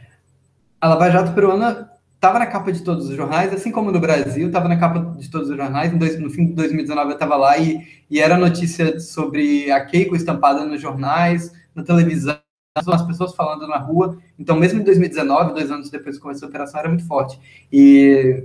a 0.79 0.87
Lava 0.87 1.09
Jato 1.09 1.33
peruana 1.33 1.91
estava 2.15 2.39
na 2.39 2.47
capa 2.47 2.71
de 2.71 2.81
todos 2.81 3.09
os 3.09 3.15
jornais, 3.15 3.53
assim 3.53 3.71
como 3.71 3.91
no 3.91 3.99
Brasil, 3.99 4.47
estava 4.47 4.67
na 4.67 4.77
capa 4.77 5.15
de 5.17 5.29
todos 5.29 5.49
os 5.49 5.57
jornais. 5.57 5.91
no 5.93 6.29
fim 6.29 6.47
de 6.47 6.53
2019 6.53 7.09
eu 7.09 7.13
estava 7.13 7.35
lá 7.35 7.57
e, 7.57 7.85
e 8.09 8.19
era 8.19 8.37
notícia 8.37 8.99
sobre 8.99 9.71
a 9.71 9.83
Keiko 9.85 10.15
estampada 10.15 10.65
nos 10.65 10.81
jornais, 10.81 11.51
na 11.75 11.83
televisão, 11.83 12.37
as 12.85 13.05
pessoas 13.05 13.35
falando 13.35 13.67
na 13.67 13.77
rua. 13.77 14.17
Então, 14.37 14.55
mesmo 14.55 14.81
em 14.81 14.83
2019, 14.83 15.53
dois 15.53 15.71
anos 15.71 15.89
depois 15.89 16.17
que 16.17 16.21
começou 16.21 16.47
a 16.47 16.49
operação, 16.49 16.79
era 16.79 16.89
muito 16.89 17.05
forte. 17.05 17.39
E 17.71 18.43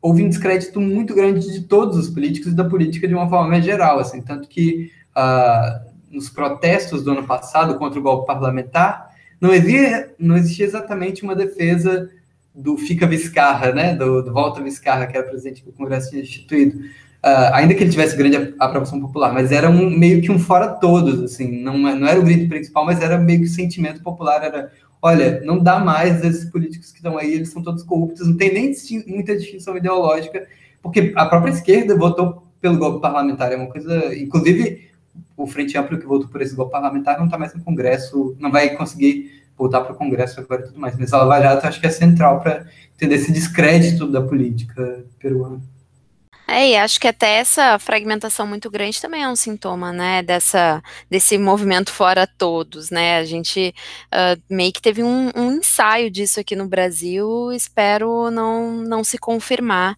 houve 0.00 0.24
um 0.24 0.28
descrédito 0.28 0.80
muito 0.80 1.14
grande 1.14 1.52
de 1.52 1.62
todos 1.62 1.96
os 1.96 2.10
políticos 2.10 2.52
e 2.52 2.56
da 2.56 2.64
política 2.64 3.06
de 3.06 3.14
uma 3.14 3.28
forma 3.28 3.60
geral, 3.62 4.00
assim, 4.00 4.20
tanto 4.20 4.48
que 4.48 4.90
uh, 5.16 5.92
nos 6.10 6.28
protestos 6.28 7.02
do 7.04 7.12
ano 7.12 7.24
passado 7.24 7.78
contra 7.78 7.98
o 7.98 8.02
golpe 8.02 8.26
parlamentar, 8.26 9.10
não 9.40 9.54
existia, 9.54 10.14
não 10.18 10.36
existia 10.36 10.66
exatamente 10.66 11.22
uma 11.22 11.34
defesa 11.34 12.10
do 12.54 12.76
Fica 12.76 13.06
Viscarra, 13.06 13.72
né, 13.72 13.94
do, 13.94 14.22
do 14.22 14.32
Volta 14.32 14.62
Viscarra, 14.62 15.06
que 15.06 15.16
era 15.16 15.26
presidente 15.26 15.64
do 15.64 15.72
Congresso 15.72 16.16
instituído, 16.16 16.84
uh, 17.24 17.54
ainda 17.54 17.74
que 17.74 17.82
ele 17.82 17.90
tivesse 17.90 18.16
grande 18.16 18.54
aprovação 18.58 19.00
popular, 19.00 19.32
mas 19.32 19.52
era 19.52 19.70
um, 19.70 19.88
meio 19.90 20.20
que 20.20 20.30
um 20.30 20.38
fora 20.38 20.68
todos, 20.68 21.22
assim, 21.22 21.62
não, 21.62 21.78
não 21.78 22.06
era 22.06 22.20
o 22.20 22.24
grito 22.24 22.48
principal, 22.48 22.84
mas 22.84 23.00
era 23.00 23.18
meio 23.18 23.40
que 23.40 23.46
o 23.46 23.50
sentimento 23.50 24.02
popular, 24.02 24.42
era, 24.42 24.72
olha, 25.00 25.40
não 25.44 25.58
dá 25.58 25.78
mais 25.78 26.24
esses 26.24 26.50
políticos 26.50 26.90
que 26.90 26.98
estão 26.98 27.16
aí, 27.16 27.32
eles 27.32 27.50
são 27.50 27.62
todos 27.62 27.82
corruptos, 27.82 28.26
não 28.26 28.36
tem 28.36 28.52
nem 28.52 28.74
muita 29.06 29.36
distinção 29.36 29.76
ideológica, 29.76 30.46
porque 30.82 31.12
a 31.16 31.26
própria 31.26 31.52
esquerda 31.52 31.96
votou 31.96 32.46
pelo 32.60 32.78
golpe 32.78 33.00
parlamentar, 33.00 33.52
é 33.52 33.56
uma 33.56 33.68
coisa, 33.68 34.14
inclusive 34.16 34.90
o 35.36 35.46
Frente 35.46 35.76
Amplo 35.76 35.98
que 35.98 36.06
votou 36.06 36.28
por 36.28 36.40
esse 36.40 36.54
golpe 36.54 36.72
parlamentar 36.72 37.18
não 37.18 37.26
está 37.26 37.36
mais 37.36 37.54
no 37.54 37.62
Congresso, 37.62 38.36
não 38.38 38.50
vai 38.50 38.70
conseguir 38.76 39.42
voltar 39.56 39.80
para 39.82 39.92
o 39.92 39.96
Congresso 39.96 40.40
agora 40.40 40.62
e 40.62 40.64
tudo 40.66 40.80
mais. 40.80 40.96
Mas 40.96 41.12
a 41.12 41.22
Lava 41.22 41.42
Jato 41.42 41.66
acho 41.66 41.80
que 41.80 41.86
é 41.86 41.90
central 41.90 42.40
para 42.40 42.66
entender 42.94 43.16
esse 43.16 43.32
descrédito 43.32 44.10
da 44.10 44.22
política 44.22 45.04
peruana. 45.18 45.60
É, 46.54 46.68
e 46.68 46.76
acho 46.76 47.00
que 47.00 47.08
até 47.08 47.36
essa 47.36 47.78
fragmentação 47.78 48.46
muito 48.46 48.70
grande 48.70 49.00
também 49.00 49.22
é 49.22 49.28
um 49.28 49.34
sintoma, 49.34 49.90
né, 49.90 50.22
dessa, 50.22 50.82
desse 51.10 51.38
movimento 51.38 51.90
fora 51.90 52.26
todos, 52.26 52.90
né, 52.90 53.16
a 53.16 53.24
gente 53.24 53.74
uh, 54.12 54.42
meio 54.50 54.70
que 54.70 54.82
teve 54.82 55.02
um, 55.02 55.30
um, 55.34 55.52
ensaio 55.52 56.10
disso 56.10 56.38
aqui 56.38 56.54
no 56.54 56.66
Brasil, 56.66 57.50
espero 57.52 58.30
não, 58.30 58.70
não 58.70 59.02
se 59.02 59.16
confirmar 59.16 59.96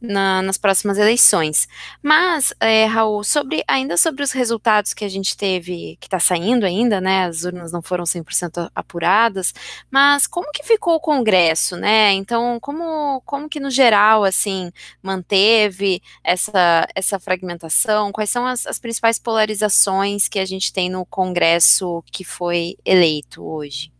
na, 0.00 0.42
nas 0.42 0.56
próximas 0.56 0.96
eleições. 0.96 1.66
Mas, 2.00 2.54
é, 2.60 2.84
Raul, 2.84 3.24
sobre, 3.24 3.64
ainda 3.66 3.96
sobre 3.96 4.22
os 4.22 4.30
resultados 4.30 4.94
que 4.94 5.04
a 5.04 5.08
gente 5.08 5.36
teve, 5.36 5.98
que 6.00 6.06
está 6.06 6.20
saindo 6.20 6.64
ainda, 6.64 7.00
né, 7.00 7.24
as 7.24 7.42
urnas 7.42 7.72
não 7.72 7.82
foram 7.82 8.04
100% 8.04 8.70
apuradas, 8.76 9.52
mas 9.90 10.28
como 10.28 10.52
que 10.52 10.62
ficou 10.62 10.94
o 10.94 11.00
Congresso, 11.00 11.76
né, 11.76 12.12
então, 12.12 12.60
como, 12.60 13.20
como 13.22 13.48
que 13.48 13.58
no 13.58 13.72
geral, 13.72 14.22
assim, 14.22 14.70
manteve 15.02 15.95
essa, 16.22 16.86
essa 16.94 17.18
fragmentação? 17.18 18.12
Quais 18.12 18.30
são 18.30 18.46
as, 18.46 18.66
as 18.66 18.78
principais 18.78 19.18
polarizações 19.18 20.28
que 20.28 20.38
a 20.38 20.44
gente 20.44 20.72
tem 20.72 20.90
no 20.90 21.04
Congresso 21.04 22.02
que 22.12 22.24
foi 22.24 22.76
eleito 22.84 23.44
hoje? 23.44 23.92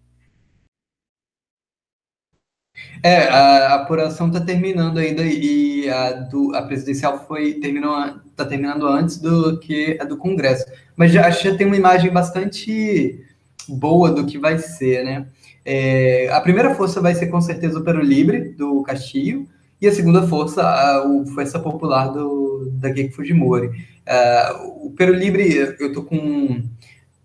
É, 3.03 3.29
a, 3.29 3.75
apuração 3.75 4.29
está 4.29 4.41
terminando 4.41 4.99
ainda 4.99 5.23
e 5.23 5.89
a, 5.89 6.13
do, 6.13 6.55
a 6.55 6.63
presidencial 6.63 7.27
foi 7.27 7.55
terminou 7.55 7.95
está 8.27 8.45
terminando 8.45 8.87
antes 8.87 9.19
do 9.19 9.59
que 9.59 9.97
a 10.01 10.05
do 10.05 10.17
Congresso, 10.17 10.67
mas 10.95 11.13
já 11.13 11.27
acho 11.27 11.43
que 11.43 11.51
já 11.51 11.57
tem 11.57 11.67
uma 11.67 11.77
imagem 11.77 12.11
bastante 12.11 13.25
boa 13.69 14.11
do 14.11 14.27
que 14.27 14.39
vai 14.39 14.59
ser, 14.59 15.05
né? 15.05 15.27
É, 15.65 16.29
a 16.31 16.41
primeira 16.41 16.75
força 16.75 17.01
vai 17.01 17.15
ser 17.15 17.27
com 17.27 17.41
certeza 17.41 17.79
o 17.79 17.83
Peru 17.83 18.01
Libre 18.01 18.51
do 18.51 18.83
Castilho, 18.83 19.49
e 19.81 19.87
a 19.87 19.93
segunda 19.93 20.27
força, 20.27 20.63
a, 20.63 21.05
Força 21.35 21.59
Popular 21.59 22.09
do, 22.09 22.71
da 22.75 22.93
Keiko 22.93 23.15
Fujimori. 23.15 23.69
Uh, 23.69 24.87
o 24.87 24.91
Peru 24.97 25.13
Libre, 25.13 25.77
eu 25.79 25.93
tô 25.93 26.03
com 26.03 26.63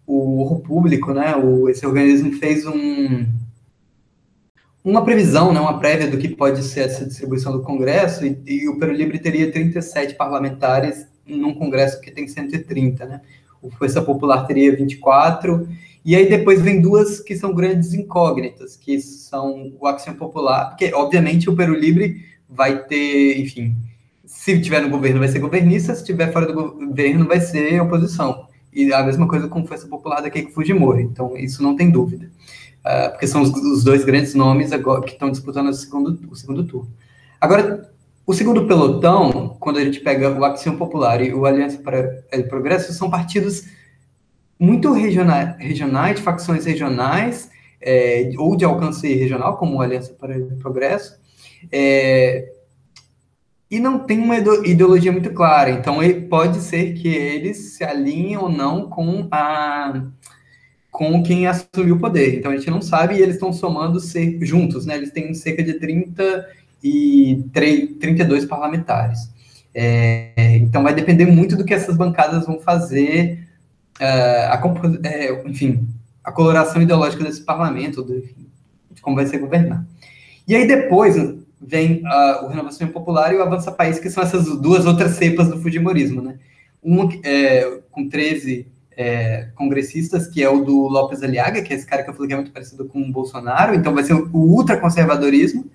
o 0.06 0.60
Público, 0.60 1.14
né? 1.14 1.36
O, 1.36 1.70
esse 1.70 1.86
organismo 1.86 2.34
fez 2.34 2.66
um, 2.66 3.26
uma 4.84 5.04
previsão, 5.04 5.54
né, 5.54 5.60
uma 5.60 5.80
prévia 5.80 6.10
do 6.10 6.18
que 6.18 6.28
pode 6.28 6.64
ser 6.64 6.82
essa 6.82 7.06
distribuição 7.06 7.52
do 7.52 7.62
Congresso, 7.62 8.26
e, 8.26 8.41
e 8.45 8.68
o 8.68 8.78
Peru 8.78 8.91
Libre 8.91 9.20
teria 9.20 9.52
37 9.52 10.16
parlamentares 10.16 11.08
num 11.26 11.54
Congresso 11.54 12.02
que 12.02 12.12
tem 12.12 12.28
130, 12.28 13.06
né? 13.06 13.22
O 13.62 13.70
Força 13.70 14.02
Popular 14.02 14.45
teria 14.47 14.76
24, 14.76 15.68
e 16.04 16.16
aí 16.16 16.28
depois 16.28 16.60
vem 16.62 16.82
duas 16.82 17.20
que 17.20 17.36
são 17.36 17.54
grandes 17.54 17.93
incógnitas, 17.93 18.76
que 18.76 18.99
são 18.99 19.72
o 19.80 19.86
Ação 19.86 20.16
Popular, 20.16 20.70
porque 20.70 20.91
obviamente 20.93 21.47
o 21.47 21.56
Peru 21.56 21.76
Libre 21.76 22.30
vai 22.52 22.84
ter, 22.84 23.39
enfim, 23.39 23.76
se 24.26 24.60
tiver 24.60 24.82
no 24.82 24.89
governo 24.89 25.20
vai 25.20 25.30
ser 25.30 25.39
governista, 25.39 25.95
se 25.95 26.04
tiver 26.04 26.32
fora 26.32 26.45
do 26.45 26.54
governo 26.54 27.26
vai 27.26 27.39
ser 27.39 27.82
oposição. 27.82 28.47
E 28.74 28.93
a 28.93 29.04
mesma 29.04 29.28
coisa 29.28 29.47
com 29.47 29.66
Força 29.66 29.88
Popular 29.88 30.22
da 30.22 30.30
Keiko 30.30 30.52
Fujimori, 30.52 31.04
então 31.04 31.36
isso 31.38 31.64
não 31.64 31.76
tem 31.76 31.89
dúvida. 31.89 32.30
Uh, 32.80 33.12
porque 33.12 33.28
são 33.28 33.41
os, 33.41 33.49
os, 33.52 33.84
dois 33.84 34.04
grandes 34.04 34.34
nomes 34.34 34.72
agora 34.72 35.02
que 35.02 35.12
estão 35.12 35.30
disputando 35.30 35.68
o 35.68 35.74
segundo, 35.74 36.20
o 36.32 36.36
segundo 36.36 36.64
turno. 36.64 36.89
Agora, 37.39 37.91
o 38.26 38.34
segundo 38.34 38.66
pelotão, 38.66 39.56
quando 39.60 39.78
a 39.78 39.84
gente 39.84 39.99
pega 39.99 40.32
o 40.32 40.43
Ação 40.43 40.78
Popular 40.78 41.22
e 41.22 41.34
o 41.34 41.45
Aliança 41.45 41.78
para 41.78 42.24
o 42.34 42.43
Progresso, 42.47 42.91
são 42.93 43.10
partidos 43.10 43.66
muito 44.60 44.91
regionais, 44.93 45.56
regionais 45.60 46.16
de 46.16 46.22
facções 46.22 46.66
regionais, 46.66 47.52
é, 47.80 48.32
ou 48.38 48.56
de 48.56 48.64
alcance 48.64 49.14
regional, 49.14 49.58
como 49.58 49.78
o 49.78 49.82
Aliança 49.82 50.14
para 50.14 50.38
o 50.38 50.56
Progresso, 50.58 51.20
é, 51.72 52.51
e 53.70 53.80
não 53.80 53.99
tem 53.99 54.20
uma 54.20 54.38
ideologia 54.38 55.12
muito 55.12 55.32
clara. 55.32 55.72
Então, 55.72 55.99
pode 56.30 56.59
ser 56.59 56.93
que 56.93 57.07
eles 57.07 57.74
se 57.74 57.84
alinhem 57.84 58.38
ou 58.38 58.49
não 58.49 58.89
com 58.89 59.28
a, 59.32 60.03
com 60.91 61.24
quem 61.24 61.47
assumiu 61.47 61.95
o 61.95 61.99
poder. 61.99 62.38
Então 62.38 62.51
a 62.51 62.55
gente 62.55 62.70
não 62.70 62.82
sabe 62.82 63.16
e 63.16 63.22
eles 63.22 63.36
estão 63.36 63.53
somando 63.53 63.99
ser, 63.99 64.38
juntos, 64.41 64.86
né? 64.86 64.97
Eles 64.97 65.12
têm 65.12 65.34
cerca 65.34 65.64
de 65.64 65.76
30 65.76 66.47
e 66.84 67.45
3, 67.53 67.97
32 67.97 68.45
parlamentares. 68.45 69.32
É, 69.74 70.57
então 70.57 70.84
vai 70.84 70.93
depender 70.93 71.26
muito 71.26 71.55
do 71.55 71.64
que 71.64 71.74
essas 71.74 71.95
bancadas 71.95 72.45
vão 72.45 72.59
fazer, 72.59 73.47
uh, 74.01 74.51
a, 74.51 74.62
é, 75.05 75.47
enfim, 75.47 75.88
a 76.22 76.32
coloração 76.32 76.82
ideológica 76.82 77.24
desse 77.24 77.41
parlamento, 77.41 78.03
do, 78.03 78.22
de 78.91 79.01
como 79.01 79.16
vai 79.16 79.26
ser 79.26 79.38
governar. 79.38 79.86
E 80.45 80.53
aí 80.53 80.68
depois 80.68 81.16
vem 81.62 82.03
uh, 82.03 82.45
o 82.45 82.47
Renovação 82.47 82.88
Popular 82.88 83.34
e 83.34 83.38
o 83.38 83.43
Avança 83.43 83.72
País, 83.72 83.99
que 83.99 84.09
são 84.09 84.24
essas 84.24 84.45
duas 84.59 84.86
outras 84.86 85.12
cepas 85.12 85.47
do 85.47 85.62
Fujimorismo, 85.62 86.22
né? 86.22 86.39
Uma 86.82 87.07
é, 87.24 87.80
com 87.91 88.09
13 88.09 88.68
é, 88.97 89.49
congressistas, 89.55 90.28
que 90.28 90.43
é 90.43 90.49
o 90.49 90.64
do 90.64 90.88
Lopes 90.88 91.22
Aliaga, 91.22 91.62
que 91.62 91.72
é 91.72 91.76
esse 91.76 91.86
cara 91.86 92.03
que 92.03 92.09
eu 92.09 92.14
falei 92.14 92.28
que 92.28 92.34
é 92.34 92.38
muito 92.38 92.51
parecido 92.51 92.86
com 92.86 92.99
o 92.99 93.12
Bolsonaro, 93.12 93.76
então 93.76 93.93
vai 93.93 94.03
ser 94.03 94.14
o, 94.14 94.30
ultraconservadorismo. 94.34 95.66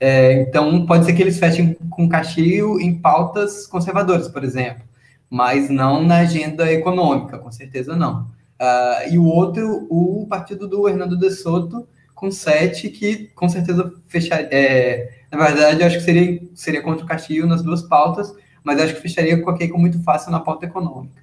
É, 0.00 0.42
então 0.42 0.84
pode 0.86 1.04
ser 1.04 1.12
que 1.12 1.22
eles 1.22 1.38
fechem 1.38 1.74
com 1.90 2.08
Castilho 2.08 2.80
em 2.80 2.98
pautas 2.98 3.66
conservadoras, 3.66 4.28
por 4.28 4.42
exemplo, 4.42 4.82
mas 5.30 5.68
não 5.68 6.02
na 6.02 6.18
agenda 6.18 6.72
econômica, 6.72 7.38
com 7.38 7.52
certeza 7.52 7.94
não. 7.94 8.22
Uh, 8.60 9.12
e 9.12 9.18
o 9.18 9.24
outro, 9.24 9.86
o 9.90 10.26
partido 10.28 10.66
do 10.66 10.88
Hernando 10.88 11.18
de 11.18 11.30
Soto, 11.30 11.86
com 12.14 12.30
sete, 12.30 12.88
que 12.88 13.28
com 13.34 13.48
certeza 13.48 13.92
fecharia. 14.06 14.48
É, 14.50 15.23
na 15.36 15.46
verdade, 15.46 15.80
eu 15.80 15.86
acho 15.86 15.98
que 15.98 16.04
seria, 16.04 16.42
seria 16.54 16.82
contra 16.82 17.04
o 17.04 17.08
Castilho 17.08 17.46
nas 17.46 17.62
duas 17.62 17.82
pautas, 17.82 18.34
mas 18.62 18.80
acho 18.80 18.94
que 18.94 19.02
fecharia 19.02 19.40
com 19.40 19.50
a 19.50 19.56
Keiko 19.56 19.78
muito 19.78 20.02
fácil 20.02 20.30
na 20.30 20.40
pauta 20.40 20.66
econômica. 20.66 21.22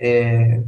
É, 0.00 0.62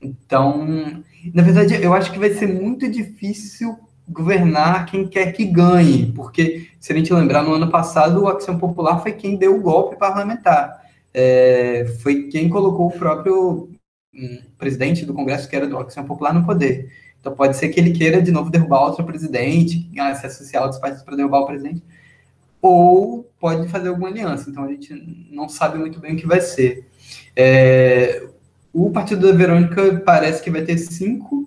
então, 0.00 1.04
na 1.32 1.42
verdade, 1.42 1.82
eu 1.82 1.94
acho 1.94 2.12
que 2.12 2.18
vai 2.18 2.30
ser 2.30 2.46
muito 2.46 2.88
difícil 2.88 3.78
governar 4.08 4.86
quem 4.86 5.08
quer 5.08 5.32
que 5.32 5.44
ganhe, 5.44 6.12
porque, 6.12 6.68
se 6.78 6.92
a 6.92 6.96
gente 6.96 7.12
lembrar, 7.12 7.42
no 7.42 7.54
ano 7.54 7.70
passado, 7.70 8.22
o 8.22 8.28
Ação 8.28 8.58
Popular 8.58 9.00
foi 9.00 9.12
quem 9.12 9.36
deu 9.36 9.56
o 9.56 9.60
golpe 9.60 9.96
parlamentar. 9.96 10.80
É, 11.12 11.86
foi 12.02 12.24
quem 12.24 12.48
colocou 12.48 12.88
o 12.88 12.92
próprio 12.92 13.70
um, 14.14 14.38
presidente 14.58 15.04
do 15.04 15.14
Congresso, 15.14 15.48
que 15.48 15.56
era 15.56 15.66
do 15.66 15.76
Ação 15.78 16.04
Popular, 16.04 16.32
no 16.32 16.44
poder. 16.44 16.92
Então, 17.18 17.34
pode 17.34 17.56
ser 17.56 17.70
que 17.70 17.80
ele 17.80 17.90
queira 17.90 18.22
de 18.22 18.30
novo 18.30 18.50
derrubar 18.50 18.82
outro 18.82 19.04
presidente, 19.04 19.90
se 19.92 20.26
associar 20.26 20.62
a 20.62 20.66
outros 20.66 20.80
partidos 20.80 21.02
para 21.02 21.16
derrubar 21.16 21.40
o 21.40 21.46
presidente, 21.46 21.82
ou 22.60 23.30
pode 23.38 23.68
fazer 23.68 23.88
alguma 23.88 24.08
aliança. 24.08 24.50
Então, 24.50 24.64
a 24.64 24.68
gente 24.68 25.26
não 25.30 25.48
sabe 25.48 25.78
muito 25.78 26.00
bem 26.00 26.14
o 26.14 26.16
que 26.16 26.26
vai 26.26 26.40
ser. 26.40 26.86
É, 27.34 28.26
o 28.72 28.90
partido 28.90 29.26
da 29.26 29.36
Verônica 29.36 30.02
parece 30.04 30.42
que 30.42 30.50
vai 30.50 30.62
ter 30.62 30.76
cinco, 30.78 31.46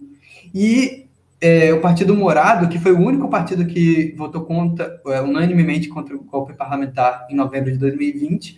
e 0.53 1.07
é, 1.41 1.73
o 1.73 1.79
Partido 1.79 2.15
Morado, 2.15 2.67
que 2.67 2.79
foi 2.79 2.91
o 2.91 2.99
único 2.99 3.29
partido 3.29 3.65
que 3.65 4.13
votou 4.17 4.41
contra, 4.41 4.99
é, 5.07 5.21
unanimemente 5.21 5.87
contra 5.87 6.15
o 6.15 6.23
golpe 6.23 6.53
parlamentar 6.53 7.27
em 7.29 7.35
novembro 7.35 7.71
de 7.71 7.77
2020, 7.77 8.57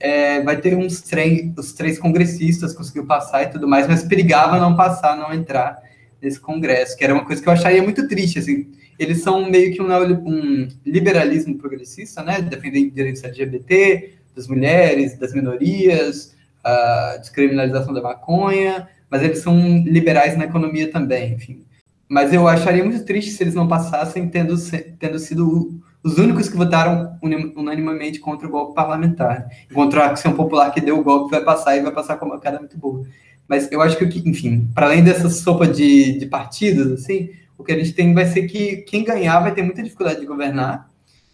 é, 0.00 0.40
vai 0.42 0.56
ter 0.56 0.76
uns 0.76 1.00
três, 1.02 1.52
os 1.56 1.72
três 1.72 1.98
congressistas 1.98 2.72
conseguiu 2.72 3.06
passar 3.06 3.42
e 3.42 3.50
tudo 3.50 3.68
mais, 3.68 3.86
mas 3.86 4.02
perigava 4.02 4.58
não 4.58 4.74
passar, 4.74 5.16
não 5.16 5.32
entrar 5.32 5.78
nesse 6.20 6.40
congresso, 6.40 6.96
que 6.96 7.04
era 7.04 7.12
uma 7.12 7.24
coisa 7.24 7.42
que 7.42 7.48
eu 7.48 7.52
acharia 7.52 7.82
muito 7.82 8.08
triste, 8.08 8.38
assim, 8.38 8.68
eles 9.02 9.22
são 9.22 9.48
meio 9.48 9.72
que 9.72 9.82
um, 9.82 9.88
um 10.26 10.68
liberalismo 10.84 11.56
progressista, 11.56 12.22
né, 12.22 12.40
defendem 12.40 12.90
direitos 12.90 13.22
LGBT, 13.24 14.14
das 14.34 14.48
mulheres, 14.48 15.18
das 15.18 15.32
minorias, 15.32 16.34
a 16.64 17.16
descriminalização 17.20 17.92
da 17.92 18.00
maconha, 18.00 18.88
mas 19.10 19.22
eles 19.22 19.40
são 19.40 19.82
liberais 19.84 20.36
na 20.36 20.44
economia 20.44 20.90
também, 20.90 21.34
enfim. 21.34 21.64
Mas 22.08 22.32
eu 22.32 22.46
acharia 22.46 22.84
muito 22.84 23.04
triste 23.04 23.30
se 23.30 23.42
eles 23.42 23.54
não 23.54 23.68
passassem 23.68 24.28
tendo, 24.28 24.54
tendo 24.98 25.18
sido 25.18 25.80
os 26.02 26.18
únicos 26.18 26.48
que 26.48 26.56
votaram 26.56 27.18
unanimamente 27.56 28.18
contra 28.18 28.46
o 28.46 28.50
golpe 28.50 28.74
parlamentar. 28.74 29.46
Contra 29.72 30.04
a 30.04 30.12
ação 30.12 30.32
popular 30.34 30.72
que 30.72 30.80
deu 30.80 30.98
o 30.98 31.04
golpe 31.04 31.30
vai 31.30 31.42
passar 31.42 31.76
e 31.76 31.80
vai 31.80 31.92
passar 31.92 32.16
com 32.16 32.26
uma 32.26 32.40
cara 32.40 32.58
muito 32.58 32.76
boa. 32.76 33.06
Mas 33.46 33.70
eu 33.70 33.80
acho 33.80 33.96
que, 33.96 34.28
enfim, 34.28 34.68
para 34.74 34.86
além 34.86 35.02
dessa 35.02 35.28
sopa 35.30 35.66
de, 35.66 36.18
de 36.18 36.26
partidos, 36.26 36.90
assim, 36.92 37.30
o 37.62 37.64
que 37.64 37.72
a 37.72 37.78
gente 37.78 37.92
tem 37.92 38.12
vai 38.12 38.26
ser 38.26 38.42
que 38.48 38.78
quem 38.78 39.04
ganhar 39.04 39.40
vai 39.40 39.54
ter 39.54 39.62
muita 39.62 39.82
dificuldade 39.82 40.20
de 40.20 40.26
governar 40.26 40.90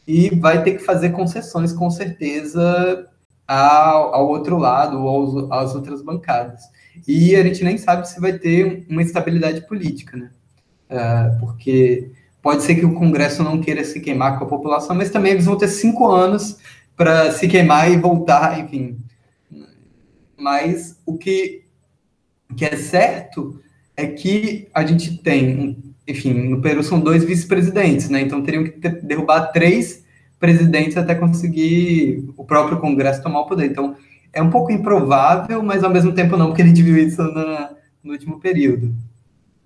e 0.06 0.28
vai 0.36 0.62
ter 0.62 0.72
que 0.72 0.84
fazer 0.84 1.10
concessões, 1.10 1.72
com 1.72 1.90
certeza, 1.90 3.08
ao, 3.46 4.14
ao 4.14 4.28
outro 4.28 4.58
lado 4.58 5.02
ou 5.02 5.52
às 5.52 5.74
outras 5.74 6.02
bancadas. 6.02 6.62
E 7.06 7.34
a 7.34 7.42
gente 7.42 7.64
nem 7.64 7.78
sabe 7.78 8.06
se 8.06 8.20
vai 8.20 8.34
ter 8.34 8.86
uma 8.88 9.02
estabilidade 9.02 9.66
política, 9.66 10.16
né? 10.16 10.30
Uh, 10.90 11.40
porque 11.40 12.10
pode 12.42 12.62
ser 12.62 12.74
que 12.74 12.84
o 12.84 12.94
Congresso 12.94 13.42
não 13.42 13.60
queira 13.60 13.84
se 13.84 14.00
queimar 14.00 14.38
com 14.38 14.44
a 14.44 14.48
população, 14.48 14.94
mas 14.94 15.10
também 15.10 15.32
eles 15.32 15.46
vão 15.46 15.56
ter 15.56 15.68
cinco 15.68 16.10
anos 16.10 16.58
para 16.96 17.30
se 17.32 17.48
queimar 17.48 17.90
e 17.90 17.96
voltar, 17.96 18.58
enfim. 18.60 18.98
Mas 20.36 21.00
o 21.06 21.16
que, 21.16 21.64
que 22.56 22.64
é 22.64 22.76
certo 22.76 23.60
é 23.96 24.06
que 24.06 24.68
a 24.72 24.84
gente 24.84 25.18
tem, 25.18 25.87
enfim, 26.08 26.32
no 26.32 26.62
Peru 26.62 26.82
são 26.82 26.98
dois 26.98 27.22
vice-presidentes, 27.22 28.08
né? 28.08 28.22
Então 28.22 28.42
teriam 28.42 28.64
que 28.64 28.70
ter, 28.70 29.02
derrubar 29.02 29.52
três 29.52 30.02
presidentes 30.40 30.96
até 30.96 31.14
conseguir 31.14 32.24
o 32.36 32.44
próprio 32.44 32.78
Congresso 32.78 33.22
tomar 33.22 33.40
o 33.40 33.46
poder. 33.46 33.66
Então, 33.66 33.94
é 34.32 34.42
um 34.42 34.50
pouco 34.50 34.72
improvável, 34.72 35.62
mas 35.62 35.84
ao 35.84 35.90
mesmo 35.90 36.12
tempo 36.12 36.36
não, 36.36 36.46
porque 36.46 36.62
a 36.62 36.66
gente 36.66 36.82
viu 36.82 36.96
isso 36.96 37.22
na, 37.22 37.70
no 38.02 38.12
último 38.12 38.40
período. 38.40 38.94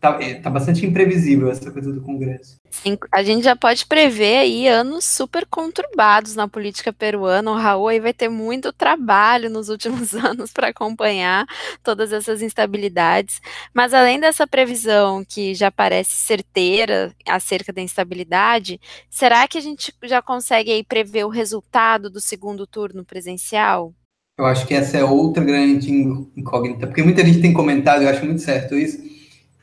Tá, 0.03 0.18
é, 0.20 0.34
tá, 0.34 0.50
bastante 0.50 0.84
imprevisível 0.84 1.48
essa 1.48 1.70
coisa 1.70 1.92
do 1.92 2.00
Congresso. 2.00 2.57
Sim, 2.68 2.98
a 3.12 3.22
gente 3.22 3.44
já 3.44 3.55
pode 3.55 3.86
prever 3.86 4.38
aí 4.38 4.66
anos 4.66 5.05
super 5.05 5.46
conturbados 5.46 6.34
na 6.34 6.48
política 6.48 6.92
peruana. 6.92 7.53
O 7.53 7.55
Raul 7.55 7.86
aí 7.86 8.00
vai 8.00 8.12
ter 8.12 8.28
muito 8.28 8.72
trabalho 8.72 9.48
nos 9.48 9.68
últimos 9.68 10.12
anos 10.18 10.53
para 10.53 10.70
acompanhar 10.70 11.46
todas 11.84 12.12
essas 12.12 12.42
instabilidades. 12.42 13.40
Mas 13.72 13.94
além 13.94 14.18
dessa 14.18 14.44
previsão 14.44 15.24
que 15.24 15.55
já 15.55 15.70
parece 15.70 16.16
certeira 16.16 17.14
acerca 17.24 17.72
da 17.72 17.80
instabilidade, 17.80 18.80
será 19.09 19.46
que 19.46 19.57
a 19.57 19.62
gente 19.62 19.94
já 20.03 20.20
consegue 20.20 20.72
aí 20.72 20.82
prever 20.82 21.26
o 21.26 21.28
resultado 21.28 22.11
do 22.11 22.20
segundo 22.20 22.66
turno 22.66 23.05
presencial? 23.05 23.94
Eu 24.36 24.46
acho 24.46 24.66
que 24.66 24.74
essa 24.74 24.98
é 24.98 25.05
outra 25.05 25.44
grande 25.44 25.92
incógnita, 25.92 26.88
porque 26.88 27.05
muita 27.05 27.24
gente 27.24 27.40
tem 27.40 27.53
comentado, 27.53 28.03
eu 28.03 28.09
acho 28.09 28.24
muito 28.24 28.40
certo 28.42 28.74
isso 28.74 29.11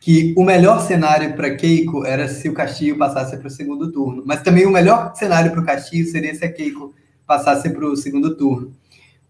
que 0.10 0.34
o 0.36 0.43
melhor 0.43 0.82
cenário 0.82 1.36
para 1.36 1.55
Keiko 1.55 2.03
era 2.03 2.28
se 2.28 2.49
o 2.49 2.53
Castilho 2.53 2.97
passasse 2.97 3.38
para 3.38 3.45
o 3.45 3.51
segundo 3.51 3.91
turno. 3.91 4.24
Mas 4.26 4.41
também 4.41 4.66
o 4.66 4.72
melhor 4.72 5.14
cenário 5.14 5.51
para 5.51 5.62
o 5.62 5.64
Castilho 5.64 6.10
seria 6.10 6.34
se 6.34 6.43
a 6.43 6.51
Keiko 6.51 6.95
passasse 7.28 7.70
para 7.70 7.86
o 7.86 7.95
segundo 7.95 8.36
turno. 8.36 8.74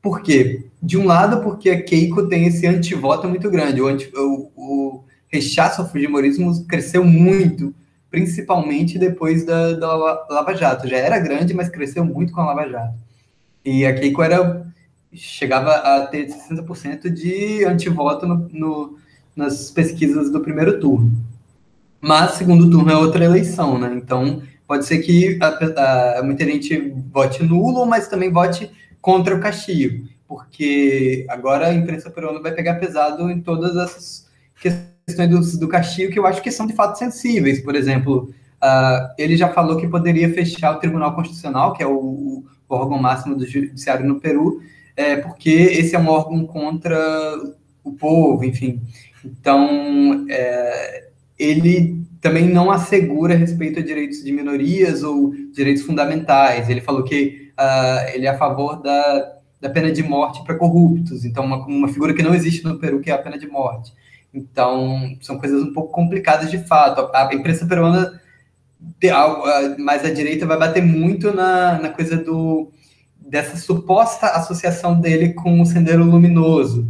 Por 0.01 0.21
quê? 0.21 0.67
De 0.81 0.97
um 0.97 1.05
lado, 1.05 1.43
porque 1.43 1.69
a 1.69 1.83
Keiko 1.83 2.29
tem 2.29 2.47
esse 2.47 2.65
antivoto 2.65 3.27
muito 3.27 3.51
grande. 3.51 3.81
O, 3.81 3.87
anti, 3.87 4.09
o, 4.15 4.51
o 4.55 5.03
rechaço 5.27 5.81
ao 5.81 5.89
Fujimorismo 5.89 6.65
cresceu 6.65 7.03
muito, 7.03 7.75
principalmente 8.09 8.97
depois 8.97 9.45
da, 9.45 9.73
da 9.73 9.93
Lava 10.29 10.55
Jato. 10.55 10.87
Já 10.87 10.95
era 10.95 11.19
grande, 11.19 11.53
mas 11.53 11.67
cresceu 11.67 12.05
muito 12.05 12.31
com 12.31 12.39
a 12.39 12.53
Lava 12.53 12.69
Jato. 12.69 12.97
E 13.65 13.85
a 13.85 13.93
Keiko 13.93 14.23
era, 14.23 14.65
chegava 15.11 15.73
a 15.73 16.07
ter 16.07 16.27
60% 16.27 17.09
de 17.09 17.65
antivoto 17.65 18.25
no, 18.25 18.47
no 18.53 18.98
nas 19.39 19.71
pesquisas 19.71 20.29
do 20.29 20.41
primeiro 20.41 20.79
turno. 20.79 21.11
Mas 22.01 22.33
segundo 22.33 22.69
turno 22.69 22.91
é 22.91 22.95
outra 22.95 23.23
eleição, 23.23 23.79
né? 23.79 23.93
Então 23.95 24.41
pode 24.67 24.85
ser 24.85 24.99
que 24.99 25.39
a, 25.41 26.19
a, 26.19 26.23
muita 26.23 26.45
gente 26.45 26.93
vote 27.11 27.41
nulo, 27.43 27.85
mas 27.85 28.07
também 28.07 28.31
vote 28.31 28.69
contra 29.01 29.35
o 29.35 29.39
Castilho, 29.39 30.07
porque 30.27 31.25
agora 31.29 31.67
a 31.67 31.73
imprensa 31.73 32.11
peruana 32.11 32.41
vai 32.41 32.51
pegar 32.53 32.75
pesado 32.75 33.31
em 33.31 33.41
todas 33.41 33.75
essas 33.75 34.27
questões 34.61 35.29
do, 35.29 35.59
do 35.59 35.67
Castilho 35.67 36.11
que 36.11 36.19
eu 36.19 36.27
acho 36.27 36.41
que 36.41 36.51
são 36.51 36.67
de 36.67 36.73
fato 36.73 36.97
sensíveis. 36.97 37.61
Por 37.61 37.75
exemplo, 37.75 38.29
uh, 38.61 39.13
ele 39.17 39.35
já 39.35 39.49
falou 39.49 39.77
que 39.77 39.87
poderia 39.87 40.31
fechar 40.33 40.75
o 40.75 40.79
Tribunal 40.79 41.15
Constitucional, 41.15 41.73
que 41.73 41.81
é 41.81 41.87
o, 41.87 41.93
o 41.97 42.45
órgão 42.67 42.99
máximo 42.99 43.35
do 43.35 43.47
judiciário 43.47 44.05
no 44.05 44.19
Peru, 44.19 44.61
é, 44.95 45.15
porque 45.15 45.49
esse 45.49 45.95
é 45.95 45.99
um 45.99 46.09
órgão 46.09 46.45
contra 46.45 46.97
o 47.83 47.93
povo, 47.93 48.43
enfim. 48.43 48.81
Então, 49.23 50.25
é, 50.29 51.09
ele 51.37 51.99
também 52.21 52.47
não 52.49 52.69
assegura 52.69 53.35
respeito 53.35 53.79
a 53.79 53.83
direitos 53.83 54.23
de 54.23 54.31
minorias 54.31 55.03
ou 55.03 55.33
direitos 55.53 55.83
fundamentais. 55.83 56.69
Ele 56.69 56.81
falou 56.81 57.03
que 57.03 57.51
uh, 57.57 58.09
ele 58.13 58.25
é 58.25 58.29
a 58.29 58.37
favor 58.37 58.81
da, 58.81 59.37
da 59.61 59.69
pena 59.69 59.91
de 59.91 60.03
morte 60.03 60.43
para 60.43 60.55
corruptos, 60.55 61.23
então 61.23 61.45
uma, 61.45 61.65
uma 61.65 61.87
figura 61.87 62.13
que 62.13 62.23
não 62.23 62.35
existe 62.35 62.63
no 62.63 62.77
Peru, 62.77 62.99
que 62.99 63.09
é 63.09 63.13
a 63.13 63.17
pena 63.17 63.37
de 63.37 63.47
morte. 63.47 63.93
Então, 64.33 65.17
são 65.21 65.39
coisas 65.39 65.63
um 65.63 65.73
pouco 65.73 65.91
complicadas 65.91 66.51
de 66.51 66.59
fato. 66.59 67.01
A, 67.13 67.29
a 67.29 67.33
imprensa 67.33 67.65
peruana, 67.65 68.21
mais 69.77 70.05
à 70.05 70.11
direita, 70.11 70.45
vai 70.45 70.57
bater 70.57 70.83
muito 70.83 71.33
na, 71.33 71.79
na 71.79 71.89
coisa 71.89 72.17
do 72.17 72.71
dessa 73.17 73.57
suposta 73.57 74.27
associação 74.27 74.99
dele 74.99 75.33
com 75.33 75.61
o 75.61 75.65
Sendeiro 75.65 76.03
Luminoso, 76.03 76.87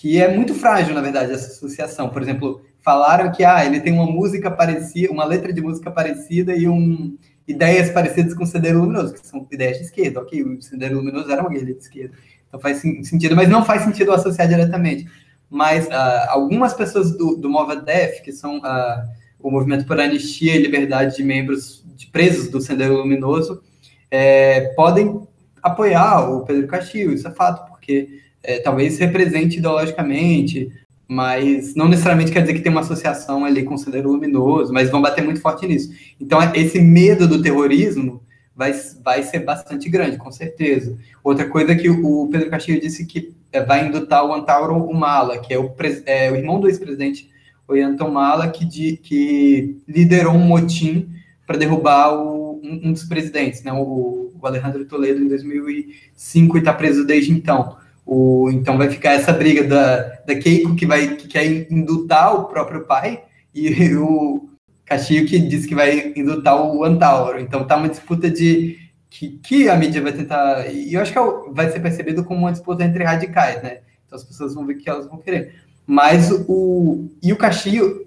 que 0.00 0.18
é 0.18 0.34
muito 0.34 0.54
frágil, 0.54 0.94
na 0.94 1.02
verdade, 1.02 1.30
essa 1.30 1.48
associação. 1.48 2.08
Por 2.08 2.22
exemplo, 2.22 2.62
falaram 2.80 3.30
que 3.30 3.44
ah, 3.44 3.62
ele 3.66 3.80
tem 3.80 3.92
uma 3.92 4.06
música 4.06 4.50
parecida, 4.50 5.12
uma 5.12 5.26
letra 5.26 5.52
de 5.52 5.60
música 5.60 5.90
parecida 5.90 6.56
e 6.56 6.66
um 6.66 7.18
ideias 7.46 7.90
parecidas 7.90 8.32
com 8.32 8.44
o 8.44 8.46
Sendeiro 8.46 8.80
Luminoso, 8.80 9.12
que 9.12 9.26
são 9.26 9.46
ideias 9.50 9.76
de 9.76 9.84
esquerda. 9.84 10.20
Ok, 10.20 10.42
o 10.42 10.62
Sendeiro 10.62 10.96
Luminoso 10.96 11.30
era 11.30 11.42
uma 11.42 11.50
guerrilha 11.50 11.74
de 11.74 11.82
esquerda. 11.82 12.14
Então 12.48 12.58
faz 12.58 12.78
sentido, 12.78 13.36
mas 13.36 13.46
não 13.50 13.62
faz 13.62 13.82
sentido 13.82 14.10
associar 14.10 14.48
diretamente. 14.48 15.06
Mas 15.50 15.86
uh, 15.88 16.30
algumas 16.30 16.72
pessoas 16.72 17.14
do, 17.14 17.36
do 17.36 17.50
Movadef, 17.50 18.22
que 18.22 18.32
são 18.32 18.56
uh, 18.56 19.06
o 19.38 19.50
movimento 19.50 19.84
por 19.84 20.00
anistia 20.00 20.56
e 20.56 20.62
liberdade 20.62 21.16
de 21.16 21.22
membros 21.22 21.84
de 21.94 22.06
presos 22.06 22.48
do 22.48 22.58
Sendeiro 22.58 22.96
Luminoso, 22.96 23.62
é, 24.10 24.72
podem 24.74 25.20
apoiar 25.62 26.30
o 26.30 26.46
Pedro 26.46 26.66
Castilho, 26.68 27.12
isso 27.12 27.28
é 27.28 27.30
fato, 27.30 27.68
porque 27.68 28.29
é, 28.42 28.58
talvez 28.58 28.98
represente 28.98 29.58
ideologicamente, 29.58 30.70
mas 31.06 31.74
não 31.74 31.88
necessariamente 31.88 32.30
quer 32.30 32.40
dizer 32.42 32.54
que 32.54 32.60
tem 32.60 32.70
uma 32.70 32.82
associação 32.82 33.44
ali 33.44 33.64
com 33.64 33.74
o 33.74 33.78
Sendeiro 33.78 34.10
Luminoso, 34.12 34.72
mas 34.72 34.90
vão 34.90 35.02
bater 35.02 35.24
muito 35.24 35.40
forte 35.40 35.66
nisso. 35.66 35.92
Então, 36.20 36.38
esse 36.54 36.80
medo 36.80 37.26
do 37.26 37.42
terrorismo 37.42 38.22
vai, 38.54 38.72
vai 39.02 39.22
ser 39.22 39.40
bastante 39.40 39.88
grande, 39.88 40.16
com 40.16 40.30
certeza. 40.30 40.96
Outra 41.24 41.48
coisa 41.48 41.74
que 41.74 41.90
o 41.90 42.28
Pedro 42.30 42.50
Castilho 42.50 42.80
disse 42.80 43.06
que 43.06 43.34
é, 43.52 43.62
vai 43.64 43.86
indutar 43.86 44.24
o 44.24 44.32
Antauro 44.32 44.76
Humala, 44.76 45.38
que 45.38 45.52
é 45.52 45.58
o, 45.58 45.72
é, 46.06 46.30
o 46.30 46.36
irmão 46.36 46.60
do 46.60 46.68
ex-presidente 46.68 47.28
Ollanta 47.66 48.04
Humala, 48.04 48.48
que, 48.48 48.64
de, 48.64 48.96
que 48.96 49.78
liderou 49.88 50.34
um 50.34 50.46
motim 50.46 51.08
para 51.46 51.56
derrubar 51.56 52.12
o, 52.14 52.60
um, 52.62 52.88
um, 52.88 52.92
dos 52.92 53.04
presidentes, 53.04 53.62
né, 53.62 53.72
o, 53.72 54.32
o 54.40 54.46
Alejandro 54.46 54.84
Toledo, 54.84 55.22
em 55.22 55.28
2005, 55.28 56.56
e 56.56 56.60
está 56.60 56.72
preso 56.72 57.04
desde 57.04 57.32
então. 57.32 57.76
O, 58.12 58.50
então 58.50 58.76
vai 58.76 58.90
ficar 58.90 59.12
essa 59.12 59.32
briga 59.32 59.62
da, 59.62 59.98
da 60.26 60.34
Keiko, 60.34 60.74
que, 60.74 60.84
vai, 60.84 61.14
que 61.14 61.28
quer 61.28 61.46
indutar 61.72 62.34
o 62.34 62.46
próprio 62.46 62.84
pai, 62.84 63.22
e 63.54 63.94
o, 63.94 64.50
Castilho 64.90 65.24
que 65.28 65.38
diz 65.38 65.66
que 65.66 65.74
vai 65.76 66.12
indutar 66.16 66.60
o 66.60 66.82
Antauro. 66.82 67.38
Então 67.38 67.64
tá 67.64 67.76
uma 67.76 67.88
disputa 67.88 68.28
de 68.28 68.76
que, 69.08 69.38
que 69.38 69.68
a 69.68 69.76
mídia 69.76 70.02
vai 70.02 70.12
tentar. 70.12 70.66
E 70.68 70.92
eu 70.92 71.00
acho 71.00 71.12
que 71.12 71.18
é 71.18 71.22
vai 71.52 71.70
ser 71.70 71.78
percebido 71.78 72.24
como 72.24 72.40
uma 72.40 72.50
disputa 72.50 72.82
entre 72.82 73.04
radicais, 73.04 73.62
né? 73.62 73.78
Então 74.04 74.18
as 74.18 74.24
pessoas 74.24 74.52
vão 74.52 74.66
ver 74.66 74.74
que 74.74 74.90
elas 74.90 75.06
vão 75.06 75.18
querer. 75.18 75.54
Mas 75.86 76.32
o. 76.48 77.08
E 77.22 77.32
o 77.32 77.36
Castilho 77.36 78.04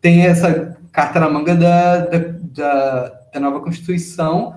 tem 0.00 0.26
essa 0.26 0.76
carta 0.90 1.20
na 1.20 1.30
manga 1.30 1.54
da, 1.54 1.98
da, 1.98 2.18
da, 2.18 3.20
da 3.32 3.40
nova 3.40 3.60
Constituição 3.60 4.56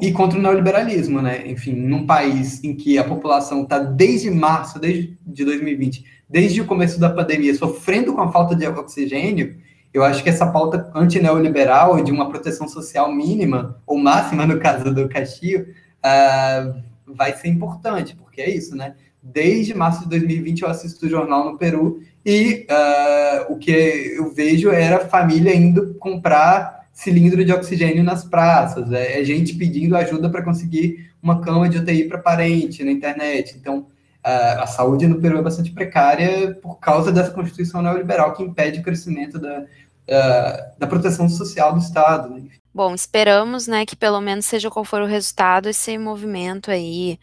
e 0.00 0.12
contra 0.12 0.38
o 0.38 0.42
neoliberalismo, 0.42 1.20
né? 1.20 1.46
Enfim, 1.46 1.74
num 1.74 2.06
país 2.06 2.62
em 2.64 2.74
que 2.74 2.96
a 2.96 3.04
população 3.04 3.62
está 3.62 3.78
desde 3.78 4.30
março, 4.30 4.78
desde 4.78 5.16
de 5.26 5.44
2020, 5.44 6.04
desde 6.28 6.60
o 6.60 6.64
começo 6.64 6.98
da 6.98 7.10
pandemia, 7.10 7.54
sofrendo 7.54 8.14
com 8.14 8.22
a 8.22 8.32
falta 8.32 8.54
de 8.56 8.66
oxigênio, 8.66 9.56
eu 9.92 10.02
acho 10.02 10.22
que 10.22 10.28
essa 10.28 10.46
pauta 10.46 10.90
antineoliberal 10.94 12.02
de 12.02 12.10
uma 12.10 12.28
proteção 12.28 12.66
social 12.66 13.12
mínima, 13.12 13.80
ou 13.86 13.98
máxima 13.98 14.46
no 14.46 14.58
caso 14.58 14.92
do 14.92 15.08
Castilho, 15.08 15.68
uh, 16.00 16.82
vai 17.06 17.36
ser 17.36 17.48
importante, 17.48 18.16
porque 18.16 18.40
é 18.40 18.50
isso, 18.50 18.74
né? 18.74 18.94
Desde 19.22 19.74
março 19.74 20.02
de 20.02 20.08
2020 20.08 20.62
eu 20.62 20.68
assisto 20.68 21.06
o 21.06 21.08
jornal 21.08 21.44
no 21.44 21.58
Peru 21.58 22.00
e 22.24 22.66
uh, 22.70 23.52
o 23.52 23.58
que 23.58 23.70
eu 24.16 24.32
vejo 24.32 24.70
era 24.70 25.08
família 25.08 25.54
indo 25.54 25.94
comprar 25.94 26.83
cilindro 26.94 27.44
de 27.44 27.52
oxigênio 27.52 28.04
nas 28.04 28.24
praças, 28.24 28.90
é, 28.92 29.20
é 29.20 29.24
gente 29.24 29.54
pedindo 29.54 29.96
ajuda 29.96 30.30
para 30.30 30.44
conseguir 30.44 31.10
uma 31.20 31.40
cama 31.40 31.68
de 31.68 31.78
UTI 31.78 32.04
para 32.04 32.18
parente 32.18 32.84
na 32.84 32.92
internet. 32.92 33.56
Então, 33.58 33.80
uh, 33.80 34.60
a 34.60 34.66
saúde 34.66 35.08
no 35.08 35.20
Peru 35.20 35.38
é 35.38 35.42
bastante 35.42 35.72
precária 35.72 36.54
por 36.62 36.78
causa 36.78 37.10
dessa 37.10 37.32
Constituição 37.32 37.82
neoliberal 37.82 38.32
que 38.32 38.44
impede 38.44 38.78
o 38.78 38.82
crescimento 38.82 39.38
da, 39.38 39.60
uh, 39.60 40.78
da 40.78 40.86
proteção 40.86 41.28
social 41.28 41.72
do 41.72 41.80
Estado. 41.80 42.30
Né? 42.30 42.42
Bom, 42.72 42.94
esperamos, 42.94 43.66
né, 43.66 43.84
que 43.84 43.96
pelo 43.96 44.20
menos 44.20 44.46
seja 44.46 44.70
qual 44.70 44.84
for 44.84 45.02
o 45.02 45.06
resultado, 45.06 45.68
esse 45.68 45.98
movimento 45.98 46.70
aí 46.70 47.18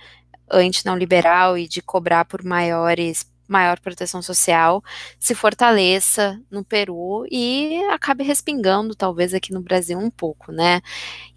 anti-neoliberal 0.51 1.57
e 1.57 1.67
de 1.67 1.81
cobrar 1.81 2.25
por 2.25 2.43
maiores 2.43 3.25
maior 3.51 3.79
proteção 3.79 4.21
social 4.21 4.81
se 5.19 5.35
fortaleça 5.35 6.39
no 6.49 6.63
Peru 6.63 7.25
e 7.29 7.81
acabe 7.91 8.23
respingando, 8.23 8.95
talvez, 8.95 9.33
aqui 9.33 9.53
no 9.53 9.61
Brasil 9.61 9.99
um 9.99 10.09
pouco, 10.09 10.51
né? 10.51 10.81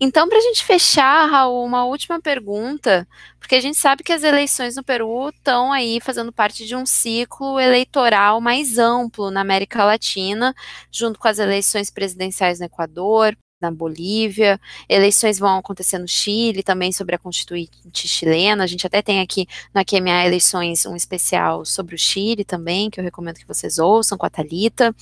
Então, 0.01 0.29
para 0.29 0.39
a 0.39 0.41
gente 0.41 0.65
fechar, 0.65 1.29
Raul, 1.29 1.65
uma 1.65 1.85
última 1.85 2.21
pergunta, 2.21 3.07
porque 3.39 3.57
a 3.57 3.61
gente 3.61 3.77
sabe 3.77 4.03
que 4.03 4.13
as 4.13 4.23
eleições 4.23 4.77
no 4.77 4.85
Peru 4.85 5.29
estão 5.29 5.73
aí 5.73 6.01
fazendo 6.01 6.33
parte 6.33 6.65
de 6.67 6.77
um 6.77 6.87
ciclo 6.87 7.59
eleitoral 7.59 8.41
mais 8.41 8.79
amplo 8.79 9.31
na 9.31 9.41
América 9.41 9.85
Latina, 9.85 10.55
junto 10.91 11.19
com 11.19 11.29
as 11.29 11.39
eleições 11.39 11.91
presidenciais 11.91 12.61
no 12.61 12.67
Equador, 12.67 13.37
na 13.65 13.71
Bolívia, 13.71 14.61
eleições 14.89 15.39
vão 15.39 15.59
acontecer 15.59 15.99
no 15.99 16.09
Chile 16.09 16.63
também 16.63 16.93
sobre 16.93 17.15
a 17.15 17.19
constituinte 17.19 18.07
chilena, 18.09 18.65
a 18.65 18.67
gente 18.67 18.87
até 18.87 19.03
tem 19.03 19.21
aqui 19.21 19.47
na 19.73 19.85
QMA 19.85 20.27
eleições 20.27 20.87
um 20.87 20.95
especial 20.95 21.65
sobre 21.65 21.95
o 21.95 21.99
Chile 21.99 22.45
também, 22.45 22.91
que 22.91 23.01
eu 23.01 23.05
recomendo 23.05 23.37
que 23.37 23.47
vocês 23.47 23.79
ouçam 23.79 24.19
com 24.19 24.27
a 24.27 24.31
Thalita. 24.31 24.95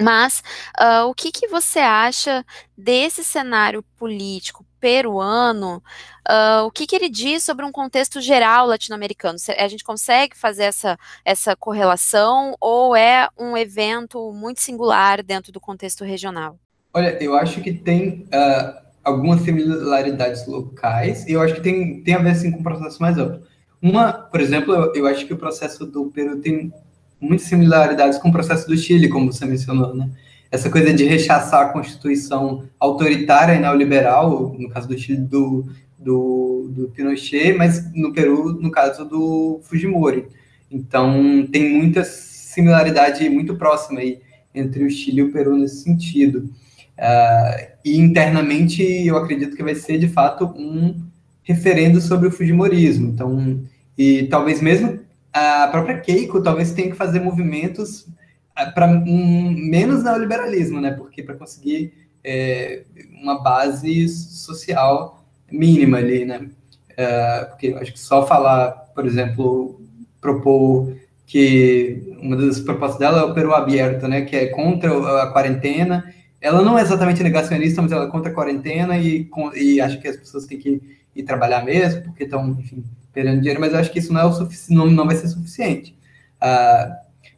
Mas 0.00 0.42
uh, 0.80 1.06
o 1.08 1.14
que, 1.14 1.30
que 1.30 1.46
você 1.48 1.78
acha 1.78 2.44
desse 2.76 3.22
cenário 3.22 3.82
político 3.96 4.64
peruano? 4.80 5.82
Uh, 6.28 6.66
o 6.66 6.70
que, 6.70 6.86
que 6.86 6.96
ele 6.96 7.08
diz 7.08 7.44
sobre 7.44 7.64
um 7.64 7.70
contexto 7.70 8.20
geral 8.20 8.66
latino-americano? 8.66 9.38
A 9.56 9.68
gente 9.68 9.84
consegue 9.84 10.36
fazer 10.36 10.64
essa, 10.64 10.98
essa 11.24 11.54
correlação 11.54 12.56
ou 12.60 12.96
é 12.96 13.28
um 13.38 13.56
evento 13.56 14.32
muito 14.32 14.60
singular 14.60 15.22
dentro 15.22 15.52
do 15.52 15.60
contexto 15.60 16.04
regional? 16.04 16.58
Olha, 16.94 17.16
eu 17.22 17.34
acho 17.34 17.62
que 17.62 17.72
tem 17.72 18.26
uh, 18.26 18.82
algumas 19.02 19.40
similaridades 19.40 20.46
locais 20.46 21.26
e 21.26 21.32
eu 21.32 21.40
acho 21.40 21.54
que 21.54 21.60
tem, 21.62 22.02
tem 22.02 22.14
a 22.14 22.18
ver 22.18 22.30
assim, 22.30 22.50
com 22.50 22.58
um 22.58 22.62
processo 22.62 23.00
mais 23.00 23.16
amplo. 23.16 23.42
Uma, 23.80 24.12
por 24.12 24.40
exemplo, 24.40 24.74
eu, 24.74 24.94
eu 24.94 25.06
acho 25.06 25.26
que 25.26 25.32
o 25.32 25.38
processo 25.38 25.86
do 25.86 26.06
Peru 26.06 26.38
tem 26.38 26.72
muitas 27.18 27.46
similaridades 27.46 28.18
com 28.18 28.28
o 28.28 28.32
processo 28.32 28.68
do 28.68 28.76
Chile, 28.76 29.08
como 29.08 29.32
você 29.32 29.44
mencionou, 29.46 29.94
né? 29.94 30.10
Essa 30.50 30.68
coisa 30.68 30.92
de 30.92 31.04
rechaçar 31.04 31.62
a 31.62 31.68
Constituição 31.70 32.64
autoritária 32.78 33.54
e 33.54 33.58
neoliberal, 33.58 34.54
no 34.58 34.68
caso 34.68 34.86
do 34.86 34.98
Chile, 34.98 35.22
do, 35.22 35.64
do, 35.98 36.68
do 36.70 36.88
Pinochet, 36.88 37.54
mas 37.54 37.90
no 37.94 38.12
Peru, 38.12 38.52
no 38.52 38.70
caso 38.70 39.06
do 39.06 39.60
Fujimori. 39.62 40.26
Então, 40.70 41.46
tem 41.50 41.70
muita 41.70 42.04
similaridade 42.04 43.26
muito 43.30 43.56
próxima 43.56 44.00
aí 44.00 44.20
entre 44.54 44.84
o 44.84 44.90
Chile 44.90 45.20
e 45.20 45.22
o 45.22 45.32
Peru 45.32 45.56
nesse 45.56 45.82
sentido. 45.82 46.50
Uh, 46.98 47.72
e 47.84 47.98
internamente 47.98 48.82
eu 48.82 49.16
acredito 49.16 49.56
que 49.56 49.62
vai 49.62 49.74
ser 49.74 49.98
de 49.98 50.08
fato 50.08 50.46
um 50.56 50.94
referendo 51.42 52.00
sobre 52.00 52.28
o 52.28 52.30
Fujimorismo. 52.30 53.08
Então, 53.08 53.62
e 53.96 54.24
talvez 54.24 54.60
mesmo 54.60 55.00
a 55.32 55.68
própria 55.68 55.98
Keiko 55.98 56.42
talvez 56.42 56.72
tenha 56.72 56.90
que 56.90 56.96
fazer 56.96 57.20
movimentos 57.20 58.06
ah, 58.54 58.70
para 58.70 58.86
um, 58.86 59.50
menos 59.50 60.04
neoliberalismo, 60.04 60.80
né? 60.80 60.92
Porque 60.92 61.22
para 61.22 61.34
conseguir 61.34 61.92
é, 62.22 62.82
uma 63.22 63.42
base 63.42 64.08
social 64.08 65.24
mínima 65.50 65.98
ali, 65.98 66.24
né? 66.24 66.48
Uh, 66.92 67.46
porque 67.48 67.68
acho 67.80 67.92
que 67.92 68.00
só 68.00 68.26
falar, 68.26 68.70
por 68.94 69.06
exemplo, 69.06 69.80
propor 70.20 70.94
que 71.26 72.14
uma 72.20 72.36
das 72.36 72.60
propostas 72.60 72.98
dela 72.98 73.20
é 73.20 73.24
o 73.24 73.34
Peru 73.34 73.54
aberto, 73.54 74.06
né? 74.06 74.22
Que 74.22 74.36
é 74.36 74.46
contra 74.48 75.22
a 75.22 75.32
quarentena 75.32 76.12
ela 76.42 76.60
não 76.60 76.76
é 76.76 76.82
exatamente 76.82 77.22
negacionista, 77.22 77.80
mas 77.80 77.92
ela 77.92 78.06
é 78.06 78.10
contra 78.10 78.30
a 78.30 78.34
quarentena 78.34 78.98
e, 78.98 79.30
e 79.54 79.80
acha 79.80 79.96
que 79.96 80.08
as 80.08 80.16
pessoas 80.16 80.44
têm 80.44 80.58
que 80.58 80.82
ir 81.14 81.22
trabalhar 81.22 81.64
mesmo, 81.64 82.02
porque 82.02 82.24
estão, 82.24 82.50
enfim, 82.58 82.84
perdendo 83.12 83.40
dinheiro, 83.40 83.60
mas 83.60 83.72
eu 83.72 83.78
acho 83.78 83.92
que 83.92 84.00
isso 84.00 84.12
não, 84.12 84.20
é 84.20 84.24
o 84.24 84.32
sufici 84.32 84.74
não, 84.74 84.86
não 84.86 85.06
vai 85.06 85.14
ser 85.14 85.28
suficiente. 85.28 85.96
Uh, 86.42 86.92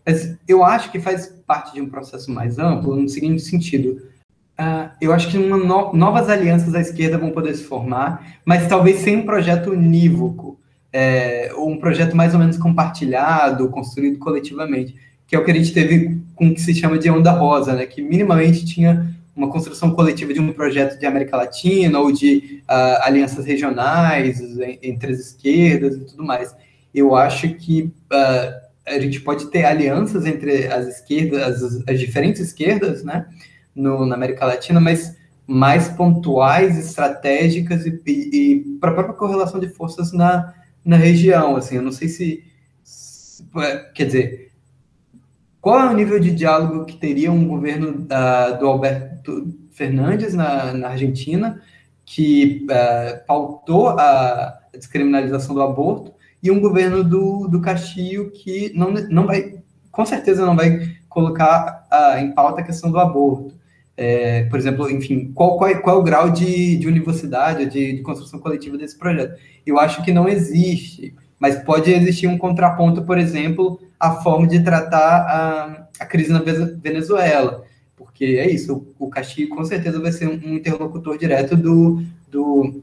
mas 0.07 0.37
eu 0.49 0.65
acho 0.65 0.91
que 0.91 0.99
faz 0.99 1.27
parte 1.47 1.75
de 1.75 1.83
um 1.83 1.89
processo 1.89 2.31
mais 2.31 2.59
amplo, 2.59 2.97
no 2.97 3.09
seguinte 3.09 3.43
sentido. 3.43 4.03
Uh, 4.59 4.89
eu 5.01 5.13
acho 5.13 5.29
que 5.29 5.37
no, 5.37 5.93
novas 5.93 6.31
alianças 6.31 6.75
à 6.75 6.81
esquerda 6.81 7.19
vão 7.19 7.31
poder 7.31 7.55
se 7.55 7.65
formar, 7.65 8.39
mas 8.45 8.67
talvez 8.69 9.01
sem 9.01 9.19
um 9.19 9.27
projeto 9.27 9.71
unívoco, 9.71 10.59
é, 10.93 11.51
ou 11.57 11.69
um 11.69 11.79
projeto 11.79 12.17
mais 12.17 12.33
ou 12.33 12.41
menos 12.41 12.57
compartilhado, 12.57 13.69
construído 13.69 14.19
coletivamente 14.19 14.95
que 15.35 15.37
é 15.37 15.41
o 15.41 15.45
que 15.45 15.51
a 15.51 15.55
gente 15.55 15.72
teve 15.72 16.20
com 16.37 16.49
o 16.49 16.55
que 16.55 16.61
se 16.61 16.72
chama 16.72 16.97
de 16.97 17.11
onda 17.11 17.32
rosa, 17.32 17.74
né, 17.74 17.87
que 17.87 18.01
minimamente 18.01 18.64
tinha 18.64 19.12
uma 19.35 19.51
construção 19.51 19.91
coletiva 19.91 20.32
de 20.32 20.39
um 20.39 20.53
projeto 20.53 20.97
de 20.97 21.05
América 21.07 21.37
Latina 21.37 21.99
ou 21.99 22.12
de 22.12 22.62
uh, 22.70 23.03
alianças 23.03 23.45
regionais 23.45 24.41
entre 24.80 25.12
as 25.12 25.18
esquerdas 25.18 25.97
e 25.97 26.05
tudo 26.05 26.22
mais. 26.22 26.55
Eu 26.95 27.16
acho 27.16 27.49
que 27.55 27.82
uh, 27.82 28.64
a 28.87 28.99
gente 29.01 29.20
pode 29.20 29.51
ter 29.51 29.64
alianças 29.64 30.24
entre 30.24 30.68
as 30.68 30.87
esquerdas, 30.87 31.64
as, 31.64 31.82
as 31.89 31.99
diferentes 31.99 32.41
esquerdas, 32.41 33.03
né, 33.03 33.26
no, 33.74 34.07
na 34.07 34.14
América 34.14 34.47
Latina, 34.47 34.78
mas 34.78 35.16
mais 35.49 35.89
pontuais, 35.89 36.78
estratégicas 36.78 37.85
e, 37.87 38.01
e, 38.07 38.12
e 38.12 38.61
para 38.78 38.91
a 38.91 38.95
própria 38.95 39.16
correlação 39.16 39.59
de 39.59 39.68
forças 39.68 40.12
na, 40.12 40.55
na 40.85 40.97
região. 40.97 41.57
Assim, 41.57 41.74
eu 41.74 41.82
não 41.82 41.93
sei 41.93 42.07
se, 42.07 42.45
se 42.85 43.45
quer 43.95 44.07
dizer, 44.07 44.54
qual 45.65 45.81
é 45.81 45.91
o 45.91 45.97
nível 45.97 46.21
de 46.21 46.31
diálogo 46.31 46.85
que 46.85 46.95
teria 46.95 47.33
um 47.33 47.49
governo 47.49 48.07
uh, 48.07 48.59
do 48.59 48.67
Alberto 48.67 49.49
Fernandes 49.73 50.35
na, 50.35 50.75
na 50.75 50.89
Argentina, 50.89 51.59
que 52.05 52.67
uh, 52.71 53.27
pautou 53.27 53.89
a 53.89 54.61
descriminalização 54.75 55.55
do 55.55 55.62
aborto, 55.62 56.12
e 56.43 56.51
um 56.51 56.61
governo 56.61 57.03
do, 57.03 57.49
do 57.49 57.62
Castillo 57.62 58.31
que 58.31 58.75
não, 58.77 58.91
não 58.91 59.27
vai, 59.27 59.55
com 59.91 60.05
certeza 60.05 60.45
não 60.45 60.55
vai 60.55 60.97
colocar 61.09 61.89
uh, 61.91 62.19
em 62.19 62.33
pauta 62.33 62.61
a 62.61 62.65
questão 62.65 62.93
do 62.93 62.99
aborto. 62.99 63.55
É, 63.97 64.45
por 64.45 64.59
exemplo, 64.59 64.91
enfim, 64.91 65.33
qual, 65.33 65.57
qual, 65.57 65.75
qual 65.81 65.97
é 65.97 65.99
o 65.99 66.03
grau 66.03 66.29
de, 66.29 66.77
de 66.77 66.87
universidade, 66.87 67.65
de, 67.65 67.95
de 67.95 68.03
construção 68.03 68.39
coletiva 68.39 68.77
desse 68.77 68.99
projeto? 68.99 69.41
Eu 69.65 69.79
acho 69.79 70.05
que 70.05 70.12
não 70.12 70.29
existe, 70.29 71.15
mas 71.45 71.63
pode 71.63 71.93
existir 71.93 72.27
um 72.27 72.39
contraponto, 72.39 73.03
por 73.03 73.19
exemplo, 73.19 73.79
à 74.01 74.13
forma 74.13 74.47
de 74.47 74.61
tratar 74.61 74.99
a, 74.99 75.89
a 76.01 76.07
crise 76.07 76.33
na 76.33 76.39
Venezuela, 76.39 77.65
porque 77.95 78.25
é 78.25 78.51
isso, 78.51 78.87
o, 78.99 79.05
o 79.05 79.11
Castillo 79.11 79.55
com 79.55 79.63
certeza 79.63 80.01
vai 80.01 80.11
ser 80.11 80.27
um, 80.27 80.41
um 80.43 80.55
interlocutor 80.55 81.19
direto 81.19 81.55
do, 81.55 82.03
do, 82.31 82.83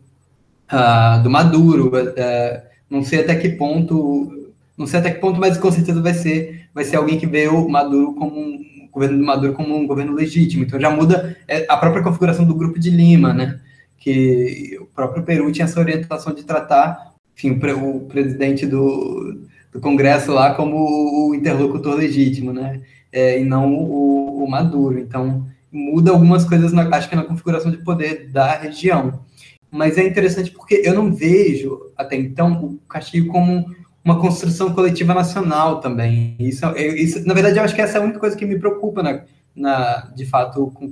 uh, 0.72 1.24
do 1.24 1.28
Maduro, 1.28 1.88
uh, 1.88 2.62
não 2.88 3.04
sei 3.04 3.22
até 3.22 3.34
que 3.34 3.50
ponto, 3.50 4.52
não 4.78 4.86
sei 4.86 5.00
até 5.00 5.10
que 5.10 5.20
ponto, 5.20 5.40
mas 5.40 5.58
com 5.58 5.72
certeza 5.72 6.00
vai 6.00 6.14
ser, 6.14 6.68
vai 6.72 6.84
ser 6.84 6.98
alguém 6.98 7.18
que 7.18 7.26
vê 7.26 7.48
o 7.48 7.68
Maduro 7.68 8.14
como 8.14 8.40
um, 8.40 8.64
o 8.86 8.90
governo 8.92 9.18
do 9.18 9.26
Maduro 9.26 9.54
como 9.54 9.76
um 9.76 9.88
governo 9.88 10.14
legítimo. 10.14 10.66
Então 10.66 10.80
já 10.80 10.92
muda 10.92 11.36
é, 11.48 11.66
a 11.68 11.78
própria 11.78 12.04
configuração 12.04 12.46
do 12.46 12.54
Grupo 12.54 12.78
de 12.78 12.92
Lima, 12.92 13.34
né? 13.34 13.60
Que 13.98 14.78
o 14.80 14.86
próprio 14.86 15.24
Peru 15.24 15.52
tinha 15.52 15.66
essa 15.66 15.80
orientação 15.80 16.32
de 16.32 16.44
tratar, 16.44 17.11
enfim, 17.48 17.60
o, 17.74 18.00
presidente 18.02 18.66
do, 18.66 19.42
do 19.72 19.80
Congresso 19.80 20.32
lá 20.32 20.54
como 20.54 21.30
o 21.30 21.36
interlocutor 21.36 21.96
legítimo, 21.96 22.54
né? 22.54 22.82
É, 23.12 23.40
e 23.42 23.44
não 23.44 23.74
o, 23.74 24.44
o, 24.44 24.50
Maduro. 24.50 25.00
Então 25.00 25.46
muda 25.72 26.12
algumas 26.12 26.46
coisas, 26.46 26.72
na, 26.72 26.88
acho 26.96 27.10
que 27.10 27.16
na 27.16 27.24
configuração 27.24 27.72
de 27.72 27.78
poder 27.78 28.30
da 28.30 28.58
região. 28.58 29.24
Mas 29.70 29.98
é 29.98 30.06
interessante 30.06 30.52
porque 30.52 30.82
eu 30.86 30.94
não 30.94 31.14
vejo 31.14 31.92
até 31.98 32.16
então 32.16 32.64
o 32.64 32.78
Castilho 32.88 33.28
como 33.28 33.66
uma 34.04 34.20
construção 34.20 34.74
coletiva 34.74 35.14
nacional 35.14 35.80
também. 35.80 36.36
Isso, 36.40 36.66
isso, 36.76 37.26
na 37.26 37.34
verdade, 37.34 37.58
eu 37.58 37.64
acho 37.64 37.76
que 37.76 37.82
essa 37.82 37.98
é 37.98 38.02
a 38.02 38.04
única 38.04 38.20
coisa 38.20 38.36
que 38.36 38.46
me 38.46 38.60
preocupa, 38.60 39.02
na, 39.02 39.24
na 39.56 40.12
de 40.16 40.26
fato, 40.26 40.72
com 40.72 40.86
o 40.86 40.92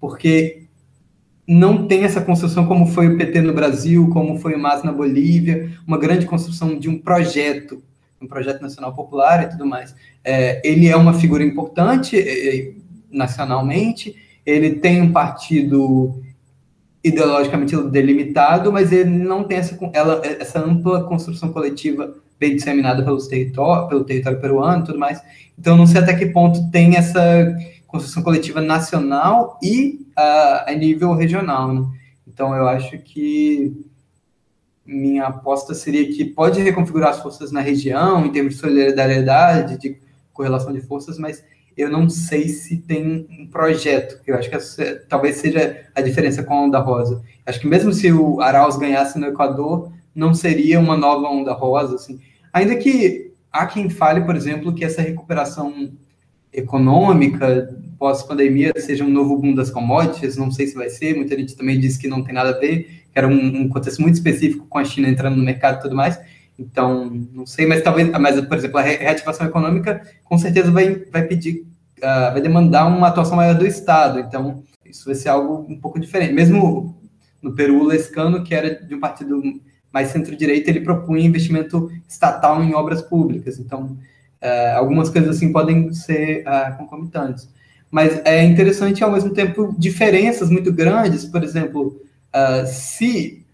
porque 0.00 0.63
não 1.46 1.86
tem 1.86 2.04
essa 2.04 2.20
construção 2.20 2.66
como 2.66 2.86
foi 2.86 3.08
o 3.08 3.18
PT 3.18 3.42
no 3.42 3.52
Brasil, 3.52 4.08
como 4.10 4.38
foi 4.38 4.54
o 4.54 4.58
MAS 4.58 4.82
na 4.82 4.92
Bolívia, 4.92 5.70
uma 5.86 5.98
grande 5.98 6.24
construção 6.26 6.78
de 6.78 6.88
um 6.88 6.98
projeto, 6.98 7.82
um 8.20 8.26
projeto 8.26 8.62
nacional 8.62 8.94
popular 8.94 9.44
e 9.44 9.48
tudo 9.50 9.66
mais. 9.66 9.94
É, 10.24 10.60
ele 10.66 10.88
é 10.88 10.96
uma 10.96 11.12
figura 11.12 11.44
importante 11.44 12.16
é, 12.18 12.72
nacionalmente, 13.10 14.16
ele 14.44 14.76
tem 14.76 15.02
um 15.02 15.12
partido 15.12 16.22
ideologicamente 17.02 17.76
delimitado, 17.90 18.72
mas 18.72 18.90
ele 18.90 19.10
não 19.10 19.44
tem 19.44 19.58
essa, 19.58 19.78
ela, 19.92 20.22
essa 20.24 20.58
ampla 20.58 21.04
construção 21.04 21.52
coletiva 21.52 22.14
bem 22.40 22.56
disseminada 22.56 23.02
pelos 23.02 23.28
território, 23.28 23.88
pelo 23.88 24.04
território 24.04 24.40
peruano 24.40 24.82
e 24.82 24.86
tudo 24.86 24.98
mais. 24.98 25.20
Então, 25.58 25.76
não 25.76 25.86
sei 25.86 26.00
até 26.00 26.14
que 26.14 26.26
ponto 26.26 26.70
tem 26.70 26.96
essa 26.96 27.54
construção 27.94 28.24
coletiva 28.24 28.60
nacional 28.60 29.56
e 29.62 30.04
uh, 30.18 30.66
a 30.66 30.74
nível 30.76 31.14
regional. 31.14 31.72
Né? 31.72 31.86
Então, 32.26 32.52
eu 32.52 32.66
acho 32.66 32.98
que 32.98 33.72
minha 34.84 35.26
aposta 35.26 35.74
seria 35.74 36.04
que 36.12 36.24
pode 36.24 36.60
reconfigurar 36.60 37.10
as 37.10 37.20
forças 37.20 37.52
na 37.52 37.60
região, 37.60 38.26
em 38.26 38.32
termos 38.32 38.54
de 38.54 38.60
solidariedade, 38.60 39.78
de 39.78 39.96
correlação 40.32 40.72
de 40.72 40.80
forças, 40.80 41.20
mas 41.20 41.44
eu 41.76 41.88
não 41.88 42.10
sei 42.10 42.48
se 42.48 42.78
tem 42.78 43.28
um 43.30 43.46
projeto. 43.46 44.20
Eu 44.26 44.36
acho 44.36 44.50
que 44.50 44.56
essa, 44.56 45.04
talvez 45.08 45.36
seja 45.36 45.86
a 45.94 46.00
diferença 46.00 46.42
com 46.42 46.52
a 46.52 46.62
Onda 46.62 46.80
Rosa. 46.80 47.22
Acho 47.46 47.60
que 47.60 47.66
mesmo 47.68 47.92
se 47.92 48.12
o 48.12 48.40
Arauz 48.40 48.76
ganhasse 48.76 49.20
no 49.20 49.28
Equador, 49.28 49.92
não 50.12 50.34
seria 50.34 50.80
uma 50.80 50.96
nova 50.96 51.28
Onda 51.28 51.52
Rosa, 51.52 51.94
assim. 51.94 52.18
Ainda 52.52 52.74
que 52.74 53.32
há 53.52 53.66
quem 53.66 53.88
fale, 53.88 54.22
por 54.22 54.34
exemplo, 54.34 54.74
que 54.74 54.84
essa 54.84 55.00
recuperação 55.00 55.92
econômica 56.54 57.76
pós-pandemia 57.98 58.72
seja 58.76 59.04
um 59.04 59.10
novo 59.10 59.36
boom 59.38 59.54
das 59.54 59.70
commodities, 59.70 60.36
não 60.36 60.50
sei 60.50 60.66
se 60.66 60.74
vai 60.74 60.88
ser, 60.88 61.16
muita 61.16 61.36
gente 61.38 61.56
também 61.56 61.78
diz 61.78 61.96
que 61.96 62.08
não 62.08 62.22
tem 62.22 62.34
nada 62.34 62.50
a 62.50 62.58
ver, 62.58 63.04
que 63.12 63.18
era 63.18 63.26
um, 63.28 63.62
um 63.62 63.68
contexto 63.68 64.00
muito 64.00 64.14
específico 64.14 64.66
com 64.68 64.78
a 64.78 64.84
China 64.84 65.08
entrando 65.08 65.36
no 65.36 65.44
mercado 65.44 65.78
e 65.78 65.82
tudo 65.82 65.94
mais, 65.94 66.18
então, 66.58 67.10
não 67.32 67.46
sei, 67.46 67.66
mas 67.66 67.82
talvez, 67.82 68.10
mas, 68.10 68.40
por 68.42 68.56
exemplo, 68.56 68.78
a 68.78 68.82
reativação 68.82 69.46
econômica 69.46 70.02
com 70.22 70.38
certeza 70.38 70.70
vai, 70.70 70.94
vai 71.10 71.24
pedir, 71.24 71.66
uh, 71.98 72.32
vai 72.32 72.40
demandar 72.40 72.86
uma 72.86 73.08
atuação 73.08 73.36
maior 73.36 73.54
do 73.54 73.66
Estado. 73.66 74.20
Então, 74.20 74.62
isso 74.84 75.06
vai 75.06 75.14
ser 75.14 75.30
algo 75.30 75.66
um 75.68 75.78
pouco 75.78 75.98
diferente. 75.98 76.32
Mesmo 76.32 76.96
no 77.42 77.54
Peru, 77.54 77.80
o 77.80 77.86
Lescano, 77.86 78.44
que 78.44 78.54
era 78.54 78.74
de 78.74 78.94
um 78.94 79.00
partido 79.00 79.42
mais 79.92 80.08
centro-direita, 80.08 80.70
ele 80.70 80.80
propunha 80.80 81.26
investimento 81.26 81.90
estatal 82.08 82.62
em 82.62 82.74
obras 82.74 83.02
públicas. 83.02 83.58
Então, 83.58 83.96
uh, 84.44 84.76
algumas 84.76 85.08
coisas 85.08 85.36
assim 85.36 85.50
podem 85.50 85.92
ser 85.92 86.44
uh, 86.46 86.76
concomitantes. 86.76 87.48
Mas 87.90 88.20
é 88.24 88.44
interessante, 88.44 89.02
ao 89.02 89.10
mesmo 89.10 89.30
tempo, 89.30 89.74
diferenças 89.78 90.50
muito 90.50 90.72
grandes. 90.72 91.24
Por 91.24 91.42
exemplo, 91.42 92.00
se 92.66 93.44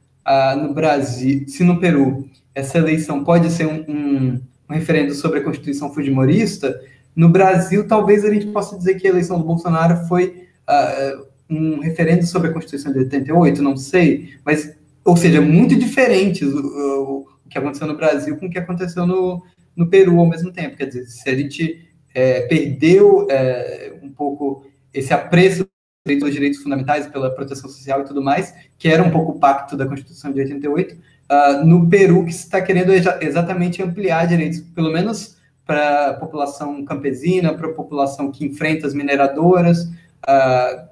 no 0.63 0.73
Brasil, 0.73 1.45
se 1.47 1.63
no 1.63 1.79
Peru 1.79 2.27
essa 2.55 2.79
eleição 2.79 3.23
pode 3.23 3.51
ser 3.51 3.67
um, 3.67 3.85
um, 3.87 4.41
referendo 4.71 5.15
sobre 5.15 5.41
a 5.41 5.43
Constituição 5.45 5.93
Fujimorista, 5.93 6.81
no 7.15 7.29
Brasil, 7.29 7.87
talvez 7.87 8.25
a 8.25 8.33
gente 8.33 8.47
possa 8.47 8.79
dizer 8.79 8.95
que 8.95 9.07
a 9.07 9.11
eleição 9.11 9.39
do 9.39 9.45
Bolsonaro 9.45 10.07
foi 10.07 10.47
uh, 10.69 11.27
um 11.49 11.81
referendo 11.81 12.25
sobre 12.25 12.49
a 12.49 12.53
Constituição 12.53 12.93
de 12.93 13.01
88, 13.01 13.63
não 13.63 13.77
sei, 13.77 14.31
mas, 14.45 14.75
ou 15.05 15.17
seja, 15.17 15.41
muito 15.41 15.77
diferentes 15.77 16.43
o, 16.43 16.59
o, 16.59 17.19
o 17.45 17.49
que 17.49 17.59
aconteceu 17.59 17.87
no 17.87 17.97
Brasil 17.97 18.37
com 18.37 18.47
o 18.47 18.51
que 18.51 18.59
aconteceu 18.59 19.07
no, 19.07 19.43
no 19.81 19.87
Peru 19.87 20.21
ao 20.21 20.27
mesmo 20.27 20.53
tempo. 20.53 20.77
Quer 20.77 20.87
dizer, 20.87 21.07
se 21.07 21.29
a 21.29 21.35
gente 21.35 21.89
é, 22.15 22.43
perdeu 22.43 23.27
é, 23.31 23.95
um 24.03 24.11
pouco 24.11 24.67
esse 24.93 25.15
apreço 25.15 25.67
pelos 26.05 26.33
direitos 26.33 26.63
fundamentais, 26.63 27.07
pela 27.07 27.31
proteção 27.31 27.71
social 27.71 28.03
e 28.03 28.05
tudo 28.05 28.23
mais, 28.23 28.55
que 28.79 28.89
era 28.89 29.03
um 29.03 29.11
pouco 29.11 29.33
o 29.33 29.39
pacto 29.39 29.77
da 29.77 29.87
Constituição 29.87 30.33
de 30.33 30.41
88, 30.41 30.95
uh, 30.95 31.65
no 31.65 31.89
Peru 31.89 32.25
que 32.25 32.31
está 32.31 32.61
querendo 32.61 32.93
exatamente 32.93 33.83
ampliar 33.83 34.27
direitos, 34.27 34.61
pelo 34.61 34.93
menos 34.93 35.37
para 35.65 36.09
a 36.09 36.15
população 36.15 36.85
campesina, 36.85 37.55
para 37.55 37.69
a 37.69 37.73
população 37.73 38.31
que 38.31 38.45
enfrenta 38.45 38.87
as 38.87 38.95
mineradoras, 38.95 39.85
uh, 39.85 40.91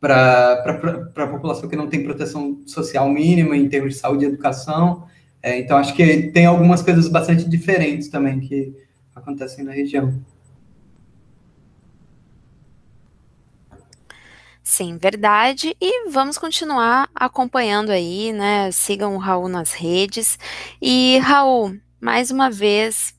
para 0.00 0.64
a 1.16 1.26
população 1.28 1.68
que 1.68 1.76
não 1.76 1.88
tem 1.88 2.02
proteção 2.02 2.60
social 2.66 3.08
mínima 3.08 3.56
em 3.56 3.68
termos 3.68 3.94
de 3.94 4.00
saúde 4.00 4.24
e 4.24 4.28
educação. 4.28 5.06
É, 5.42 5.58
então, 5.58 5.76
acho 5.76 5.94
que 5.94 6.30
tem 6.30 6.46
algumas 6.46 6.82
coisas 6.82 7.08
bastante 7.08 7.48
diferentes 7.48 8.08
também 8.08 8.38
que 8.38 8.72
acontecem 9.14 9.64
na 9.64 9.72
região. 9.72 10.22
Sim, 14.62 14.96
verdade. 14.96 15.76
E 15.80 16.08
vamos 16.08 16.38
continuar 16.38 17.10
acompanhando 17.14 17.90
aí, 17.90 18.32
né? 18.32 18.70
Sigam 18.70 19.16
o 19.16 19.18
Raul 19.18 19.48
nas 19.48 19.72
redes. 19.72 20.38
E, 20.80 21.18
Raul, 21.18 21.76
mais 22.00 22.30
uma 22.30 22.48
vez, 22.48 23.14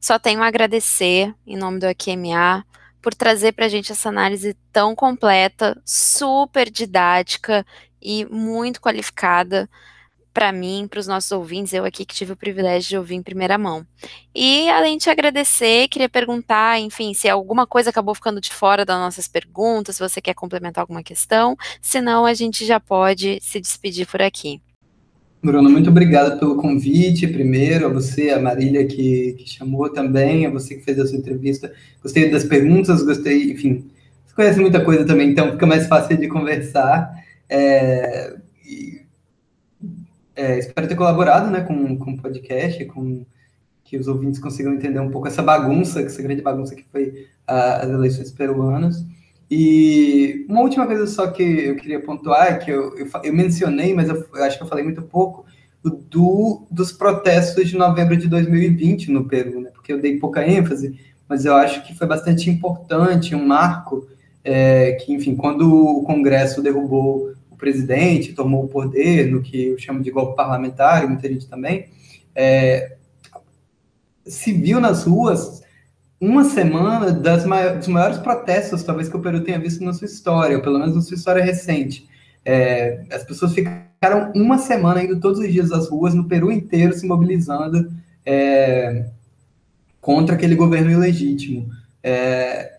só 0.00 0.18
tenho 0.18 0.42
a 0.42 0.46
agradecer, 0.46 1.34
em 1.44 1.56
nome 1.56 1.80
do 1.80 1.86
AQMA, 1.86 2.64
por 3.02 3.12
trazer 3.12 3.52
para 3.52 3.66
a 3.66 3.68
gente 3.68 3.90
essa 3.90 4.08
análise 4.08 4.56
tão 4.72 4.94
completa, 4.94 5.80
super 5.84 6.70
didática 6.70 7.66
e 8.00 8.24
muito 8.26 8.80
qualificada 8.80 9.68
para 10.34 10.50
mim, 10.50 10.88
para 10.90 10.98
os 10.98 11.06
nossos 11.06 11.30
ouvintes, 11.30 11.72
eu 11.72 11.84
aqui 11.84 12.04
que 12.04 12.14
tive 12.14 12.32
o 12.32 12.36
privilégio 12.36 12.88
de 12.88 12.98
ouvir 12.98 13.14
em 13.14 13.22
primeira 13.22 13.56
mão. 13.56 13.86
E 14.34 14.68
além 14.68 14.98
de 14.98 15.08
agradecer, 15.08 15.86
queria 15.86 16.08
perguntar, 16.08 16.80
enfim, 16.80 17.14
se 17.14 17.28
alguma 17.28 17.68
coisa 17.68 17.90
acabou 17.90 18.16
ficando 18.16 18.40
de 18.40 18.52
fora 18.52 18.84
das 18.84 18.98
nossas 18.98 19.28
perguntas, 19.28 19.94
se 19.94 20.02
você 20.02 20.20
quer 20.20 20.34
complementar 20.34 20.82
alguma 20.82 21.04
questão, 21.04 21.56
senão 21.80 22.26
a 22.26 22.34
gente 22.34 22.66
já 22.66 22.80
pode 22.80 23.38
se 23.40 23.60
despedir 23.60 24.08
por 24.08 24.20
aqui. 24.20 24.60
Bruno, 25.40 25.70
muito 25.70 25.90
obrigado 25.90 26.38
pelo 26.38 26.56
convite, 26.56 27.28
primeiro, 27.28 27.86
a 27.86 27.88
você, 27.90 28.30
a 28.30 28.40
Marília, 28.40 28.84
que, 28.86 29.36
que 29.38 29.48
chamou 29.48 29.88
também, 29.88 30.46
a 30.46 30.50
você 30.50 30.74
que 30.74 30.82
fez 30.82 30.98
essa 30.98 31.14
entrevista. 31.14 31.72
Gostei 32.02 32.28
das 32.28 32.44
perguntas, 32.44 33.02
gostei, 33.02 33.52
enfim, 33.52 33.84
você 34.26 34.34
conhece 34.34 34.58
muita 34.58 34.84
coisa 34.84 35.04
também, 35.04 35.30
então 35.30 35.52
fica 35.52 35.66
mais 35.66 35.86
fácil 35.86 36.16
de 36.16 36.26
conversar. 36.26 37.08
É, 37.48 38.34
é, 40.36 40.58
espero 40.58 40.88
ter 40.88 40.96
colaborado 40.96 41.50
né, 41.50 41.60
com, 41.60 41.96
com 41.96 42.12
o 42.12 42.16
podcast, 42.18 42.84
com 42.86 43.24
que 43.84 43.96
os 43.96 44.08
ouvintes 44.08 44.40
consigam 44.40 44.72
entender 44.72 44.98
um 44.98 45.10
pouco 45.10 45.28
essa 45.28 45.42
bagunça, 45.42 46.00
essa 46.00 46.22
grande 46.22 46.42
bagunça 46.42 46.74
que 46.74 46.84
foi 46.90 47.26
as 47.46 47.88
eleições 47.88 48.30
peruanas. 48.32 49.04
E 49.50 50.46
uma 50.48 50.62
última 50.62 50.86
coisa 50.86 51.06
só 51.06 51.26
que 51.28 51.42
eu 51.42 51.76
queria 51.76 52.00
pontuar, 52.00 52.48
é 52.48 52.56
que 52.56 52.70
eu, 52.70 52.96
eu, 52.96 53.06
eu 53.22 53.32
mencionei, 53.32 53.94
mas 53.94 54.08
eu, 54.08 54.26
eu, 54.34 54.44
acho 54.44 54.56
que 54.56 54.64
eu 54.64 54.68
falei 54.68 54.82
muito 54.82 55.02
pouco, 55.02 55.44
do, 55.82 56.66
dos 56.70 56.90
protestos 56.92 57.68
de 57.68 57.76
novembro 57.76 58.16
de 58.16 58.26
2020 58.26 59.10
no 59.10 59.26
Peru, 59.26 59.60
né? 59.60 59.70
porque 59.74 59.92
eu 59.92 60.00
dei 60.00 60.18
pouca 60.18 60.48
ênfase, 60.48 60.98
mas 61.28 61.44
eu 61.44 61.54
acho 61.54 61.86
que 61.86 61.94
foi 61.94 62.06
bastante 62.06 62.48
importante, 62.48 63.34
um 63.34 63.46
marco, 63.46 64.08
é, 64.42 64.92
que, 64.92 65.12
enfim, 65.12 65.36
quando 65.36 65.98
o 65.98 66.02
Congresso 66.04 66.62
derrubou 66.62 67.32
presidente, 67.64 68.34
tomou 68.34 68.64
o 68.64 68.68
poder, 68.68 69.30
no 69.30 69.40
que 69.40 69.68
eu 69.68 69.78
chamo 69.78 70.02
de 70.02 70.10
golpe 70.10 70.36
parlamentar, 70.36 71.08
muita 71.08 71.26
gente 71.26 71.48
também, 71.48 71.86
é, 72.34 72.96
se 74.26 74.52
viu 74.52 74.78
nas 74.80 75.04
ruas 75.04 75.62
uma 76.20 76.44
semana 76.44 77.10
das 77.10 77.46
maiores, 77.46 77.78
dos 77.78 77.88
maiores 77.88 78.18
protestos, 78.18 78.82
talvez, 78.82 79.08
que 79.08 79.16
o 79.16 79.20
Peru 79.20 79.40
tenha 79.40 79.58
visto 79.58 79.82
na 79.82 79.94
sua 79.94 80.06
história, 80.06 80.56
ou 80.56 80.62
pelo 80.62 80.78
menos 80.78 80.94
na 80.94 81.00
sua 81.00 81.14
história 81.16 81.42
recente. 81.42 82.06
É, 82.44 83.02
as 83.10 83.24
pessoas 83.24 83.54
ficaram 83.54 84.30
uma 84.34 84.58
semana 84.58 85.02
indo 85.02 85.18
todos 85.18 85.38
os 85.38 85.50
dias 85.50 85.72
às 85.72 85.88
ruas, 85.88 86.12
no 86.12 86.24
Peru 86.24 86.52
inteiro, 86.52 86.92
se 86.92 87.06
mobilizando 87.06 87.90
é, 88.26 89.06
contra 90.02 90.34
aquele 90.34 90.54
governo 90.54 90.90
ilegítimo. 90.90 91.70
É, 92.02 92.74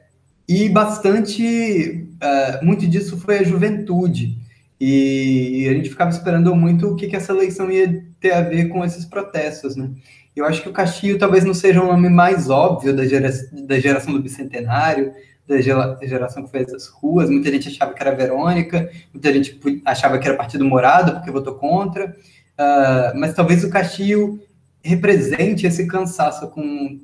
e 0.47 0.69
bastante, 0.69 2.07
é, 2.21 2.63
muito 2.63 2.85
disso 2.85 3.17
foi 3.17 3.39
a 3.39 3.43
juventude. 3.43 4.44
E 4.79 5.67
a 5.69 5.73
gente 5.73 5.89
ficava 5.89 6.09
esperando 6.09 6.53
muito 6.55 6.87
o 6.87 6.95
que, 6.95 7.07
que 7.07 7.15
essa 7.15 7.31
eleição 7.31 7.71
ia 7.71 8.03
ter 8.19 8.33
a 8.33 8.41
ver 8.41 8.67
com 8.67 8.83
esses 8.83 9.05
protestos, 9.05 9.75
né? 9.75 9.89
Eu 10.35 10.45
acho 10.45 10.61
que 10.61 10.67
o 10.67 10.73
Castilho 10.73 11.17
talvez 11.17 11.45
não 11.45 11.53
seja 11.53 11.81
o 11.81 11.87
nome 11.87 12.09
mais 12.09 12.49
óbvio 12.49 12.93
da, 12.93 13.05
gera, 13.05 13.31
da 13.65 13.79
geração 13.79 14.13
do 14.13 14.21
bicentenário, 14.21 15.13
da 15.47 15.61
geração 15.61 16.43
que 16.43 16.51
fez 16.51 16.73
as 16.73 16.87
ruas. 16.87 17.29
Muita 17.29 17.49
gente 17.51 17.69
achava 17.69 17.93
que 17.93 18.01
era 18.01 18.13
Verônica, 18.13 18.89
muita 19.13 19.31
gente 19.31 19.59
achava 19.85 20.19
que 20.19 20.27
era 20.27 20.35
Partido 20.35 20.65
Morado, 20.65 21.13
porque 21.13 21.31
votou 21.31 21.55
contra. 21.55 22.07
Uh, 22.07 23.17
mas 23.17 23.33
talvez 23.33 23.63
o 23.63 23.69
Castilho 23.69 24.41
represente 24.83 25.65
esse 25.65 25.87
cansaço 25.87 26.49
com 26.49 26.99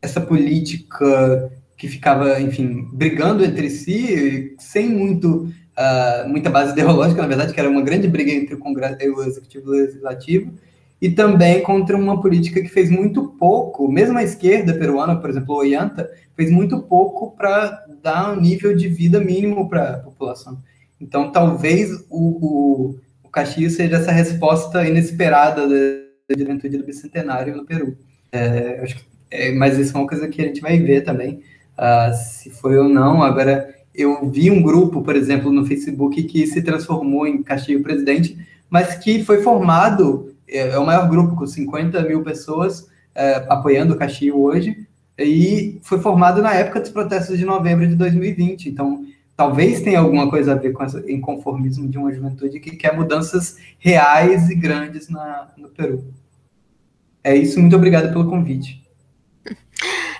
essa 0.00 0.20
política 0.20 1.52
que 1.76 1.88
ficava, 1.88 2.40
enfim, 2.40 2.88
brigando 2.92 3.44
entre 3.44 3.70
si, 3.70 4.54
sem 4.58 4.88
muito, 4.88 5.52
uh, 5.78 6.28
muita 6.28 6.50
base 6.50 6.72
ideológica, 6.78 7.22
na 7.22 7.28
verdade, 7.28 7.52
que 7.52 7.60
era 7.60 7.70
uma 7.70 7.82
grande 7.82 8.08
briga 8.08 8.30
entre 8.30 8.54
o 8.54 8.58
Congresso 8.58 8.96
o 9.14 9.22
Executivo 9.22 9.70
Legislativo, 9.70 10.52
e 11.00 11.10
também 11.10 11.62
contra 11.62 11.96
uma 11.96 12.20
política 12.20 12.62
que 12.62 12.68
fez 12.68 12.88
muito 12.88 13.28
pouco, 13.38 13.90
mesmo 13.90 14.16
a 14.16 14.22
esquerda 14.22 14.74
peruana, 14.74 15.16
por 15.16 15.28
exemplo, 15.28 15.54
o 15.54 15.58
Ollanta, 15.58 16.08
fez 16.36 16.50
muito 16.50 16.80
pouco 16.82 17.32
para 17.32 17.84
dar 18.02 18.32
um 18.32 18.40
nível 18.40 18.74
de 18.76 18.88
vida 18.88 19.18
mínimo 19.18 19.68
para 19.68 19.94
a 19.94 19.98
população. 19.98 20.62
Então, 21.00 21.32
talvez 21.32 21.90
o, 22.08 22.20
o, 22.20 22.98
o 23.24 23.28
Castilho 23.28 23.68
seja 23.68 23.96
essa 23.96 24.12
resposta 24.12 24.86
inesperada 24.86 25.68
da, 25.68 25.74
da 26.28 26.38
juventude 26.38 26.78
do 26.78 26.84
Bicentenário 26.84 27.56
no 27.56 27.64
Peru. 27.66 27.96
É, 28.30 28.80
acho 28.82 28.96
que, 28.96 29.04
é, 29.28 29.52
mas 29.52 29.76
isso 29.78 29.96
é 29.96 30.00
uma 30.00 30.06
coisa 30.06 30.28
que 30.28 30.40
a 30.40 30.44
gente 30.44 30.60
vai 30.60 30.78
ver 30.78 31.02
também, 31.02 31.42
uh, 31.76 32.14
se 32.14 32.50
foi 32.50 32.78
ou 32.78 32.88
não. 32.88 33.24
Agora, 33.24 33.74
eu 33.94 34.28
vi 34.30 34.50
um 34.50 34.62
grupo, 34.62 35.02
por 35.02 35.16
exemplo, 35.16 35.52
no 35.52 35.66
Facebook 35.66 36.22
que 36.24 36.46
se 36.46 36.62
transformou 36.62 37.26
em 37.26 37.42
Castilho 37.42 37.82
Presidente, 37.82 38.36
mas 38.70 38.94
que 38.94 39.22
foi 39.22 39.42
formado 39.42 40.32
é, 40.52 40.70
é 40.70 40.78
o 40.78 40.86
maior 40.86 41.08
grupo, 41.08 41.34
com 41.34 41.46
50 41.46 42.02
mil 42.02 42.22
pessoas 42.22 42.88
é, 43.14 43.46
apoiando 43.48 43.94
o 43.94 43.96
Caxio 43.96 44.40
hoje, 44.40 44.86
e 45.18 45.78
foi 45.82 46.00
formado 46.00 46.42
na 46.42 46.54
época 46.54 46.80
dos 46.80 46.90
protestos 46.90 47.38
de 47.38 47.44
novembro 47.44 47.86
de 47.86 47.94
2020. 47.94 48.68
Então, 48.68 49.04
talvez 49.36 49.80
tenha 49.80 50.00
alguma 50.00 50.28
coisa 50.28 50.52
a 50.52 50.54
ver 50.54 50.72
com 50.72 50.84
esse 50.84 50.98
inconformismo 51.12 51.88
de 51.88 51.98
uma 51.98 52.12
juventude 52.12 52.60
que 52.60 52.76
quer 52.76 52.96
mudanças 52.96 53.56
reais 53.78 54.50
e 54.50 54.54
grandes 54.54 55.08
na, 55.08 55.52
no 55.56 55.68
Peru. 55.68 56.04
É 57.22 57.36
isso, 57.36 57.60
muito 57.60 57.76
obrigado 57.76 58.12
pelo 58.12 58.28
convite. 58.28 58.82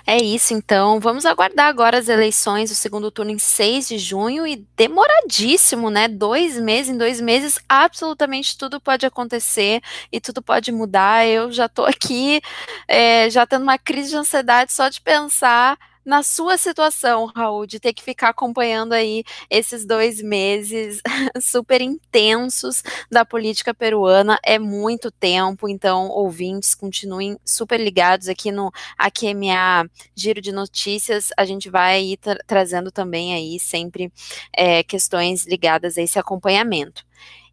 É 0.05 0.17
isso, 0.17 0.53
então. 0.53 0.99
Vamos 0.99 1.25
aguardar 1.25 1.67
agora 1.67 1.97
as 1.97 2.09
eleições, 2.09 2.69
o 2.71 2.75
segundo 2.75 3.09
turno 3.09 3.31
em 3.31 3.39
6 3.39 3.87
de 3.87 3.97
junho 3.97 4.45
e 4.45 4.57
demoradíssimo, 4.75 5.89
né? 5.89 6.07
Dois 6.09 6.59
meses, 6.59 6.89
em 6.93 6.97
dois 6.97 7.21
meses, 7.21 7.57
absolutamente 7.69 8.57
tudo 8.57 8.81
pode 8.81 9.05
acontecer 9.05 9.81
e 10.11 10.19
tudo 10.19 10.41
pode 10.41 10.71
mudar. 10.73 11.25
Eu 11.25 11.51
já 11.53 11.69
tô 11.69 11.85
aqui, 11.85 12.41
é, 12.87 13.29
já 13.29 13.45
tendo 13.47 13.63
uma 13.63 13.77
crise 13.77 14.09
de 14.09 14.17
ansiedade 14.17 14.73
só 14.73 14.89
de 14.89 14.99
pensar 14.99 15.77
na 16.05 16.23
sua 16.23 16.57
situação, 16.57 17.25
Raul, 17.25 17.65
de 17.65 17.79
ter 17.79 17.93
que 17.93 18.03
ficar 18.03 18.29
acompanhando 18.29 18.93
aí 18.93 19.23
esses 19.49 19.85
dois 19.85 20.21
meses 20.21 21.01
super 21.41 21.81
intensos 21.81 22.83
da 23.09 23.23
política 23.23 23.73
peruana, 23.73 24.39
é 24.43 24.59
muito 24.59 25.09
tempo, 25.11 25.67
então 25.69 26.09
ouvintes, 26.09 26.75
continuem 26.75 27.37
super 27.45 27.79
ligados 27.79 28.27
aqui 28.27 28.51
no 28.51 28.71
AQMA 28.97 29.89
Giro 30.15 30.41
de 30.41 30.51
Notícias, 30.51 31.29
a 31.37 31.45
gente 31.45 31.69
vai 31.69 32.03
ir 32.03 32.17
tra 32.17 32.37
trazendo 32.45 32.91
também 32.91 33.33
aí 33.33 33.59
sempre 33.59 34.11
é, 34.55 34.83
questões 34.83 35.45
ligadas 35.45 35.97
a 35.97 36.01
esse 36.01 36.19
acompanhamento. 36.19 37.03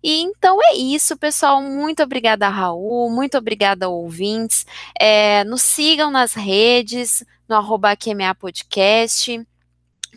E 0.02 0.22
então 0.22 0.58
é 0.62 0.74
isso, 0.76 1.16
pessoal. 1.16 1.62
Muito 1.62 2.02
obrigada, 2.02 2.48
Raul. 2.48 3.10
Muito 3.10 3.36
obrigada, 3.36 3.88
ouvintes. 3.88 4.66
É, 4.98 5.44
nos 5.44 5.62
sigam 5.62 6.10
nas 6.10 6.34
redes, 6.34 7.24
no 7.48 7.56
arroba 7.56 7.96
QMA 7.96 8.34
Podcast. 8.34 9.46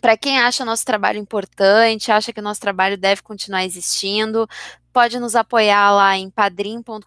Para 0.00 0.16
quem 0.16 0.38
acha 0.38 0.64
nosso 0.64 0.84
trabalho 0.84 1.18
importante, 1.18 2.12
acha 2.12 2.32
que 2.32 2.40
o 2.40 2.42
nosso 2.42 2.60
trabalho 2.60 2.96
deve 2.98 3.22
continuar 3.22 3.64
existindo, 3.64 4.48
pode 4.94 5.18
nos 5.18 5.34
apoiar 5.34 5.90
lá 5.92 6.16
em 6.16 6.30
padrim.com.br. 6.30 7.02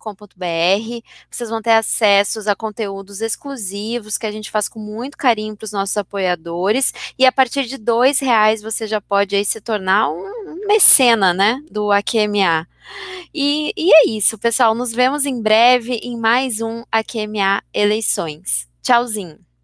Vocês 1.31 1.49
vão 1.49 1.61
ter 1.61 1.71
acessos 1.71 2.45
a 2.45 2.55
conteúdos 2.55 3.21
exclusivos 3.21 4.17
que 4.17 4.25
a 4.25 4.31
gente 4.31 4.51
faz 4.51 4.67
com 4.67 4.77
muito 4.77 5.17
carinho 5.17 5.55
para 5.55 5.65
os 5.65 5.71
nossos 5.71 5.95
apoiadores. 5.95 6.93
E 7.17 7.25
a 7.25 7.31
partir 7.31 7.65
de 7.65 7.77
dois 7.77 8.19
reais 8.19 8.61
você 8.61 8.85
já 8.85 8.99
pode 8.99 9.35
aí 9.35 9.45
se 9.45 9.61
tornar 9.61 10.09
um 10.09 10.65
mecena, 10.67 11.33
né, 11.33 11.63
do 11.71 11.89
AQMA. 11.89 12.67
E, 13.33 13.71
e 13.77 13.93
é 13.93 14.09
isso, 14.09 14.37
pessoal. 14.37 14.75
Nos 14.75 14.91
vemos 14.91 15.25
em 15.25 15.41
breve 15.41 15.99
em 16.03 16.17
mais 16.17 16.59
um 16.59 16.83
AQMA 16.91 17.63
Eleições. 17.73 18.67
Tchauzinho. 18.81 19.46